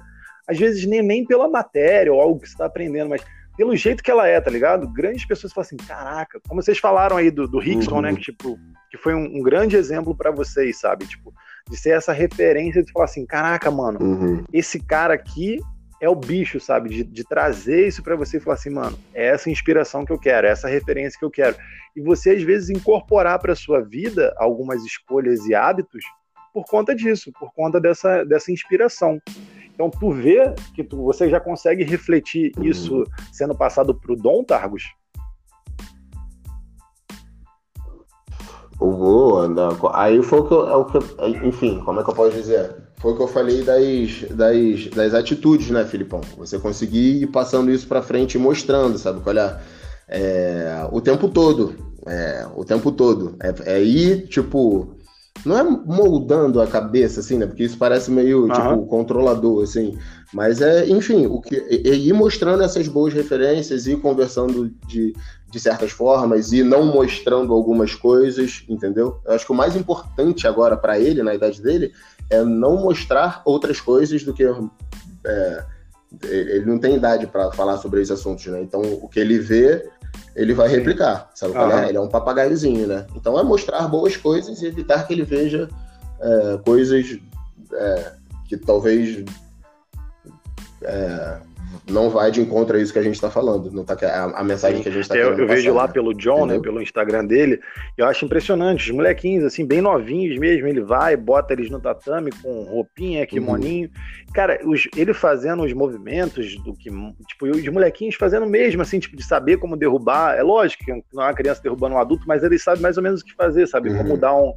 [0.47, 3.21] às vezes nem, nem pela matéria ou algo que você está aprendendo, mas
[3.57, 4.87] pelo jeito que ela é, tá ligado?
[4.87, 8.01] Grandes pessoas falam assim, caraca, como vocês falaram aí do, do Hickson, uhum.
[8.01, 8.57] né, que, tipo,
[8.89, 11.07] que foi um, um grande exemplo para vocês, sabe?
[11.07, 11.33] Tipo,
[11.67, 14.43] de ser essa referência de falar assim, caraca, mano, uhum.
[14.53, 15.59] esse cara aqui
[15.99, 16.89] é o bicho, sabe?
[16.89, 20.19] De, de trazer isso para você e falar assim, mano, é essa inspiração que eu
[20.19, 21.55] quero, é essa referência que eu quero.
[21.95, 26.03] E você, às vezes, incorporar para sua vida algumas escolhas e hábitos
[26.53, 29.19] por conta disso, por conta dessa, dessa inspiração.
[29.73, 34.43] Então, tu vê que tu, você já consegue refletir isso sendo passado para o Dom
[34.43, 34.83] Targos?
[38.79, 39.71] Vou, andar.
[39.93, 40.41] Aí foi é
[40.75, 42.86] o que eu, enfim, como é que eu posso dizer?
[42.99, 46.21] Foi o que eu falei das, das, das atitudes, né, Filipão?
[46.37, 49.21] Você conseguir ir passando isso para frente e mostrando, sabe?
[49.25, 49.59] Olha,
[50.07, 51.75] é, o tempo todo.
[52.07, 53.35] É, o tempo todo.
[53.39, 54.95] É, é ir, tipo.
[55.45, 57.45] Não é moldando a cabeça, assim, né?
[57.45, 58.51] Porque isso parece meio, uhum.
[58.51, 59.95] tipo, controlador, assim.
[60.33, 65.15] Mas é, enfim, o que, é, é ir mostrando essas boas referências, ir conversando de,
[65.49, 69.19] de certas formas, e não mostrando algumas coisas, entendeu?
[69.25, 71.93] Eu acho que o mais importante agora para ele, na idade dele,
[72.29, 74.43] é não mostrar outras coisas do que.
[75.25, 75.65] É,
[76.23, 78.61] ele não tem idade para falar sobre esses assuntos, né?
[78.61, 79.89] Então, o que ele vê,
[80.35, 81.53] ele vai replicar, sabe?
[81.55, 81.89] É?
[81.89, 83.05] Ele é um papagaiozinho, né?
[83.15, 85.69] Então, é mostrar boas coisas e evitar que ele veja
[86.19, 87.19] é, coisas
[87.73, 88.13] é,
[88.47, 89.23] que talvez
[90.83, 91.37] é,
[91.89, 94.43] não vai de encontro a isso que a gente está falando, não tá a, a
[94.43, 94.83] mensagem Sim.
[94.83, 97.59] que a gente está Eu, eu vejo lá pelo John, né, pelo Instagram dele,
[97.97, 102.31] eu acho impressionante, os molequinhos assim, bem novinhos mesmo, ele vai, bota eles no tatame
[102.43, 103.87] com roupinha, kimoninho.
[103.87, 104.33] Uhum.
[104.33, 106.89] Cara, os, ele fazendo os movimentos do que,
[107.27, 110.35] tipo, os molequinhos fazendo mesmo assim, tipo de saber como derrubar.
[110.35, 113.03] É lógico que não é uma criança derrubando um adulto, mas ele sabe mais ou
[113.03, 113.89] menos o que fazer, sabe?
[113.89, 113.97] Uhum.
[113.97, 114.53] Como dar um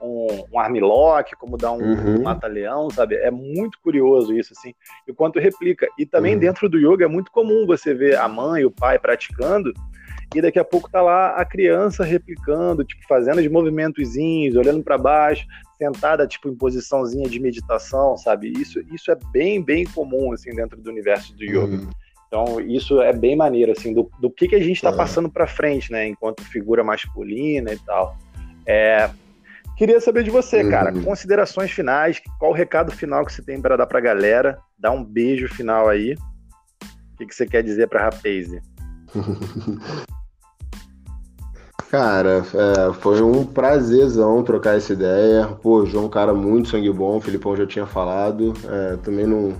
[0.00, 2.22] um, um armlock, como dar um, uhum.
[2.22, 3.16] mata-leão, sabe?
[3.16, 4.74] É muito curioso isso, assim,
[5.06, 5.88] e quanto replica.
[5.98, 6.40] E também uhum.
[6.40, 9.72] dentro do yoga é muito comum você ver a mãe e o pai praticando,
[10.34, 14.96] e daqui a pouco tá lá a criança replicando, tipo, fazendo os movimentozinhos, olhando para
[14.96, 15.44] baixo,
[15.76, 18.52] sentada, tipo, em posiçãozinha de meditação, sabe?
[18.56, 21.76] Isso, isso é bem, bem comum, assim, dentro do universo do yoga.
[21.76, 21.90] Uhum.
[22.28, 25.48] Então, isso é bem maneiro, assim, do, do que, que a gente está passando para
[25.48, 28.16] frente, né, enquanto figura masculina e tal.
[28.64, 29.10] É,
[29.80, 30.70] Queria saber de você, uhum.
[30.70, 30.92] cara.
[30.92, 34.58] Considerações finais, qual o recado final que você tem para dar para a galera?
[34.78, 36.12] Dá um beijo final aí.
[36.82, 38.60] O que, que você quer dizer para Rapaze?
[41.90, 45.46] Cara, é, foi um prazerzão trocar essa ideia.
[45.46, 48.52] Pô, João é um cara muito sangue bom, o Filipão já tinha falado.
[48.68, 49.56] É, também não.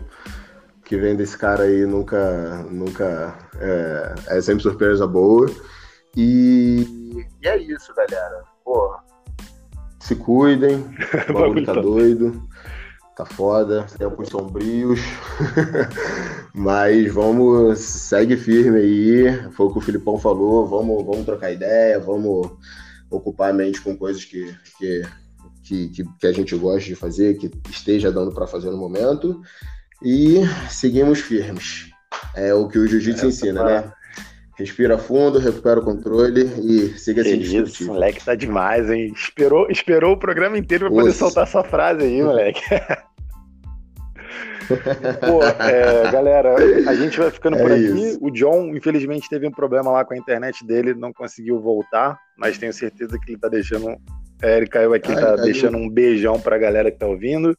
[0.85, 2.63] Que vem desse cara aí nunca.
[2.71, 5.51] nunca é, é sempre surpresa boa.
[6.15, 8.45] E, e é isso, galera.
[8.63, 8.95] Pô,
[10.11, 10.85] se cuidem,
[11.31, 12.49] o bagulho tá doido.
[13.17, 14.99] Tá foda, tempos sombrios,
[16.55, 22.01] mas vamos, segue firme aí, foi o que o Filipão falou, vamos, vamos trocar ideia,
[22.01, 22.51] vamos
[23.11, 27.51] ocupar a mente com coisas que, que, que, que a gente gosta de fazer, que
[27.69, 29.43] esteja dando para fazer no momento,
[30.03, 31.91] e seguimos firmes.
[32.35, 33.93] É o que o jiu-jitsu ensina, né?
[34.61, 37.41] Respira fundo, recupera o controle e siga assim.
[37.41, 39.11] Isso, moleque, tá demais, hein?
[39.17, 42.61] Esperou, esperou o programa inteiro pra poder soltar essa frase aí, moleque.
[45.27, 46.55] Pô, é, galera,
[46.87, 47.85] a gente vai ficando é por aqui.
[47.85, 48.19] Isso.
[48.21, 52.59] O John, infelizmente, teve um problema lá com a internet dele, não conseguiu voltar, mas
[52.59, 53.97] tenho certeza que ele tá deixando.
[54.43, 55.45] É, ele caiu aqui, Ai, tá caiu.
[55.45, 57.57] deixando um beijão pra galera que tá ouvindo.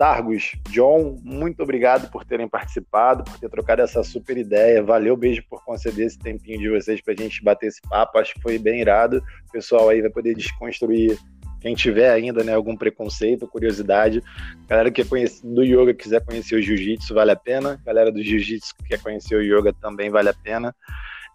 [0.00, 4.82] Targos, John, muito obrigado por terem participado, por ter trocado essa super ideia.
[4.82, 8.16] Valeu, beijo por conceder esse tempinho de vocês pra gente bater esse papo.
[8.16, 9.22] Acho que foi bem irado.
[9.46, 11.18] O pessoal aí vai poder desconstruir
[11.60, 14.22] quem tiver ainda né, algum preconceito, curiosidade,
[14.66, 17.78] galera que é conhecido do yoga quiser conhecer o jiu-jitsu, vale a pena.
[17.84, 20.74] Galera do jiu-jitsu que quer conhecer o yoga também vale a pena.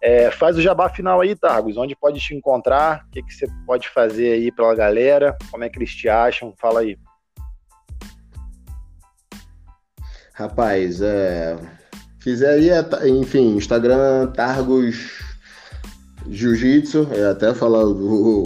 [0.02, 3.46] É, faz o jabá final aí, Targos, onde pode te encontrar, o que, que você
[3.64, 6.98] pode fazer aí pela galera, como é que eles te acham, fala aí.
[10.36, 11.56] Rapaz, é,
[12.20, 12.68] fizer aí,
[13.08, 15.24] enfim, Instagram, Targos
[16.28, 18.44] Jiu-Jitsu, até falar o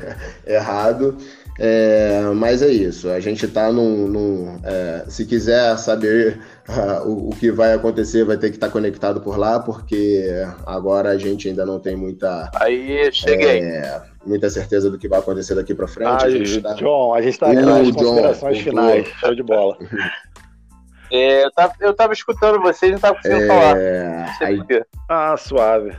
[0.46, 1.16] errado,
[1.58, 3.10] é, mas é isso.
[3.10, 4.06] A gente tá num.
[4.06, 6.38] num é, se quiser saber
[6.68, 10.26] uh, o, o, que vai acontecer, vai ter que estar tá conectado por lá, porque
[10.66, 12.50] agora a gente ainda não tem muita.
[12.54, 13.60] Aí, cheguei.
[13.60, 16.08] É, muita certeza do que vai acontecer daqui para frente.
[16.08, 16.74] Ah, a gente tá...
[16.74, 19.08] John, a gente tá nas considerações John, finais.
[19.20, 19.76] Show de bola.
[21.12, 23.46] É, eu, tava, eu tava escutando vocês e não tava conseguindo é...
[23.46, 23.74] falar.
[23.74, 24.84] Não sei aí...
[25.08, 25.96] Ah, suave.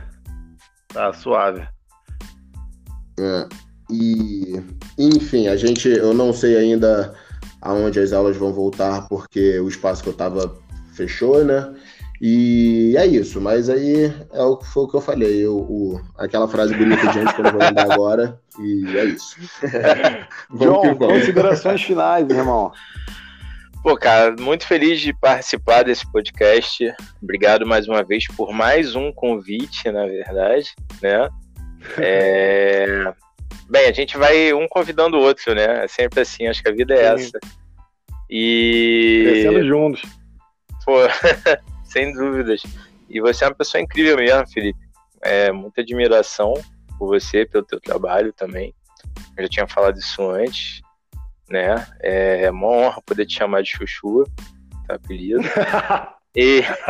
[0.88, 1.66] Tá suave.
[3.18, 3.48] É,
[3.90, 4.62] e,
[4.98, 7.14] enfim, a gente, eu não sei ainda
[7.60, 10.58] aonde as aulas vão voltar, porque o espaço que eu tava
[10.94, 11.74] fechou, né?
[12.20, 16.46] E é isso, mas aí é o, foi o que eu falei, eu, o, aquela
[16.46, 19.36] frase bonita de antes que eu não vou lembrar agora, e é isso.
[20.56, 22.70] João, considerações finais, irmão.
[23.82, 26.94] Pô, cara, muito feliz de participar desse podcast.
[27.20, 30.72] Obrigado mais uma vez por mais um convite, na verdade,
[31.02, 31.28] né?
[31.98, 33.12] É...
[33.68, 35.84] Bem, a gente vai um convidando o outro, né?
[35.84, 37.24] É sempre assim, acho que a vida é Sim.
[37.24, 37.40] essa.
[38.30, 39.24] E.
[39.24, 40.02] Crescendo juntos.
[40.84, 40.98] Pô,
[41.84, 42.62] sem dúvidas.
[43.10, 44.78] E você é uma pessoa incrível mesmo, Felipe.
[45.20, 46.54] É, muita admiração
[46.96, 48.72] por você, pelo teu trabalho também.
[49.36, 50.82] Eu já tinha falado isso antes
[51.48, 51.86] né?
[52.00, 54.24] É, é uma honra poder te chamar de Chuchu,
[54.86, 55.42] tá apelido.
[56.34, 56.62] E...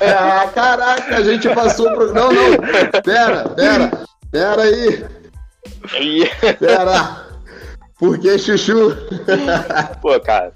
[0.00, 2.14] ah, caraca, a gente passou pro.
[2.14, 2.56] Não, não,
[3.02, 3.90] pera, pera,
[4.30, 5.04] pera aí.
[6.60, 7.26] Pera.
[7.98, 8.96] Por que Chuchu?
[10.00, 10.52] Pô, cara.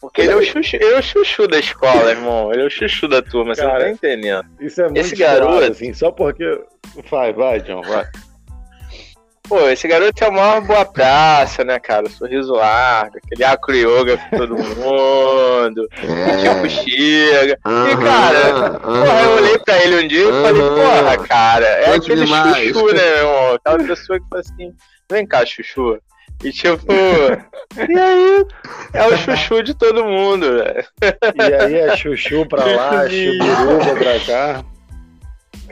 [0.00, 2.50] Porque ele é, o chuchu, ele é o chuchu da escola, irmão.
[2.52, 4.46] Ele é o chuchu da turma, cara, você não tá entendendo.
[4.58, 6.62] Isso é muito Esse garoto, assim, só porque.
[7.10, 8.06] Vai, vai, John, vai.
[9.50, 12.08] Pô, esse garoto é uma boa praça, né, cara?
[12.08, 17.58] Sorriso largo, aquele acro yoga com todo mundo, o tipo chega.
[17.66, 22.26] e, cara, porra, eu olhei pra ele um dia e falei, porra, cara, é aquele
[22.26, 22.56] demais.
[22.58, 23.54] chuchu, né, meu irmão?
[23.54, 24.72] Aquela pessoa que fala assim,
[25.10, 25.98] vem cá, chuchu.
[26.44, 28.46] E tipo, e aí
[28.94, 30.84] é o chuchu de todo mundo, velho.
[31.34, 34.64] E aí é chuchu pra lá, chubiruba pra cá.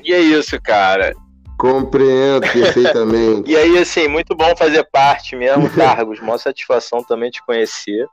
[0.03, 1.15] E é isso, cara.
[1.59, 3.51] Compreendo perfeitamente.
[3.51, 6.21] e aí, assim, muito bom fazer parte mesmo, Cargos.
[6.21, 8.07] Mó satisfação também te conhecer.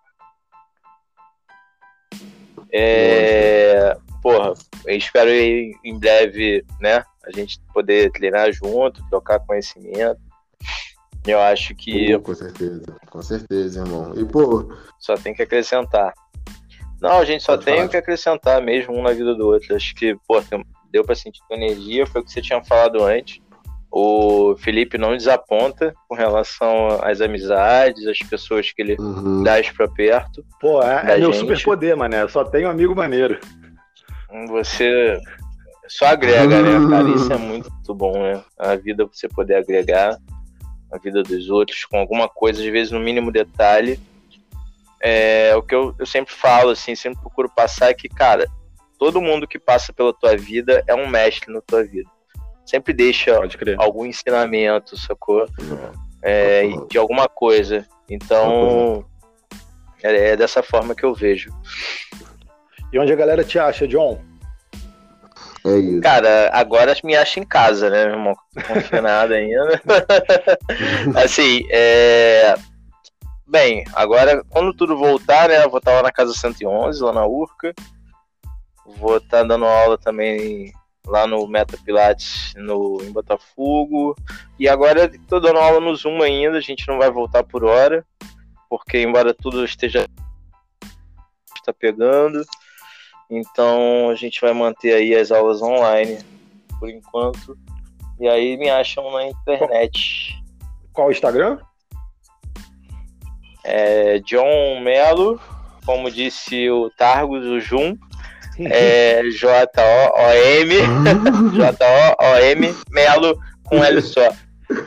[2.74, 4.54] É, porra,
[4.86, 7.06] eu espero em breve, né?
[7.26, 10.20] A gente poder treinar junto, trocar conhecimento.
[11.26, 12.18] Eu acho que.
[12.20, 14.14] com certeza, com certeza, irmão.
[14.16, 14.74] E, pô.
[15.00, 16.14] Só tem que acrescentar.
[17.02, 19.76] Não, a gente só tem o que acrescentar mesmo um na vida do outro.
[19.76, 20.42] Acho que, pô,
[20.96, 23.42] deu para sentir tua energia, foi o que você tinha falado antes.
[23.92, 29.44] O Felipe não desaponta com relação às amizades, às pessoas que ele uhum.
[29.44, 30.46] traz pra perto.
[30.60, 32.26] Pô, é, é meu super poder, mané.
[32.30, 33.40] só tenho amigo maneiro.
[34.50, 35.20] Você
[35.88, 37.10] só agrega, né, cara?
[37.10, 38.42] Isso é muito bom, né?
[38.58, 40.18] A vida você poder agregar
[40.92, 44.00] a vida dos outros com alguma coisa, às vezes no mínimo detalhe.
[45.02, 48.46] É, o que eu, eu sempre falo, assim, sempre procuro passar é que, cara,
[48.98, 52.10] todo mundo que passa pela tua vida é um mestre na tua vida.
[52.66, 53.40] Sempre deixa
[53.78, 55.46] algum ensinamento, sacou?
[56.22, 57.86] É, de alguma coisa.
[58.10, 59.06] Então,
[60.02, 61.52] é, é dessa forma que eu vejo.
[62.92, 64.20] E onde a galera te acha, John?
[65.66, 66.02] É isso.
[66.02, 68.36] Cara, agora me acha em casa, né, meu irmão?
[68.68, 69.82] Confinado ainda.
[71.24, 72.56] assim, é.
[73.48, 77.26] Bem, agora, quando tudo voltar, né, eu vou estar lá na Casa 111, lá na
[77.26, 77.74] Urca.
[78.86, 80.74] Vou estar dando aula também
[81.06, 84.16] lá no Meta Pilates no, em Botafogo.
[84.60, 88.06] E agora estou dando aula no Zoom ainda, a gente não vai voltar por hora,
[88.70, 90.06] porque embora tudo esteja
[91.56, 92.44] está pegando,
[93.30, 96.20] então a gente vai manter aí as aulas online
[96.80, 97.58] por enquanto.
[98.20, 100.42] E aí me acham na internet.
[100.94, 101.58] Qual o Instagram?
[103.64, 105.42] É John Melo,
[105.86, 107.98] como disse o Targus, o Jum.
[108.60, 110.76] É J-O-O-M
[111.56, 114.30] J-O-O-M Melo com L só.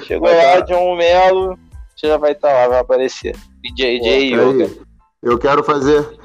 [0.02, 1.58] Chegou lá, John Melo,
[1.94, 3.36] você já vai estar tá lá, vai aparecer.
[3.62, 4.70] DJ Yoga.
[5.22, 6.18] Eu quero fazer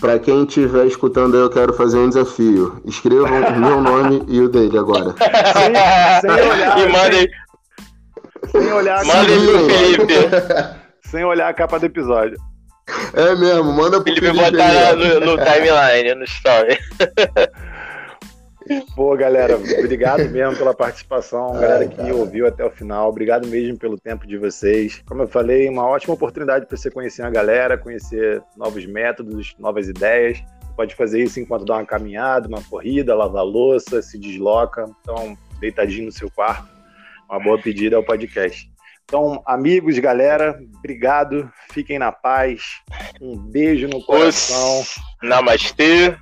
[0.00, 2.80] para quem estiver escutando eu quero fazer um desafio.
[2.84, 5.14] Escrevam o meu nome e o dele agora.
[6.20, 6.78] Sem, sem olhar.
[6.78, 7.28] E mandem.
[8.50, 9.04] Sem olhar.
[9.04, 10.14] Mandem pro Felipe.
[11.02, 12.38] Sem olhar a capa do episódio.
[13.14, 14.26] É mesmo, manda pro Felipe.
[14.26, 16.78] Felipe botar no, no timeline, no story.
[18.94, 23.08] Pô, galera, obrigado mesmo pela participação, galera que ouviu até o final.
[23.08, 25.02] Obrigado mesmo pelo tempo de vocês.
[25.06, 29.88] Como eu falei, uma ótima oportunidade para você conhecer a galera, conhecer novos métodos, novas
[29.88, 30.38] ideias.
[30.60, 34.84] Você pode fazer isso enquanto dá uma caminhada, uma corrida, lava louça, se desloca.
[35.00, 36.68] Então, deitadinho no seu quarto.
[37.30, 38.70] Uma boa pedida ao podcast.
[39.08, 41.50] Então, amigos, galera, obrigado.
[41.72, 42.60] Fiquem na paz.
[43.18, 44.84] Um beijo no coração.
[45.22, 46.14] Namastê.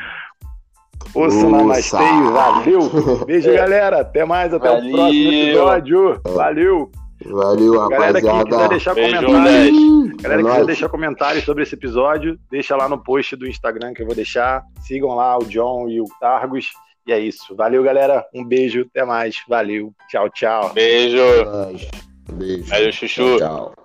[1.14, 3.24] Osso Namastê, valeu.
[3.26, 4.00] Beijo, galera.
[4.00, 4.88] Até mais, até valeu.
[4.88, 6.20] o próximo episódio.
[6.28, 6.90] Valeu.
[7.26, 8.44] Valeu, galera rapaziada.
[8.44, 12.88] que quiser deixar Beijo, comentários, galera que quiser deixar comentários sobre esse episódio, deixa lá
[12.88, 14.64] no post do Instagram que eu vou deixar.
[14.80, 16.72] Sigam lá o John e o Targos.
[17.06, 17.54] E é isso.
[17.56, 18.26] Valeu, galera.
[18.34, 18.86] Um beijo.
[18.90, 19.42] Até mais.
[19.48, 19.92] Valeu.
[20.08, 20.72] Tchau, tchau.
[20.72, 21.18] Beijo.
[22.32, 22.64] Beijo.
[22.68, 23.38] Valeu, chuchu.
[23.38, 23.72] tchau.
[23.74, 23.81] tchau.